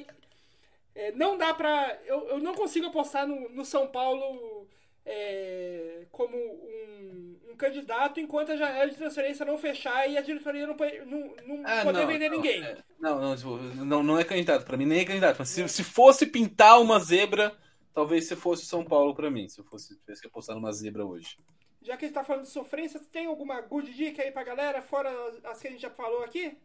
É, 0.95 1.13
não 1.13 1.37
dá 1.37 1.53
pra. 1.53 1.99
Eu, 2.07 2.29
eu 2.29 2.39
não 2.39 2.55
consigo 2.55 2.87
apostar 2.87 3.27
no, 3.27 3.49
no 3.49 3.65
São 3.65 3.89
Paulo 3.89 4.69
é, 5.05 6.07
como 6.13 6.37
um, 6.37 7.37
um, 7.51 7.57
candidato 7.57 8.21
enquanto 8.21 8.53
a 8.53 8.57
janela 8.57 8.89
de 8.89 8.97
transferência 8.97 9.45
não 9.45 9.59
fechar 9.59 10.09
e 10.09 10.17
a 10.17 10.23
diretoria 10.23 10.67
não, 10.67 10.77
não, 11.07 11.35
não 11.45 11.63
ah, 11.65 11.83
poder 11.83 12.01
não, 12.01 12.07
vender 12.07 12.29
não, 12.29 12.37
ninguém. 12.37 12.63
É, 12.63 12.77
não, 13.01 13.21
não, 13.21 13.37
tipo, 13.37 13.57
não, 13.59 14.03
não 14.03 14.19
é 14.19 14.23
candidato. 14.23 14.65
Pra 14.65 14.77
mim 14.77 14.87
nem 14.87 15.01
é 15.01 15.05
candidato. 15.05 15.37
Mas 15.41 15.49
se, 15.49 15.69
se 15.69 15.83
fosse 15.83 16.25
pintar 16.25 16.81
uma 16.81 17.01
zebra 17.01 17.57
talvez 17.99 18.27
se 18.27 18.37
fosse 18.37 18.65
São 18.65 18.85
Paulo 18.85 19.13
para 19.13 19.29
mim, 19.29 19.49
se 19.49 19.59
eu 19.61 19.65
fosse 19.65 19.97
tivesse 19.97 20.23
que 20.23 20.29
apostar 20.29 20.55
numa 20.55 20.71
zebra 20.73 21.05
hoje. 21.05 21.37
Já 21.83 21.97
que 21.97 22.05
a 22.05 22.09
gente 22.09 22.15
tá 22.15 22.23
falando 22.23 22.45
de 22.45 22.51
sofrência, 22.51 23.01
tem 23.11 23.27
alguma 23.27 23.61
good 23.61 23.93
dica 23.93 24.23
aí 24.23 24.31
pra 24.31 24.45
galera, 24.45 24.81
fora 24.81 25.11
as 25.43 25.61
que 25.61 25.67
a 25.67 25.71
gente 25.73 25.83
já 25.83 25.91
falou 25.91 26.23
aqui? 26.23 26.57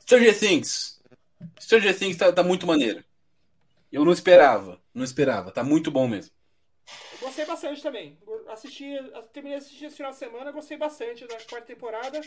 Stranger 0.00 0.38
Things. 0.38 1.02
Stranger 1.60 1.98
Things 1.98 2.16
tá, 2.16 2.32
tá 2.32 2.42
muito 2.42 2.66
maneiro. 2.66 3.04
Eu 3.92 4.02
não 4.02 4.12
esperava, 4.12 4.80
não 4.94 5.04
esperava, 5.04 5.50
tá 5.50 5.62
muito 5.62 5.90
bom 5.90 6.08
mesmo. 6.08 6.32
gostei 7.20 7.44
bastante 7.44 7.82
também. 7.82 8.16
Assisti, 8.48 8.86
terminei 9.34 9.58
de 9.58 9.66
assistir 9.66 9.84
esse 9.84 9.96
final 9.96 10.12
de 10.12 10.18
semana, 10.18 10.50
gostei 10.50 10.78
bastante 10.78 11.26
da 11.26 11.36
quarta 11.42 11.66
temporada. 11.66 12.22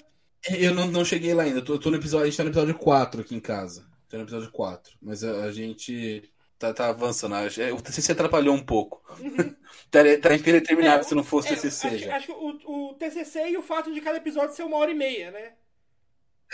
Eu 0.47 0.76
não, 0.76 0.86
não 0.91 1.03
cheguei 1.03 1.34
lá 1.34 1.41
ainda, 1.41 1.59
tô, 1.59 1.80
tô 1.80 1.89
no 1.89 1.97
episódio, 1.97 2.28
a 2.28 2.30
gente 2.30 2.38
tá 2.38 2.43
no 2.43 2.51
episódio 2.51 2.78
4 2.78 3.21
aqui 3.21 3.34
em 3.34 3.39
casa. 3.39 3.91
Tô 4.07 4.17
no 4.17 4.26
episódio 4.26 4.51
4. 4.51 4.95
Mas 5.01 5.24
a, 5.24 5.45
a 5.45 5.51
gente 5.51 6.32
tá, 6.60 6.74
tá 6.74 6.89
avançando. 6.89 7.36
É, 7.36 7.74
o 7.74 7.82
TCC 7.82 8.12
atrapalhou 8.12 8.56
um 8.56 8.64
pouco. 8.64 9.01
Uhum. 9.20 9.56
tá, 9.91 9.99
tá 10.22 10.36
indeterminado 10.36 11.01
é, 11.01 11.04
se 11.04 11.16
não 11.16 11.24
fosse 11.24 11.49
é, 11.49 11.56
TCC. 11.56 11.88
Acho, 11.88 12.12
acho 12.12 12.26
que 12.28 12.32
o, 12.32 12.89
o 12.89 12.93
TCC 12.95 13.49
e 13.49 13.58
o 13.58 13.62
fato 13.62 13.93
de 13.93 14.01
cada 14.01 14.18
episódio 14.18 14.56
ser 14.56 14.64
uma 14.64 14.78
hora 14.78 14.91
e 14.91 14.95
meia, 14.95 15.32
né? 15.32 15.54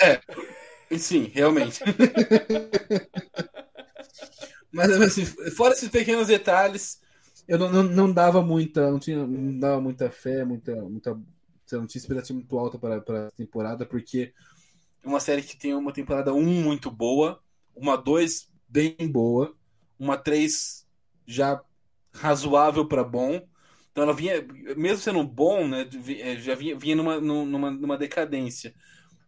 É, 0.01 0.19
sim, 0.97 1.29
realmente. 1.33 1.81
mas, 4.71 4.91
assim, 5.01 5.25
fora 5.25 5.73
esses 5.73 5.89
pequenos 5.89 6.27
detalhes, 6.27 7.01
eu 7.47 7.57
não, 7.57 7.71
não, 7.71 7.83
não 7.83 8.11
dava 8.11 8.41
muita, 8.41 8.89
não 8.89 8.99
tinha, 8.99 9.25
não 9.25 9.59
dava 9.59 9.81
muita 9.81 10.09
fé, 10.09 10.45
muita, 10.45 10.73
muita, 10.75 11.11
não 11.73 11.85
tinha 11.85 11.99
expectativa 11.99 12.37
muito 12.37 12.57
alta 12.57 12.79
para, 12.79 13.01
para 13.01 13.27
a 13.27 13.31
temporada, 13.31 13.85
porque 13.85 14.33
é 15.03 15.07
uma 15.07 15.19
série 15.19 15.41
que 15.41 15.57
tem 15.57 15.73
uma 15.73 15.91
temporada 15.91 16.33
1 16.33 16.41
muito 16.41 16.89
boa, 16.89 17.41
uma 17.75 17.97
2 17.97 18.49
bem 18.67 18.95
boa, 19.11 19.53
uma 19.99 20.17
3 20.17 20.87
já 21.27 21.61
razoável 22.13 22.87
para 22.87 23.03
bom. 23.03 23.45
Então 23.91 24.03
ela 24.03 24.13
vinha, 24.13 24.41
mesmo 24.77 24.99
sendo 24.99 25.23
bom, 25.23 25.67
né, 25.67 25.87
já 26.39 26.55
vinha, 26.55 26.77
vinha 26.77 26.95
numa, 26.95 27.19
numa, 27.19 27.71
numa 27.71 27.97
decadência. 27.97 28.73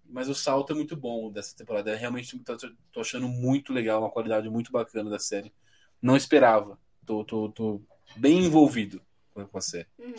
Mas 0.05 0.29
o 0.29 0.35
salto 0.35 0.73
é 0.73 0.75
muito 0.75 0.95
bom 0.95 1.31
dessa 1.31 1.55
temporada. 1.55 1.95
Realmente 1.95 2.37
tô, 2.39 2.57
tô 2.91 3.01
achando 3.01 3.27
muito 3.27 3.73
legal, 3.73 4.01
uma 4.01 4.09
qualidade 4.11 4.49
muito 4.49 4.71
bacana 4.71 5.09
da 5.09 5.19
série. 5.19 5.53
Não 6.01 6.15
esperava. 6.15 6.79
Tô, 7.05 7.23
tô, 7.23 7.49
tô 7.49 7.81
bem 8.15 8.45
envolvido 8.45 9.01
com 9.33 9.57
a 9.57 9.61
série. 9.61 9.87
Uhum. 9.97 10.13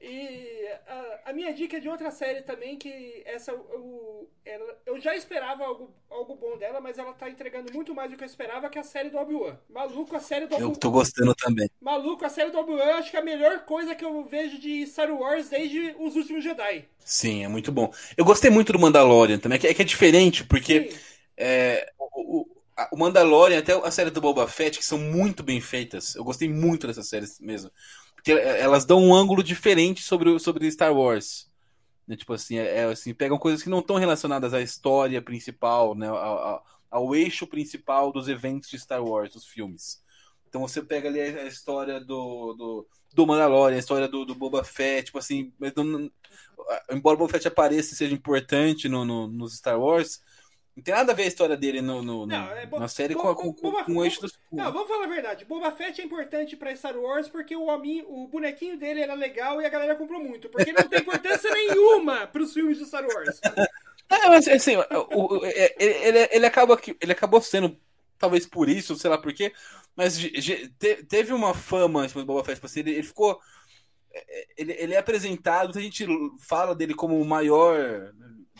E 0.00 0.68
a, 0.86 1.09
a, 1.30 1.32
minha 1.32 1.52
dica 1.52 1.76
é 1.76 1.80
de 1.80 1.88
outra 1.88 2.10
série 2.10 2.42
também, 2.42 2.76
que 2.76 3.22
essa 3.24 3.54
o, 3.54 4.28
ela, 4.44 4.78
eu 4.84 5.00
já 5.00 5.14
esperava 5.14 5.64
algo, 5.64 5.94
algo 6.10 6.34
bom 6.34 6.58
dela, 6.58 6.80
mas 6.80 6.98
ela 6.98 7.12
tá 7.12 7.28
entregando 7.28 7.72
muito 7.72 7.94
mais 7.94 8.10
do 8.10 8.16
que 8.16 8.24
eu 8.24 8.26
esperava, 8.26 8.68
que 8.68 8.78
é 8.78 8.80
a 8.80 8.84
série 8.84 9.10
do 9.10 9.18
Obi-Wan. 9.18 9.56
Maluco, 9.68 10.16
a 10.16 10.20
série 10.20 10.46
do 10.46 10.54
Obi-Wan. 10.54 10.72
Eu 10.72 10.76
tô 10.76 10.90
gostando 10.90 11.34
também. 11.34 11.70
Maluco, 11.80 12.24
a 12.24 12.28
série 12.28 12.50
do 12.50 12.58
Obi-Wan, 12.58 12.96
acho 12.96 13.10
que 13.10 13.16
é 13.16 13.20
a 13.20 13.24
melhor 13.24 13.60
coisa 13.60 13.94
que 13.94 14.04
eu 14.04 14.24
vejo 14.24 14.58
de 14.58 14.86
Star 14.86 15.10
Wars 15.10 15.48
desde 15.48 15.94
os 15.98 16.16
últimos 16.16 16.42
Jedi. 16.42 16.84
Sim, 17.04 17.44
é 17.44 17.48
muito 17.48 17.70
bom. 17.72 17.92
Eu 18.16 18.24
gostei 18.24 18.50
muito 18.50 18.72
do 18.72 18.78
Mandalorian 18.78 19.38
também, 19.38 19.56
é 19.56 19.60
que 19.60 19.66
é, 19.68 19.74
que 19.74 19.82
é 19.82 19.84
diferente, 19.84 20.44
porque 20.44 20.92
é, 21.36 21.92
o, 21.98 22.46
o 22.92 22.96
Mandalorian, 22.96 23.58
até 23.58 23.72
a 23.72 23.90
série 23.90 24.10
do 24.10 24.20
Boba 24.20 24.46
Fett, 24.48 24.78
que 24.78 24.84
são 24.84 24.98
muito 24.98 25.42
bem 25.42 25.60
feitas. 25.60 26.14
Eu 26.14 26.24
gostei 26.24 26.48
muito 26.48 26.86
dessas 26.86 27.08
séries 27.08 27.38
mesmo. 27.40 27.70
Porque 28.20 28.32
elas 28.32 28.84
dão 28.84 29.02
um 29.02 29.14
ângulo 29.14 29.42
diferente 29.42 30.02
sobre, 30.02 30.38
sobre 30.38 30.70
Star 30.70 30.94
Wars. 30.94 31.50
Né? 32.06 32.16
Tipo 32.16 32.34
assim, 32.34 32.58
é, 32.58 32.80
é, 32.80 32.84
assim, 32.84 33.14
pegam 33.14 33.38
coisas 33.38 33.62
que 33.62 33.70
não 33.70 33.78
estão 33.78 33.96
relacionadas 33.96 34.52
à 34.52 34.60
história 34.60 35.22
principal, 35.22 35.94
né? 35.94 36.06
Ao, 36.06 36.62
ao, 36.90 37.14
eixo 37.14 37.46
principal 37.46 38.12
dos 38.12 38.28
eventos 38.28 38.68
de 38.68 38.78
Star 38.78 39.02
Wars, 39.02 39.32
dos 39.32 39.46
filmes. 39.46 40.02
Então 40.46 40.60
você 40.60 40.82
pega 40.82 41.08
ali 41.08 41.20
a, 41.20 41.46
história 41.46 41.98
do, 41.98 42.52
do, 42.54 42.86
do 43.14 43.26
Mandalorian, 43.26 43.76
a 43.76 43.78
história 43.78 44.06
do, 44.06 44.26
do 44.26 44.34
Boba 44.34 44.64
Fett, 44.64 45.06
tipo 45.06 45.18
assim, 45.18 45.50
não, 45.76 46.10
embora 46.90 47.14
o 47.14 47.18
Boba 47.18 47.30
Fett 47.30 47.48
apareça 47.48 47.94
e 47.94 47.96
seja 47.96 48.14
importante 48.14 48.88
no, 48.88 49.04
no, 49.04 49.28
nos 49.28 49.56
Star 49.56 49.80
Wars, 49.80 50.20
não 50.76 50.84
tem 50.84 50.94
nada 50.94 51.12
a 51.12 51.14
ver 51.14 51.24
a 51.24 51.26
história 51.26 51.56
dele 51.56 51.82
no, 51.82 52.02
no, 52.02 52.26
não, 52.26 52.52
é 52.52 52.66
na 52.66 52.88
série 52.88 53.14
com, 53.14 53.34
com, 53.34 53.52
com, 53.52 53.84
com 53.84 53.96
o 53.96 54.04
eixo 54.04 54.20
dos. 54.20 54.38
Não, 54.52 54.72
vamos 54.72 54.88
falar 54.88 55.04
a 55.04 55.08
verdade. 55.08 55.44
Boba 55.44 55.70
Fett 55.72 56.00
é 56.00 56.04
importante 56.04 56.56
pra 56.56 56.74
Star 56.74 56.96
Wars 56.96 57.28
porque 57.28 57.56
o, 57.56 57.66
homem, 57.66 58.04
o 58.06 58.28
bonequinho 58.28 58.78
dele 58.78 59.00
era 59.00 59.14
legal 59.14 59.60
e 59.60 59.66
a 59.66 59.68
galera 59.68 59.96
comprou 59.96 60.20
muito. 60.22 60.48
Porque 60.48 60.72
não 60.72 60.88
tem 60.88 61.00
importância 61.00 61.50
nenhuma 61.52 62.26
pros 62.26 62.52
filmes 62.52 62.78
de 62.78 62.86
Star 62.86 63.04
Wars. 63.04 63.40
É, 64.08 64.28
mas 64.28 64.46
assim, 64.48 64.76
o, 64.76 65.38
o, 65.38 65.44
é, 65.44 65.74
ele, 65.78 66.28
ele, 66.30 66.46
acaba, 66.46 66.80
ele 67.00 67.12
acabou 67.12 67.42
sendo, 67.42 67.76
talvez 68.18 68.46
por 68.46 68.68
isso, 68.68 68.96
sei 68.96 69.10
lá 69.10 69.18
por 69.18 69.32
quê, 69.32 69.52
mas 69.96 70.18
teve 71.08 71.32
uma 71.32 71.52
fama 71.52 72.06
tipo, 72.06 72.20
do 72.20 72.26
Boba 72.26 72.44
Fett, 72.44 72.56
tipo 72.56 72.66
assim, 72.66 72.80
ele, 72.80 72.92
ele 72.92 73.02
ficou. 73.02 73.38
É, 74.12 74.46
ele, 74.56 74.72
ele 74.78 74.94
é 74.94 74.98
apresentado, 74.98 75.78
a 75.78 75.82
gente 75.82 76.06
fala 76.38 76.74
dele 76.74 76.94
como 76.94 77.20
o 77.20 77.24
maior 77.24 78.12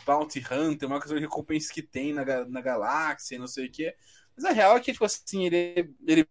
Bounty 0.05 0.41
Hunter, 0.41 0.89
uma 0.89 0.99
coisa 0.99 1.15
de 1.15 1.21
recompensas 1.21 1.71
que 1.71 1.83
tem 1.83 2.13
na, 2.13 2.25
na 2.47 2.61
galáxia, 2.61 3.39
não 3.39 3.47
sei 3.47 3.67
o 3.67 3.71
quê. 3.71 3.95
Mas 4.37 4.45
a 4.45 4.53
real 4.53 4.77
é 4.77 4.81
que, 4.81 4.93
tipo 4.93 5.05
assim, 5.05 5.47
ele, 5.47 5.95
ele 6.07 6.29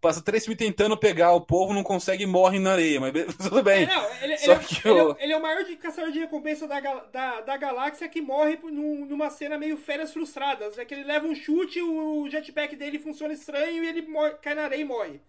passa 0.00 0.20
três 0.20 0.44
filmes 0.44 0.58
tentando 0.58 0.96
pegar 0.96 1.32
o 1.32 1.40
povo, 1.40 1.72
não 1.72 1.84
consegue 1.84 2.24
e 2.24 2.26
morre 2.26 2.58
na 2.58 2.72
areia, 2.72 3.00
mas 3.00 3.12
tudo 3.38 3.62
bem. 3.62 3.84
É, 3.84 3.86
não, 3.86 4.04
ele, 4.22 4.34
ele, 4.34 4.52
ele, 4.52 4.68
eu... 4.84 5.16
ele, 5.18 5.32
é 5.32 5.36
o 5.36 5.40
maior 5.40 5.64
de 5.64 5.76
caçador 5.76 6.10
de 6.10 6.18
recompensa 6.18 6.66
da, 6.66 6.80
da, 6.80 7.40
da 7.40 7.56
galáxia 7.56 8.08
que 8.08 8.20
morre 8.20 8.58
numa 8.64 9.30
cena 9.30 9.56
meio 9.56 9.76
férias 9.76 10.12
frustradas. 10.12 10.76
É 10.76 10.84
que 10.84 10.92
ele 10.92 11.04
leva 11.04 11.26
um 11.26 11.34
chute, 11.34 11.80
o 11.80 12.28
jetpack 12.28 12.74
dele 12.74 12.98
funciona 12.98 13.32
estranho 13.32 13.84
e 13.84 13.88
ele 13.88 14.02
morre, 14.02 14.34
cai 14.42 14.54
na 14.54 14.64
areia 14.64 14.80
e 14.80 14.84
morre. 14.84 15.20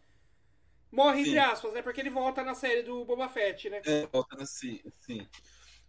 Morre, 0.91 1.23
sim. 1.23 1.29
entre 1.29 1.39
aspas, 1.39 1.73
né? 1.73 1.81
Porque 1.81 2.01
ele 2.01 2.09
volta 2.09 2.43
na 2.43 2.53
série 2.53 2.83
do 2.83 3.05
Boba 3.05 3.27
Fett, 3.29 3.69
né? 3.69 3.81
É, 3.85 4.07
volta 4.07 4.35
na 4.35 4.45
sim, 4.45 4.79
sim. 5.01 5.27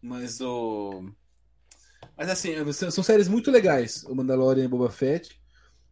Mas 0.00 0.40
o. 0.40 1.10
Mas 2.16 2.28
assim, 2.28 2.72
são 2.72 3.04
séries 3.04 3.28
muito 3.28 3.50
legais, 3.50 4.04
o 4.04 4.14
Mandalorian 4.14 4.64
e 4.64 4.68
Boba 4.68 4.90
Fett. 4.90 5.40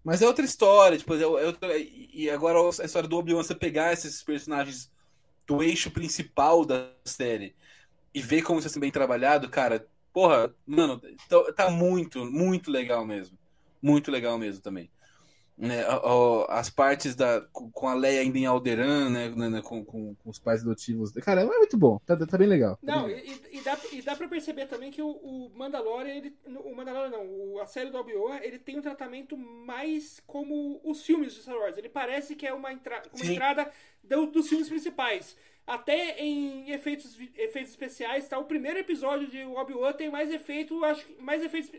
Mas 0.04 0.20
é 0.20 0.26
outra 0.26 0.44
história, 0.44 0.98
tipo, 0.98 1.14
é, 1.14 1.20
é, 1.20 1.86
e 2.12 2.28
agora 2.28 2.58
a 2.58 2.84
história 2.84 3.08
do 3.08 3.16
Obi-Wan, 3.16 3.42
você 3.42 3.54
pegar 3.54 3.92
esses 3.92 4.22
personagens 4.22 4.90
do 5.46 5.62
eixo 5.62 5.90
principal 5.90 6.64
da 6.64 6.90
série 7.04 7.54
e 8.12 8.20
ver 8.20 8.42
como 8.42 8.58
isso 8.58 8.76
é 8.76 8.80
bem 8.80 8.90
trabalhado, 8.90 9.48
cara, 9.48 9.86
porra, 10.12 10.52
mano, 10.66 11.00
tá, 11.28 11.52
tá 11.52 11.70
muito, 11.70 12.24
muito 12.24 12.70
legal 12.70 13.06
mesmo. 13.06 13.38
Muito 13.80 14.10
legal 14.10 14.38
mesmo 14.38 14.60
também 14.60 14.90
né, 15.56 15.84
as 16.48 16.70
partes 16.70 17.14
da, 17.14 17.40
com 17.52 17.88
a 17.88 17.94
Leia 17.94 18.20
ainda 18.20 18.38
em 18.38 18.46
Alderan, 18.46 19.10
né, 19.10 19.28
né, 19.28 19.48
né 19.48 19.62
com, 19.62 19.84
com, 19.84 20.14
com, 20.14 20.30
os 20.30 20.38
pais 20.38 20.62
adotivos. 20.62 21.12
Cara, 21.12 21.42
é 21.42 21.44
muito 21.44 21.76
bom, 21.76 22.00
tá, 22.06 22.16
tá 22.16 22.38
bem 22.38 22.48
legal. 22.48 22.78
Tá 22.84 22.96
não, 22.96 23.06
bem 23.06 23.18
e, 23.24 23.58
e, 23.58 23.60
dá, 23.60 23.78
e 23.92 24.02
dá 24.02 24.16
pra 24.16 24.28
perceber 24.28 24.66
também 24.66 24.90
que 24.90 25.02
o, 25.02 25.10
o 25.10 25.50
Mandalorian, 25.54 26.14
ele, 26.14 26.36
o 26.46 26.74
Mandalorian 26.74 27.10
não, 27.10 27.26
o, 27.26 27.60
a 27.60 27.66
série 27.66 27.90
do 27.90 27.98
Obi-Wan, 27.98 28.40
ele 28.42 28.58
tem 28.58 28.78
um 28.78 28.82
tratamento 28.82 29.36
mais 29.36 30.20
como 30.26 30.80
os 30.84 31.04
filmes 31.04 31.34
de 31.34 31.42
Star 31.42 31.56
Wars. 31.56 31.76
Ele 31.76 31.88
parece 31.88 32.34
que 32.34 32.46
é 32.46 32.52
uma, 32.52 32.72
entra, 32.72 33.02
uma 33.12 33.32
entrada 33.32 33.70
do, 34.02 34.26
dos 34.26 34.48
filmes 34.48 34.68
principais. 34.68 35.36
Até 35.64 36.18
em 36.18 36.70
efeitos, 36.70 37.16
efeitos 37.36 37.70
especiais, 37.70 38.28
tá? 38.28 38.36
O 38.36 38.46
primeiro 38.46 38.80
episódio 38.80 39.28
de 39.28 39.44
Obi-Wan 39.44 39.92
tem 39.92 40.10
mais 40.10 40.32
efeito, 40.32 40.84
acho 40.84 41.06
mais 41.20 41.42
efeitos 41.42 41.70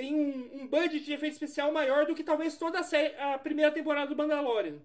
tem 0.00 0.14
um, 0.14 0.62
um 0.62 0.66
budget 0.66 1.04
de 1.04 1.12
efeito 1.12 1.34
especial 1.34 1.70
maior 1.70 2.06
do 2.06 2.14
que 2.14 2.24
talvez 2.24 2.56
toda 2.56 2.80
a, 2.80 2.82
série, 2.82 3.14
a 3.16 3.38
primeira 3.38 3.70
temporada 3.70 4.08
do 4.08 4.16
Mandalorian. 4.16 4.78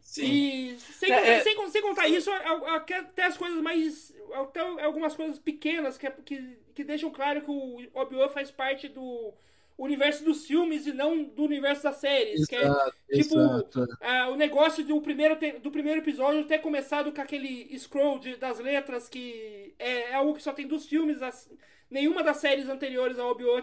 Sim. 0.00 0.24
E 0.24 0.78
sem, 0.80 1.12
é, 1.12 1.34
é, 1.34 1.40
sem, 1.40 1.70
sem, 1.70 1.80
contar 1.80 2.08
isso, 2.08 2.28
até 2.32 3.22
as 3.24 3.36
coisas 3.36 3.62
mais. 3.62 4.12
Até 4.34 4.60
algumas 4.60 5.14
coisas 5.14 5.38
pequenas 5.38 5.96
que, 5.96 6.10
que, 6.10 6.58
que 6.74 6.84
deixam 6.84 7.10
claro 7.10 7.42
que 7.42 7.50
o 7.50 7.88
Obi-Wan 7.94 8.28
faz 8.28 8.50
parte 8.50 8.88
do 8.88 9.32
universo 9.78 10.24
dos 10.24 10.44
filmes 10.46 10.86
e 10.86 10.92
não 10.92 11.22
do 11.22 11.44
universo 11.44 11.84
das 11.84 11.96
séries. 11.96 12.40
Exato, 12.40 12.94
que 13.08 13.14
é 13.14 13.22
tipo 13.22 13.38
uh, 13.38 14.32
o 14.32 14.36
negócio 14.36 14.84
do 14.84 15.00
primeiro, 15.00 15.38
do 15.60 15.70
primeiro 15.70 16.00
episódio 16.00 16.44
ter 16.44 16.58
começado 16.58 17.12
com 17.12 17.20
aquele 17.20 17.78
scroll 17.78 18.18
de, 18.18 18.36
das 18.36 18.58
letras 18.58 19.08
que 19.08 19.74
é, 19.78 20.10
é 20.10 20.14
algo 20.14 20.34
que 20.34 20.42
só 20.42 20.52
tem 20.52 20.66
dos 20.66 20.86
filmes. 20.86 21.22
As, 21.22 21.48
Nenhuma 21.92 22.22
das 22.22 22.38
séries 22.38 22.70
anteriores 22.70 23.18
ao 23.18 23.30
Obi-Wan 23.30 23.62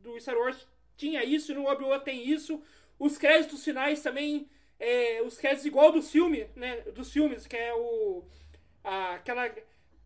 do 0.00 0.20
Star 0.20 0.36
Wars 0.36 0.64
tinha 0.96 1.24
isso, 1.24 1.50
e 1.50 1.56
no 1.56 1.66
Obi-Wan 1.66 1.98
tem 1.98 2.24
isso. 2.24 2.62
Os 3.00 3.18
créditos 3.18 3.64
finais 3.64 4.00
também, 4.00 4.48
é, 4.78 5.20
os 5.22 5.36
créditos 5.36 5.66
igual 5.66 5.90
do 5.90 6.00
filme, 6.00 6.46
né, 6.54 6.82
dos 6.92 7.12
filmes, 7.12 7.48
que 7.48 7.56
é 7.56 7.74
o 7.74 8.22
a, 8.84 9.14
aquela 9.14 9.52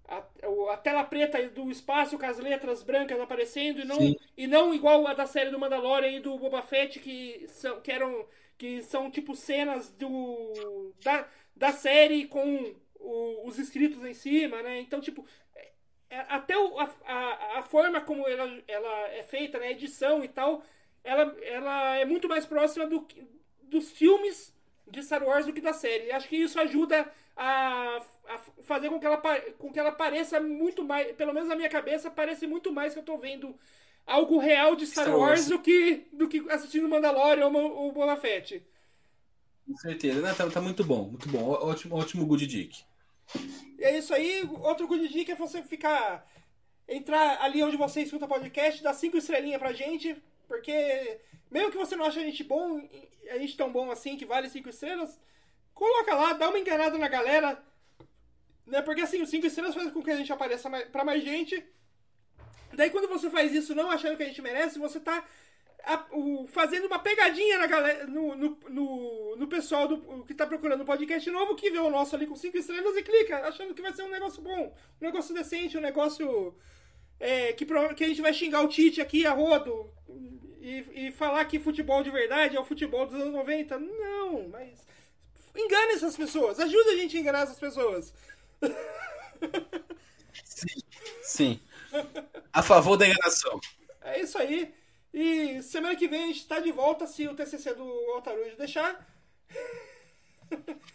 a, 0.09 0.25
a, 0.73 0.77
tela 0.79 1.05
preta 1.05 1.47
do 1.51 1.71
espaço 1.71 2.19
com 2.19 2.25
as 2.25 2.39
letras 2.39 2.83
brancas 2.83 3.21
aparecendo 3.21 3.81
e 3.81 3.85
não, 3.85 4.17
e 4.35 4.47
não 4.47 4.73
igual 4.73 5.07
a 5.07 5.13
da 5.13 5.27
série 5.27 5.51
do 5.51 5.59
Mandalorian 5.59 6.13
e 6.13 6.21
do 6.21 6.39
Boba 6.39 6.63
Fett 6.63 6.99
que 7.01 7.45
são 7.49 7.83
que 7.83 7.93
eram 7.93 8.25
que 8.57 8.83
são 8.83 9.11
tipo 9.11 9.37
cenas 9.37 9.91
do 9.91 10.95
da, 11.05 11.29
da 11.55 11.73
série 11.73 12.27
com 12.27 12.75
o, 13.01 13.47
os 13.47 13.59
escritos 13.59 14.05
em 14.05 14.15
cima, 14.15 14.63
né? 14.63 14.81
Então, 14.81 15.01
tipo, 15.01 15.25
até 16.29 16.57
o, 16.57 16.79
a, 16.79 16.91
a, 17.07 17.59
a, 17.59 17.63
forma 17.63 18.01
como 18.01 18.27
ela, 18.27 18.63
ela 18.67 19.09
é 19.09 19.23
feita, 19.23 19.59
né, 19.59 19.69
a 19.69 19.73
edição 19.73 20.25
e 20.25 20.29
tal, 20.29 20.63
ela, 21.05 21.37
ela 21.43 21.97
é 21.97 22.05
muito 22.05 22.29
mais 22.29 22.47
próxima 22.47 22.87
do, 22.87 23.07
dos 23.63 23.91
filmes 23.91 24.55
de 24.87 25.03
Star 25.03 25.23
Wars 25.23 25.47
do 25.47 25.53
que 25.53 25.61
da 25.61 25.73
série. 25.73 26.11
Acho 26.11 26.29
que 26.29 26.37
isso 26.37 26.59
ajuda 26.59 27.11
a, 27.37 28.03
a 28.29 28.39
fazer 28.63 28.89
com 28.89 28.99
que, 28.99 29.07
ela, 29.07 29.19
com 29.59 29.71
que 29.71 29.79
ela 29.79 29.93
pareça 29.93 30.41
muito 30.41 30.83
mais, 30.85 31.13
pelo 31.13 31.35
menos 31.35 31.49
na 31.49 31.57
minha 31.57 31.69
cabeça, 31.69 32.11
parece 32.11 32.47
muito 32.47 32.73
mais 32.73 32.95
que 32.95 33.01
eu 33.01 33.05
tô 33.05 33.19
vendo 33.19 33.55
algo 34.07 34.39
real 34.39 34.75
de 34.75 34.87
Star, 34.87 35.05
Star 35.05 35.19
Wars, 35.19 35.41
Wars, 35.41 35.49
do 35.49 35.59
que, 35.61 36.09
do 36.13 36.27
que 36.27 36.45
assistindo 36.51 36.89
Mandalorian 36.89 37.49
ou, 37.49 37.89
o 37.89 37.93
Boba 37.93 38.17
Fett. 38.17 38.63
Com 39.67 39.77
certeza, 39.77 40.23
né? 40.23 40.33
tá, 40.33 40.49
tá 40.49 40.61
muito 40.63 40.83
bom, 40.83 41.09
muito 41.11 41.29
bom. 41.29 41.51
Ótimo, 41.51 41.97
ótimo 41.97 42.25
good 42.25 42.47
dick. 42.47 42.88
E 43.79 43.85
é 43.85 43.99
isso 43.99 44.15
aí. 44.15 44.49
Outro 44.63 44.87
good 44.87 45.09
dica 45.09 45.33
é 45.33 45.37
você 45.37 45.63
ficar. 45.63 46.27
Entrar 46.87 47.43
ali 47.43 47.63
onde 47.63 47.77
você 47.77 48.01
escuta 48.01 48.27
podcast, 48.27 48.83
dar 48.83 48.95
cinco 48.95 49.19
estrelinhas 49.19 49.61
pra 49.61 49.73
gente. 49.73 50.17
Porque 50.47 51.21
mesmo 51.51 51.71
que 51.71 51.77
você 51.77 51.95
não 51.97 52.05
ache 52.05 52.19
a 52.19 52.23
gente 52.23 52.43
bom, 52.43 52.81
a 53.31 53.39
gente 53.39 53.57
tão 53.57 53.71
bom 53.71 53.91
assim 53.91 54.17
que 54.17 54.25
vale 54.25 54.49
cinco 54.49 54.69
estrelas, 54.69 55.19
coloca 55.75 56.15
lá, 56.15 56.33
dá 56.33 56.49
uma 56.49 56.59
enganada 56.59 56.97
na 56.99 57.09
galera. 57.09 57.63
Né? 58.67 58.83
Porque 58.83 59.03
assim, 59.03 59.23
os 59.23 59.31
cinco 59.31 59.47
estrelas 59.47 59.75
fazem 59.75 59.91
com 59.91 60.03
que 60.03 60.11
a 60.11 60.17
gente 60.17 60.33
apareça 60.33 60.69
mais, 60.69 60.89
pra 60.89 61.05
mais 61.05 61.23
gente. 61.23 61.63
Daí 62.73 62.91
quando 62.91 63.09
você 63.09 63.31
faz 63.31 63.53
isso 63.53 63.75
não 63.75 63.91
achando 63.91 64.17
que 64.17 64.23
a 64.23 64.27
gente 64.27 64.43
merece, 64.43 64.79
você 64.79 65.01
tá 65.01 65.25
a- 65.95 66.07
o- 66.13 66.47
fazendo 66.47 66.87
uma 66.87 66.99
pegadinha 66.99 67.59
na 67.59 67.67
galera, 67.67 68.07
no, 68.07 68.35
no, 68.37 68.59
no, 68.69 69.37
no 69.37 69.49
pessoal 69.49 69.89
do, 69.89 70.25
que 70.25 70.35
tá 70.35 70.47
procurando 70.47 70.83
um 70.83 70.87
podcast 70.87 71.31
novo, 71.31 71.57
que 71.57 71.71
vê 71.71 71.79
o 71.79 71.91
nosso 71.91 72.15
ali 72.15 72.27
com 72.27 72.37
cinco 72.37 72.59
estrelas 72.59 72.97
e 72.97 73.03
clica, 73.03 73.39
achando 73.49 73.75
que 73.75 73.83
vai 73.83 73.93
ser 73.93 74.03
um 74.03 74.11
negócio 74.11 74.43
bom, 74.43 74.75
um 75.01 75.05
negócio 75.05 75.35
decente, 75.35 75.79
um 75.79 75.81
negócio 75.81 76.55
é, 77.19 77.53
que, 77.55 77.65
que 77.97 78.05
a 78.05 78.09
gente 78.09 78.23
vai 78.23 78.33
xingar 78.35 78.63
o 78.63 78.69
Tite 78.69 79.01
aqui 79.01 79.27
a 79.27 79.33
rodo 79.33 79.91
e, 80.61 81.09
e 81.09 81.13
falar 81.13 81.45
que 81.47 81.59
futebol 81.59 82.03
de 82.03 82.11
verdade 82.11 82.57
é 82.57 82.61
o 82.61 82.65
futebol 82.65 83.07
dos 83.07 83.15
anos 83.15 83.33
90. 83.33 83.79
Não, 83.79 84.49
mas 84.49 84.87
engane 85.57 85.95
essas 85.95 86.17
pessoas, 86.17 86.61
ajuda 86.61 86.91
a 86.93 86.97
gente 86.97 87.17
a 87.17 87.21
enganar 87.21 87.41
essas 87.43 87.59
pessoas. 87.59 88.13
Sim. 91.23 91.61
A 92.53 92.63
favor 92.63 92.97
da 92.97 93.07
enganação. 93.07 93.61
É 94.03 94.21
isso 94.21 94.39
aí. 94.39 94.73
E 95.13 95.63
semana 95.63 95.97
que 95.97 96.07
vem 96.09 96.25
a 96.25 96.27
gente 96.29 96.47
tá 96.47 96.61
de 96.61 96.71
volta 96.71 97.07
se 97.07 97.27
o 97.27 97.35
TCC 97.35 97.75
do 97.75 97.85
Altarujo 98.15 98.57
deixar. 98.57 99.07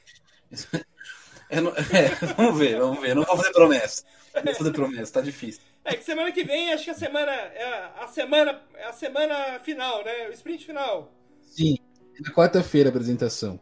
Não- 1.61 1.73
é, 1.75 2.09
vamos 2.35 2.57
ver, 2.57 2.79
vamos 2.79 2.99
ver. 2.99 3.15
Não 3.15 3.23
vou 3.23 3.37
fazer 3.37 3.51
promessa. 3.51 4.03
Não 4.35 4.43
vou 4.43 4.55
fazer 4.55 4.71
promessa, 4.71 5.13
tá 5.13 5.21
difícil. 5.21 5.61
É 5.85 5.95
que 5.95 6.03
semana 6.03 6.31
que 6.31 6.43
vem 6.43 6.71
acho 6.73 6.85
que 6.85 6.89
a 6.89 6.95
semana 6.95 7.31
é 7.31 7.91
a 7.99 8.07
semana 8.07 8.61
é 8.75 8.85
a 8.85 8.93
semana 8.93 9.59
final, 9.59 10.03
né? 10.03 10.29
O 10.29 10.31
sprint 10.31 10.65
final. 10.65 11.13
Sim, 11.41 11.77
na 12.19 12.31
quarta-feira 12.33 12.89
a 12.89 12.91
apresentação. 12.91 13.59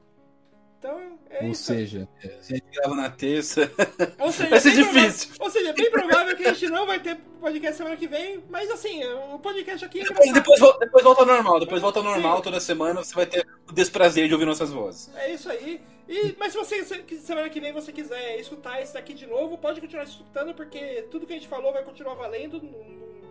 É 1.42 1.46
Ou 1.46 1.52
isso. 1.52 1.64
seja, 1.64 2.08
Se 2.42 2.54
a 2.54 2.56
gente 2.58 2.66
grava 2.74 2.96
na 2.96 3.10
terça. 3.10 3.72
Ou 4.20 4.32
seja, 4.32 4.50
vai 4.52 4.60
ser 4.60 4.72
bem 4.72 4.84
provável- 4.84 5.02
difícil. 5.10 5.32
ou 5.40 5.50
seja, 5.50 5.70
é 5.70 5.74
bem 5.74 5.92
provável 5.92 6.38
que 6.38 6.46
a 6.48 6.54
gente 6.54 6.70
não 6.72 6.86
vai 6.86 7.00
ter 7.00 7.16
podcast 7.40 7.78
semana 7.78 7.96
que 7.98 8.08
vem, 8.08 8.44
mas 8.50 8.70
assim, 8.70 9.04
o 9.34 9.40
podcast 9.40 9.84
aqui 9.86 10.02
é 10.02 10.34
depois, 10.34 10.60
vol- 10.60 10.78
depois 10.80 11.04
volta 11.04 11.22
ao 11.22 11.28
normal. 11.28 11.60
Depois 11.60 11.82
volta 11.82 12.00
ao 12.00 12.06
normal 12.06 12.42
toda 12.42 12.60
semana. 12.60 13.04
Você 13.04 13.16
vai 13.16 13.26
ter 13.26 13.48
o 13.70 13.74
desprazer 13.74 14.28
de 14.28 14.34
ouvir 14.34 14.46
nossas 14.46 14.70
vozes. 14.72 15.10
É 15.16 15.34
isso 15.34 15.50
aí. 15.50 15.82
E, 16.08 16.36
mas 16.38 16.52
se 16.52 16.58
você 16.58 16.84
semana 17.22 17.50
que 17.50 17.60
vem 17.62 17.72
você 17.72 17.92
quiser 17.92 18.38
escutar 18.40 18.82
esse 18.82 18.94
daqui 18.94 19.14
de 19.14 19.26
novo, 19.26 19.58
pode 19.58 19.80
continuar 19.80 20.04
escutando, 20.04 20.54
porque 20.54 21.06
tudo 21.10 21.26
que 21.26 21.32
a 21.34 21.36
gente 21.38 21.48
falou 21.48 21.72
vai 21.72 21.84
continuar 21.84 22.16
valendo. 22.16 22.62
Não, 22.62 22.70
não- 22.72 23.12
não 23.22 23.31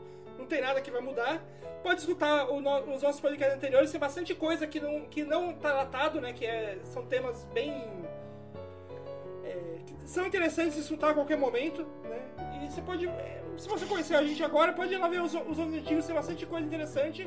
tem 0.50 0.60
nada 0.60 0.80
que 0.80 0.90
vai 0.90 1.00
mudar. 1.00 1.42
Pode 1.82 2.00
escutar 2.00 2.46
no- 2.46 2.94
os 2.94 3.02
nossos 3.02 3.20
podcasts 3.20 3.56
anteriores, 3.56 3.90
tem 3.90 4.00
bastante 4.00 4.34
coisa 4.34 4.66
que 4.66 4.78
não, 4.80 5.02
que 5.06 5.24
não 5.24 5.52
tá 5.54 5.72
datado, 5.72 6.20
né? 6.20 6.32
Que 6.32 6.44
é, 6.44 6.78
são 6.84 7.04
temas 7.06 7.44
bem. 7.54 7.72
é, 9.44 9.78
que 9.86 9.94
são 10.08 10.26
interessantes 10.26 10.74
de 10.74 10.80
escutar 10.80 11.10
a 11.10 11.14
qualquer 11.14 11.38
momento, 11.38 11.86
né? 12.04 12.20
E 12.62 12.70
você 12.70 12.82
pode. 12.82 13.06
é, 13.08 13.40
se 13.56 13.68
você 13.68 13.86
conhecer 13.86 14.14
a 14.14 14.22
gente 14.22 14.42
agora, 14.44 14.72
pode 14.72 14.92
ir 14.92 14.98
lá 14.98 15.08
ver 15.08 15.22
os, 15.22 15.34
os 15.34 15.58
outros 15.58 16.06
tem 16.06 16.14
bastante 16.14 16.44
coisa 16.46 16.66
interessante. 16.66 17.26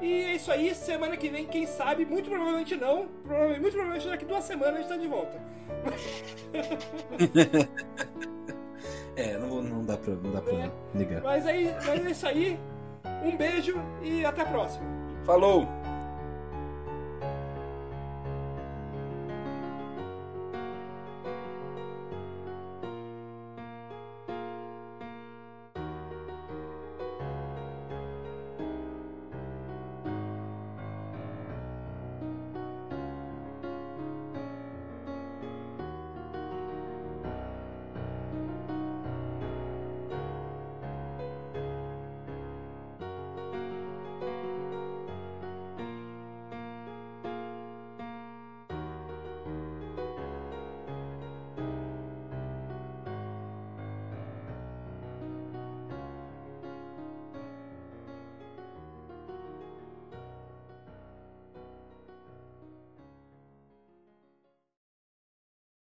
E 0.00 0.24
é 0.24 0.34
isso 0.34 0.50
aí, 0.50 0.74
semana 0.74 1.16
que 1.16 1.28
vem, 1.28 1.46
quem 1.46 1.66
sabe, 1.66 2.04
muito 2.04 2.28
provavelmente 2.28 2.76
não. 2.76 3.06
Provavelmente, 3.06 3.60
muito 3.60 3.74
provavelmente 3.74 4.08
daqui 4.08 4.24
duas 4.24 4.44
semanas 4.44 4.74
a 4.74 4.78
gente 4.78 4.88
tá 4.88 4.96
de 4.96 5.06
volta. 5.06 5.38
é, 9.16 9.38
não, 9.38 9.48
vou- 9.48 9.62
não 9.62 9.84
dá 9.84 9.96
pra, 9.96 10.14
não 10.14 10.32
dá 10.32 10.40
pra 10.40 10.52
ligar. 10.94 11.20
Mas 11.22 11.46
é, 11.46 11.78
mas 11.86 12.06
é 12.06 12.10
isso 12.10 12.26
aí. 12.26 12.58
Um 13.24 13.36
beijo 13.36 13.74
e 14.02 14.24
até 14.24 14.42
a 14.42 14.46
próxima. 14.46 14.84
Falou! 15.24 15.66